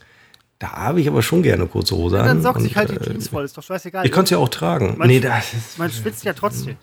[0.59, 2.25] Da habe ich aber schon gerne kurze Hose an.
[2.25, 3.43] dann sorgt Und, sich halt die äh, Jeans voll.
[3.43, 4.05] Ist doch scheißegal.
[4.05, 4.97] Ich konnte es ja auch tragen.
[4.97, 5.43] Man- nee, das
[5.77, 6.77] Man schwitzt ja trotzdem.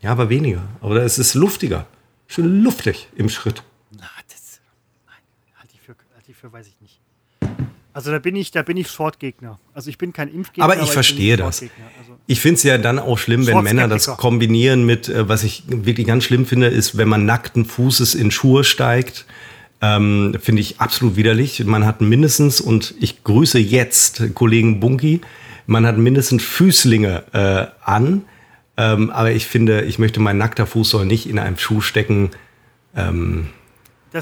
[0.00, 0.62] ja, aber weniger.
[0.80, 1.86] Aber es ist luftiger.
[2.28, 3.62] Schön luftig im Schritt.
[3.90, 4.60] Na, das.
[5.06, 5.16] Nein,
[5.58, 6.98] halte ich für, halte ich für, weiß ich nicht.
[7.94, 9.58] Also da bin ich, da bin ich Shortgegner.
[9.74, 10.64] Also ich bin kein Impfgegner.
[10.64, 11.58] Aber ich bin verstehe das.
[11.58, 11.84] Shortgegner.
[12.00, 15.44] Also, Ich finde es ja dann auch schlimm, wenn Männer das kombinieren mit, äh, was
[15.44, 19.26] ich wirklich ganz schlimm finde, ist, wenn man nackten Fußes in Schuhe steigt.
[19.82, 21.64] Ähm, finde ich absolut widerlich.
[21.64, 25.20] Man hat mindestens, und ich grüße jetzt Kollegen Bunky,
[25.66, 28.24] man hat mindestens Füßlinge äh, an.
[28.76, 32.30] Ähm, aber ich finde, ich möchte mein nackter Fuß soll nicht in einem Schuh stecken.
[32.94, 33.04] Das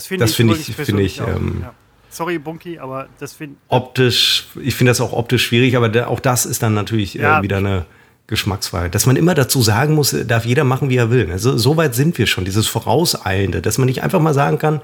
[0.07, 1.75] finde Das ich, finde ich- finde ich, persönlich auch, ähm, ja.
[2.11, 6.21] Sorry, Bunky, aber das finde Optisch, ich finde das auch optisch schwierig, aber da, auch
[6.21, 7.39] das ist dann natürlich Ja.
[7.39, 7.87] äh, wieder eine
[8.27, 8.91] Geschmacksfrage.
[8.91, 11.31] Dass man immer dazu sagen muss, äh, darf jeder machen, wie er will.
[11.31, 14.81] Also, so weit sind wir schon, dieses Vorauseilende, dass man nicht einfach mal sagen kann,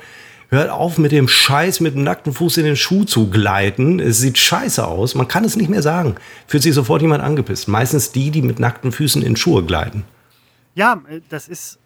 [0.51, 3.99] hört auf mit dem Scheiß mit dem nackten Fuß in den Schuh zu gleiten.
[3.99, 5.17] Es sieht scheiße aus.
[5.17, 6.15] Man kann es nicht mehr sagen.
[6.47, 7.67] Fühlt sich sofort jemand angepisst.
[7.67, 10.05] Meistens die, die mit nackten Füßen in Schuhe gleiten.
[10.77, 11.79] Ja, äh, das ist,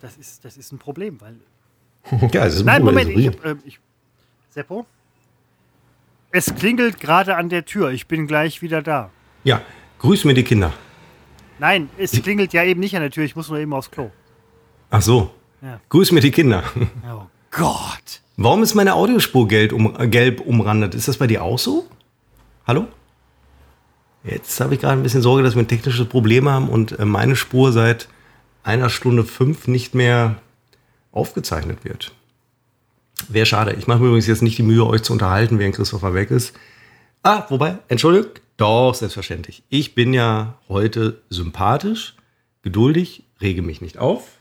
[0.00, 1.34] das ist, das ist ein Problem, weil.
[2.32, 3.08] Ja, es ist Nein, Problem.
[3.08, 3.78] Moment, ich, ähm, ich,
[4.52, 4.84] Seppo?
[6.30, 7.90] Es klingelt gerade an der Tür.
[7.90, 9.08] Ich bin gleich wieder da.
[9.44, 9.62] Ja,
[10.00, 10.74] grüß mir die Kinder.
[11.58, 13.24] Nein, es klingelt ja eben nicht an der Tür.
[13.24, 14.10] Ich muss nur eben aufs Klo.
[14.90, 15.30] Ach so.
[15.62, 15.80] Ja.
[15.88, 16.64] Grüß mir die Kinder.
[17.08, 18.22] Oh Gott.
[18.38, 20.94] Warum ist meine Audiospur gelb, um, äh, gelb umrandet?
[20.94, 21.86] Ist das bei dir auch so?
[22.66, 22.86] Hallo?
[24.24, 27.04] Jetzt habe ich gerade ein bisschen Sorge, dass wir ein technisches Problem haben und äh,
[27.04, 28.08] meine Spur seit
[28.62, 30.36] einer Stunde fünf nicht mehr
[31.10, 32.12] aufgezeichnet wird.
[33.28, 33.74] Wäre schade.
[33.78, 36.54] Ich mache mir übrigens jetzt nicht die Mühe, euch zu unterhalten, während Christopher weg ist.
[37.22, 39.62] Ah, wobei, entschuldigt, doch, selbstverständlich.
[39.68, 42.16] Ich bin ja heute sympathisch,
[42.62, 44.38] geduldig, rege mich nicht auf,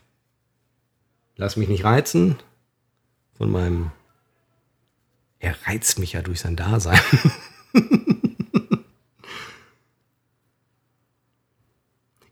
[1.36, 2.38] lass mich nicht reizen
[3.38, 3.92] von meinem.
[5.40, 7.00] Er reizt mich ja durch sein Dasein.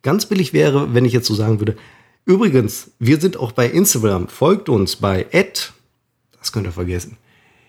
[0.01, 1.75] Ganz billig wäre, wenn ich jetzt so sagen würde,
[2.25, 5.27] übrigens, wir sind auch bei Instagram, folgt uns bei.
[6.39, 7.17] Das könnt ihr vergessen.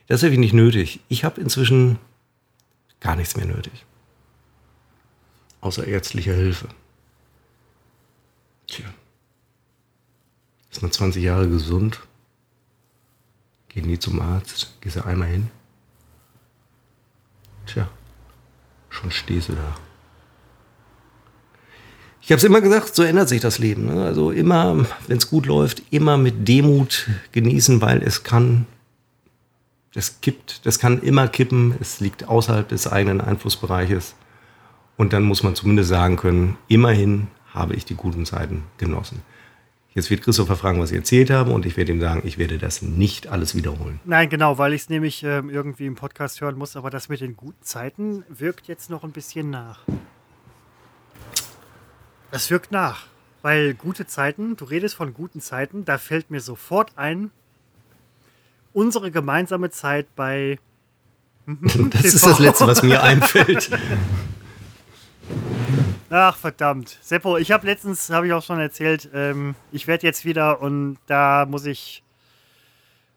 [0.06, 1.00] Das ist wirklich nicht nötig.
[1.08, 1.98] Ich habe inzwischen
[3.00, 3.84] gar nichts mehr nötig.
[5.60, 6.68] Außer ärztlicher Hilfe.
[8.66, 8.86] Tja.
[10.70, 12.00] Ist man 20 Jahre gesund?
[13.68, 15.50] Geh nie zum Arzt, gehst du einmal hin?
[17.66, 17.88] Tja,
[18.88, 19.76] schon stehst du da.
[22.22, 23.86] Ich habe es immer gesagt, so ändert sich das Leben.
[23.86, 24.04] Ne?
[24.04, 28.66] Also immer, wenn es gut läuft, immer mit Demut genießen, weil es kann,
[29.94, 34.14] es kippt, das kann immer kippen, es liegt außerhalb des eigenen Einflussbereiches.
[34.96, 39.22] Und dann muss man zumindest sagen können, immerhin habe ich die guten Zeiten genossen.
[39.92, 42.58] Jetzt wird Christopher fragen, was ich erzählt habe, und ich werde ihm sagen, ich werde
[42.58, 43.98] das nicht alles wiederholen.
[44.04, 47.20] Nein, genau, weil ich es nämlich ähm, irgendwie im Podcast hören muss, aber das mit
[47.20, 49.80] den guten Zeiten wirkt jetzt noch ein bisschen nach.
[52.30, 53.06] Das wirkt nach.
[53.42, 57.30] Weil gute Zeiten, du redest von guten Zeiten, da fällt mir sofort ein,
[58.72, 60.58] unsere gemeinsame Zeit bei.
[61.90, 63.70] Das ist das Letzte, was mir einfällt.
[66.10, 66.98] Ach, verdammt.
[67.00, 70.98] Seppo, ich habe letztens, habe ich auch schon erzählt, ähm, ich werde jetzt wieder und
[71.06, 72.04] da muss ich.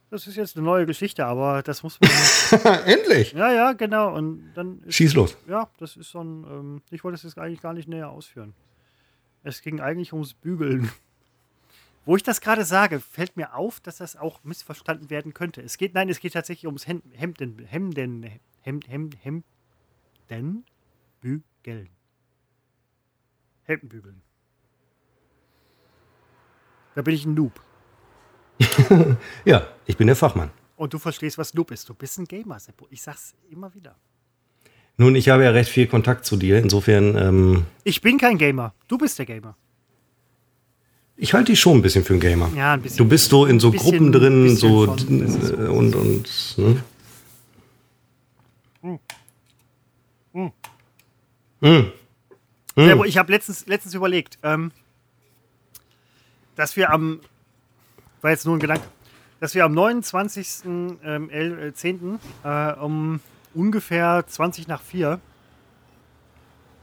[0.10, 2.10] Das ist jetzt eine neue Geschichte, aber das muss man.
[2.86, 3.34] Endlich!
[3.34, 4.16] ja, ja, genau.
[4.16, 4.82] Und dann.
[4.86, 5.38] Ist, Schieß los.
[5.48, 6.44] Ja, das ist so ein.
[6.44, 8.54] Ähm, ich wollte es jetzt eigentlich gar nicht näher ausführen.
[9.44, 10.90] Es ging eigentlich ums Bügeln.
[12.06, 15.62] Wo ich das gerade sage, fällt mir auf, dass das auch missverstanden werden könnte.
[15.62, 19.44] Es geht, nein, es geht tatsächlich ums Hemden, Hemden, Hemden, Hemden, Hemden,
[20.28, 20.66] Hemden,
[21.22, 21.90] bügeln.
[23.64, 24.22] Hemden bügeln.
[26.96, 27.62] Da bin ich ein Noob.
[29.46, 30.52] Ja, ich bin der Fachmann.
[30.76, 31.88] Und du verstehst, was Noob ist.
[31.90, 32.88] Du bist ein Gamer, Seppo.
[32.90, 33.96] Ich sag's immer wieder.
[34.98, 36.60] Nun, ich habe ja recht viel Kontakt zu dir.
[36.60, 38.74] Insofern, ähm, Ich bin kein Gamer.
[38.88, 39.56] Du bist der Gamer.
[41.16, 42.50] ich halte dich schon ein bisschen für einen Gamer.
[42.56, 42.98] Ja, ein bisschen.
[42.98, 46.56] Du bist so in so Bisschen- Gruppen drin, so von- und und.
[46.58, 46.84] Ne?
[52.76, 54.72] Seppo, ich habe letztens, letztens überlegt, ähm,
[56.56, 57.20] dass wir am,
[58.22, 58.86] war jetzt nur ein Gedanke,
[59.40, 61.00] dass wir am 29.
[61.06, 62.20] Ähm, 11, äh, 10.
[62.44, 63.20] Äh, um
[63.54, 65.20] ungefähr 20 nach 4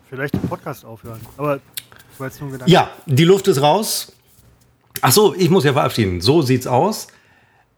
[0.08, 1.20] vielleicht den Podcast aufhören.
[1.36, 2.72] Aber das war jetzt nur ein Gedanke.
[2.72, 4.12] Ja, die Luft ist raus.
[5.00, 6.20] Ach so, ich muss ja verabschieden.
[6.20, 7.06] So sieht's aus.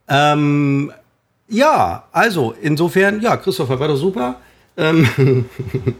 [0.09, 0.93] Ähm,
[1.49, 4.41] ja, also insofern, ja, Christopher war doch super.
[4.77, 5.45] Ähm,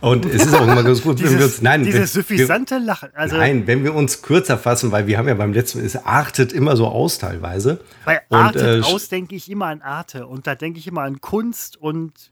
[0.00, 2.78] und es ist auch immer ganz gut, wenn wir Dieses, uns, nein, dieses wir, suffisante
[2.78, 3.10] Lachen.
[3.14, 6.52] Also nein, wenn wir uns kürzer fassen, weil wir haben ja beim letzten, es artet
[6.52, 7.80] immer so aus teilweise.
[8.04, 11.02] bei Und, Arte äh, aus denke ich immer an Arte und da denke ich immer
[11.02, 12.30] an Kunst und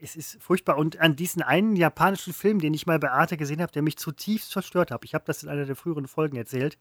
[0.00, 0.78] es ist furchtbar.
[0.78, 3.96] Und an diesen einen japanischen Film, den ich mal bei Arte gesehen habe, der mich
[3.96, 5.04] zutiefst verstört hat.
[5.04, 6.78] Ich habe das in einer der früheren Folgen erzählt.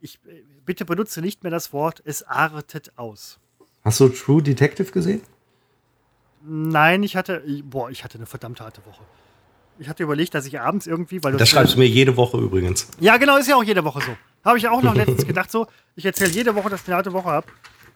[0.00, 3.38] Ich äh, bitte benutze nicht mehr das Wort, es artet aus.
[3.84, 5.22] Hast du True Detective gesehen?
[6.42, 9.02] Nein, ich hatte, boah, ich hatte eine verdammte harte Woche.
[9.78, 12.38] Ich hatte überlegt, dass ich abends irgendwie, weil du Das schreibst du mir jede Woche
[12.38, 12.88] übrigens.
[12.98, 14.16] Ja, genau, ist ja auch jede Woche so.
[14.44, 17.12] Habe ich auch noch letztens gedacht, so, ich erzähle jede Woche, dass ich eine harte
[17.12, 17.46] Woche habe.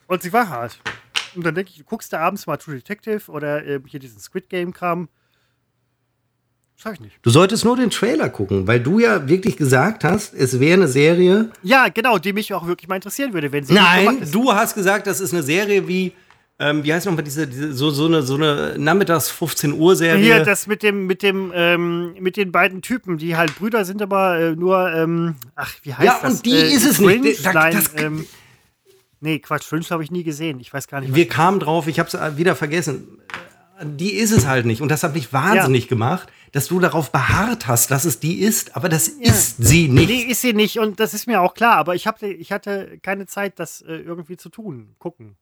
[0.07, 0.79] Und sie war hart.
[1.35, 4.21] Und dann denke ich, du guckst da abends mal True Detective oder äh, hier diesen
[4.21, 5.09] Squid Game-Kram.
[6.77, 7.19] Sag ich nicht.
[7.23, 10.89] Du solltest nur den Trailer gucken, weil du ja wirklich gesagt hast, es wäre eine
[10.89, 11.51] Serie.
[11.62, 15.07] Ja, genau, die mich auch wirklich mal interessieren würde, wenn sie Nein, du hast gesagt,
[15.07, 16.12] das ist eine Serie wie,
[16.59, 20.22] ähm, wie heißt nochmal diese, diese so, so eine, so eine Nachmittags 15 Uhr Serie.
[20.22, 24.01] Hier, das mit dem, mit dem, ähm, mit den beiden Typen, die halt Brüder sind,
[24.02, 26.35] aber äh, nur, ähm, ach, wie heißt Ja, das?
[26.35, 27.22] und die ist es Fringe?
[27.22, 27.44] nicht.
[27.44, 28.26] Da- Nein, das- ähm,
[29.20, 30.60] nee, Quatsch, Fringe habe ich nie gesehen.
[30.60, 33.18] Ich weiß gar nicht, Wir kamen drauf, ich habe es wieder vergessen.
[33.82, 34.81] Die ist es halt nicht.
[34.82, 38.76] Und das hat mich wahnsinnig gemacht, dass du darauf beharrt hast, dass es die ist.
[38.76, 40.09] Aber das ist sie nicht.
[40.09, 42.98] Nee, ist sie nicht und das ist mir auch klar, aber ich, hab, ich hatte
[43.02, 45.35] keine Zeit, das äh, irgendwie zu tun, gucken.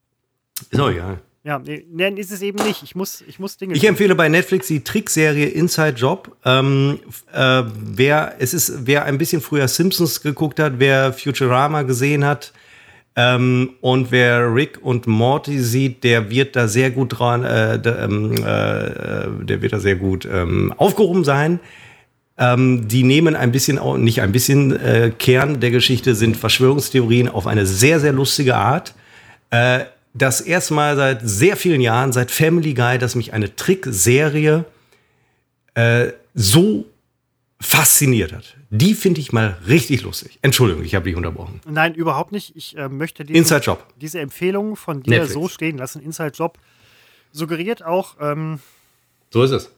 [0.71, 1.19] So, ja.
[1.45, 2.85] Ja, nee, nee, ist es eben nicht.
[2.85, 6.37] Ich muss, ich muss Dinge Ich empfehle bei Netflix die Trickserie Inside Job.
[6.45, 7.01] Ähm,
[7.33, 12.53] äh, wer, es ist, wer ein bisschen früher Simpsons geguckt hat, wer Futurama gesehen hat,
[13.15, 17.99] Ähm, und wer Rick und Morty sieht, der wird da sehr gut dran, äh, der,
[17.99, 21.61] ähm, äh, der wird da sehr gut ähm, aufgehoben sein.
[22.39, 27.47] Ähm, die nehmen ein bisschen, nicht ein bisschen, äh, Kern der Geschichte sind Verschwörungstheorien auf
[27.47, 28.95] eine sehr, sehr lustige Art.
[30.15, 34.65] Das erste Mal seit sehr vielen Jahren, seit Family Guy, dass mich eine Trickserie
[35.75, 36.85] äh, so
[37.61, 38.57] fasziniert hat.
[38.71, 40.39] Die finde ich mal richtig lustig.
[40.43, 41.61] Entschuldigung, ich habe dich unterbrochen.
[41.67, 42.57] Nein, überhaupt nicht.
[42.57, 43.87] Ich äh, möchte diese, Inside Job.
[44.01, 45.35] diese Empfehlung von dir Netflix.
[45.35, 46.03] so stehen lassen.
[46.03, 46.59] Inside Job
[47.31, 48.17] suggeriert auch.
[48.21, 48.61] Ähm,
[49.31, 49.71] so ist es.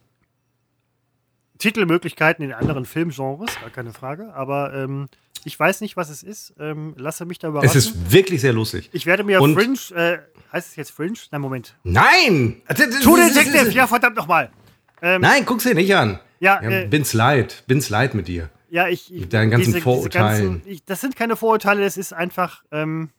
[1.58, 4.34] Titelmöglichkeiten in anderen Filmgenres, gar keine Frage.
[4.34, 5.06] Aber ähm,
[5.44, 6.54] ich weiß nicht, was es ist.
[6.58, 7.78] Ähm, lasse mich da überraschen.
[7.78, 8.90] Es ist wirklich sehr lustig.
[8.92, 9.78] Ich werde mir Und Fringe.
[9.94, 10.18] Äh,
[10.52, 11.14] heißt es jetzt Fringe?
[11.30, 11.76] Nein, Moment.
[11.84, 12.62] Nein!
[13.02, 13.70] True Detective!
[13.70, 14.50] Ja, verdammt nochmal.
[15.02, 16.18] Ähm, Nein, guck's dir nicht an.
[16.40, 17.64] Ja, ja äh, bin's leid.
[17.66, 18.50] Bin's leid mit dir.
[18.70, 19.10] Ja, ich.
[19.10, 20.36] Mit deinen ganzen diese, Vorurteilen.
[20.36, 22.64] Diese ganzen, ich, das sind keine Vorurteile, das ist einfach.
[22.72, 23.10] Ähm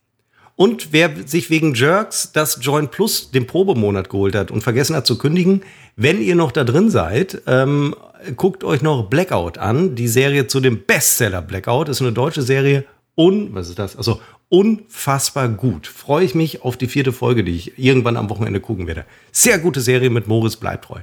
[0.56, 5.06] und wer sich wegen Jerks das Join Plus den Probemonat geholt hat und vergessen hat
[5.06, 5.64] zu kündigen,
[5.98, 7.96] wenn ihr noch da drin seid, ähm,
[8.36, 11.90] guckt euch noch Blackout an, die Serie zu dem Bestseller Blackout.
[11.90, 12.86] Ist eine deutsche Serie.
[13.16, 13.96] Und, was ist das?
[13.96, 15.88] Also unfassbar gut.
[15.88, 19.06] Freue ich mich auf die vierte Folge, die ich irgendwann am Wochenende gucken werde.
[19.32, 21.00] Sehr gute Serie mit Moritz Bleibtreu.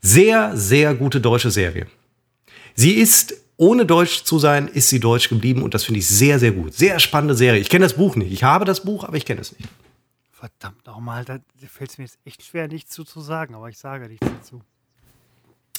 [0.00, 1.86] Sehr, sehr gute deutsche Serie.
[2.74, 6.40] Sie ist, ohne deutsch zu sein, ist sie deutsch geblieben und das finde ich sehr,
[6.40, 6.74] sehr gut.
[6.74, 7.60] Sehr spannende Serie.
[7.60, 8.32] Ich kenne das Buch nicht.
[8.32, 9.70] Ich habe das Buch, aber ich kenne es nicht.
[10.32, 13.78] Verdammt nochmal, da fällt es mir jetzt echt schwer, nichts zu, zu sagen, aber ich
[13.78, 14.62] sage nichts dazu.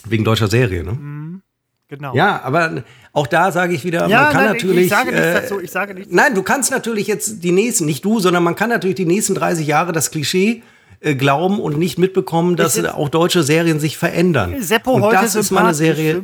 [0.06, 0.94] Wegen deutscher Serie, ne?
[0.94, 1.42] Mhm.
[1.90, 2.16] Genau.
[2.16, 4.84] Ja, aber auch da sage ich wieder, ja, man kann nein, natürlich.
[4.86, 5.60] Ich sage nichts äh, dazu.
[5.60, 8.70] Ich sage nichts nein, du kannst natürlich jetzt die nächsten, nicht du, sondern man kann
[8.70, 10.64] natürlich die nächsten 30 Jahre das Klischee
[11.04, 14.56] äh, glauben und nicht mitbekommen, dass auch deutsche Serien sich verändern.
[14.62, 16.24] Seppo und heute das ist meine Serie.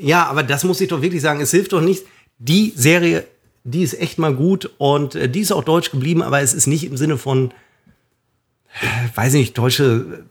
[0.00, 1.40] Ja, aber das muss ich doch wirklich sagen.
[1.40, 2.04] Es hilft doch nicht.
[2.38, 3.24] Die Serie,
[3.62, 6.66] die ist echt mal gut und äh, die ist auch deutsch geblieben, aber es ist
[6.66, 7.52] nicht im Sinne von,
[8.80, 10.24] äh, weiß nicht, deutsche,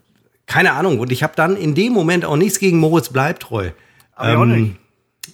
[0.44, 0.98] keine Ahnung.
[0.98, 3.70] Und ich habe dann in dem Moment auch nichts gegen Moritz Bleibtreu.
[4.14, 4.76] Aber ähm, auch nicht.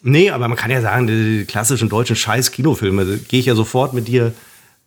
[0.02, 4.06] Nee, aber man kann ja sagen, die klassischen deutschen Scheiß-Kinofilme, gehe ich ja sofort mit
[4.06, 4.32] dir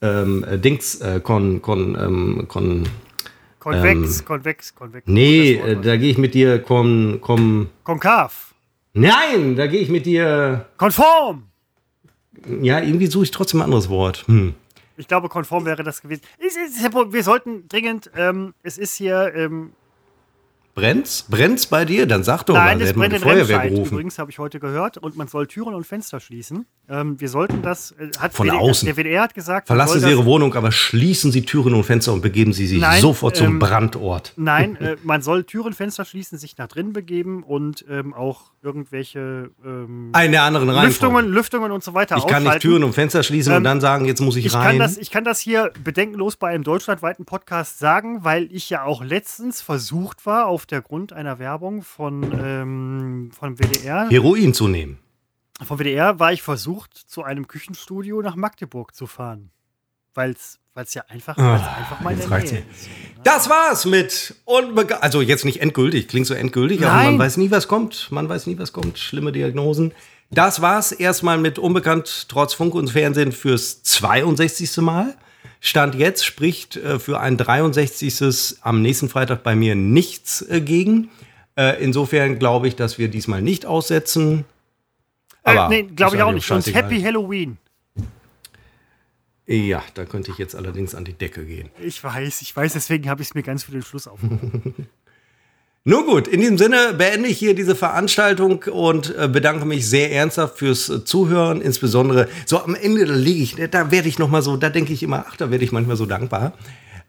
[0.02, 2.88] ähm, Dings, äh, Con, Con, ähm, Con,
[3.62, 5.08] Konvex, ähm, konvex, konvex.
[5.08, 8.56] Nee, äh, da gehe ich mit dir kon, kon, konkav.
[8.94, 10.66] Nein, da gehe ich mit dir.
[10.78, 11.44] Konform!
[12.62, 14.26] Ja, irgendwie suche ich trotzdem ein anderes Wort.
[14.28, 14.56] Hm.
[14.98, 16.24] Ich glaube, konform wäre das gewesen.
[16.40, 19.74] Wir sollten dringend, ähm, es ist hier, ähm,
[20.74, 21.24] Brennt's?
[21.30, 22.06] Brennt's bei dir?
[22.08, 23.94] Dann sag doch Nein, mal, es brennt in Feuerwehr gerufen.
[23.94, 26.66] Übrigens habe ich heute gehört und man soll Türen und Fenster schließen.
[26.90, 27.92] Ähm, wir sollten das.
[27.92, 28.86] Äh, hat Von WDR, außen.
[28.86, 29.68] Der WDR hat gesagt.
[29.68, 33.02] Verlassen Sie Ihre Wohnung, aber schließen Sie Türen und Fenster und begeben Sie sich nein,
[33.02, 34.34] sofort zum ähm, Brandort.
[34.36, 39.52] Nein, äh, man soll Türen, Fenster schließen, sich nach drin begeben und ähm, auch irgendwelche
[39.66, 42.18] ähm, eine anderen Lüftungen, Lüftungen und so weiter.
[42.18, 44.54] Ich kann nicht Türen und Fenster schließen und ähm, dann sagen, jetzt muss ich, ich
[44.54, 44.78] rein.
[44.78, 48.84] Kann das, ich kann das hier bedenkenlos bei einem deutschlandweiten Podcast sagen, weil ich ja
[48.84, 54.68] auch letztens versucht war, auf der Grund einer Werbung von ähm, vom WDR Heroin zu
[54.68, 55.00] nehmen.
[55.64, 59.52] Vom WDR war ich versucht, zu einem Küchenstudio nach Magdeburg zu fahren,
[60.14, 62.90] weil es weil es ja einfach, oh, einfach mal in der Nähe ist.
[63.24, 65.04] Das war's mit Unbekannt.
[65.04, 66.90] Also jetzt nicht endgültig, klingt so endgültig, Nein.
[66.90, 68.10] aber man weiß nie, was kommt.
[68.12, 68.98] Man weiß nie, was kommt.
[68.98, 69.94] Schlimme Diagnosen.
[70.30, 74.78] Das war's erstmal mit Unbekannt trotz Funk und Fernsehen fürs 62.
[74.78, 75.16] Mal.
[75.64, 78.58] Stand jetzt spricht äh, für ein 63.
[78.62, 81.10] am nächsten Freitag bei mir nichts äh, gegen.
[81.56, 84.44] Äh, insofern glaube ich, dass wir diesmal nicht aussetzen.
[85.44, 86.50] Aber nee, glaube ich auch nicht.
[86.50, 87.58] Und Happy Halloween.
[89.46, 91.70] Ja, da könnte ich jetzt allerdings an die Decke gehen.
[91.80, 94.88] Ich weiß, ich weiß, deswegen habe ich es mir ganz für den Schluss aufgehoben.
[95.84, 100.12] Nun gut, in diesem Sinne beende ich hier diese Veranstaltung und äh, bedanke mich sehr
[100.12, 104.30] ernsthaft fürs äh, Zuhören, insbesondere so am Ende, da liege ich, da werde ich noch
[104.30, 106.54] mal so, da denke ich immer, ach, da werde ich manchmal so dankbar.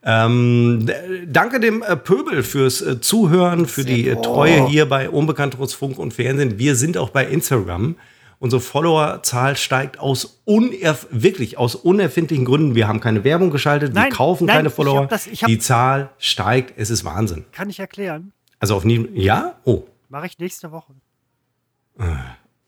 [0.03, 0.89] Ähm,
[1.27, 6.59] danke dem äh, Pöbel fürs Zuhören, für die Treue hier bei Unbekannt Funk und Fernsehen.
[6.59, 7.97] Wir sind auch bei Instagram.
[8.39, 12.75] Unsere Followerzahl steigt aus unerf wirklich aus unerfindlichen Gründen.
[12.75, 15.07] Wir haben keine Werbung geschaltet, nein, wir kaufen nein, keine Follower.
[15.07, 17.45] Das, die Zahl steigt, es ist Wahnsinn.
[17.53, 18.33] Kann ich erklären?
[18.63, 19.57] Also auf nie ja?
[19.65, 19.83] Oh.
[20.09, 20.93] Mache ich nächste Woche.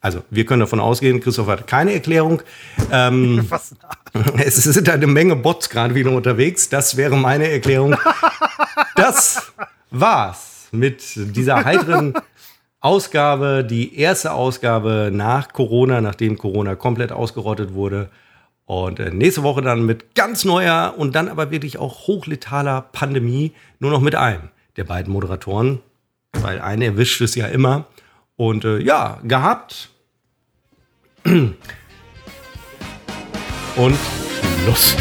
[0.01, 2.43] Also, wir können davon ausgehen, Christoph hat keine Erklärung.
[2.91, 3.49] Ähm,
[4.45, 6.69] es sind eine Menge Bots gerade wieder unterwegs.
[6.69, 7.97] Das wäre meine Erklärung.
[8.97, 9.53] Das
[9.91, 12.15] war's mit dieser heiteren
[12.81, 18.09] Ausgabe, die erste Ausgabe nach Corona, nachdem Corona komplett ausgerottet wurde.
[18.67, 23.53] Und äh, nächste Woche dann mit ganz neuer und dann aber wirklich auch hochletaler Pandemie,
[23.81, 25.81] nur noch mit einem der beiden Moderatoren,
[26.33, 27.87] weil eine erwischt es ja immer.
[28.37, 29.91] Und äh, ja, gehabt.
[31.25, 31.57] Und
[34.65, 34.97] Schluss.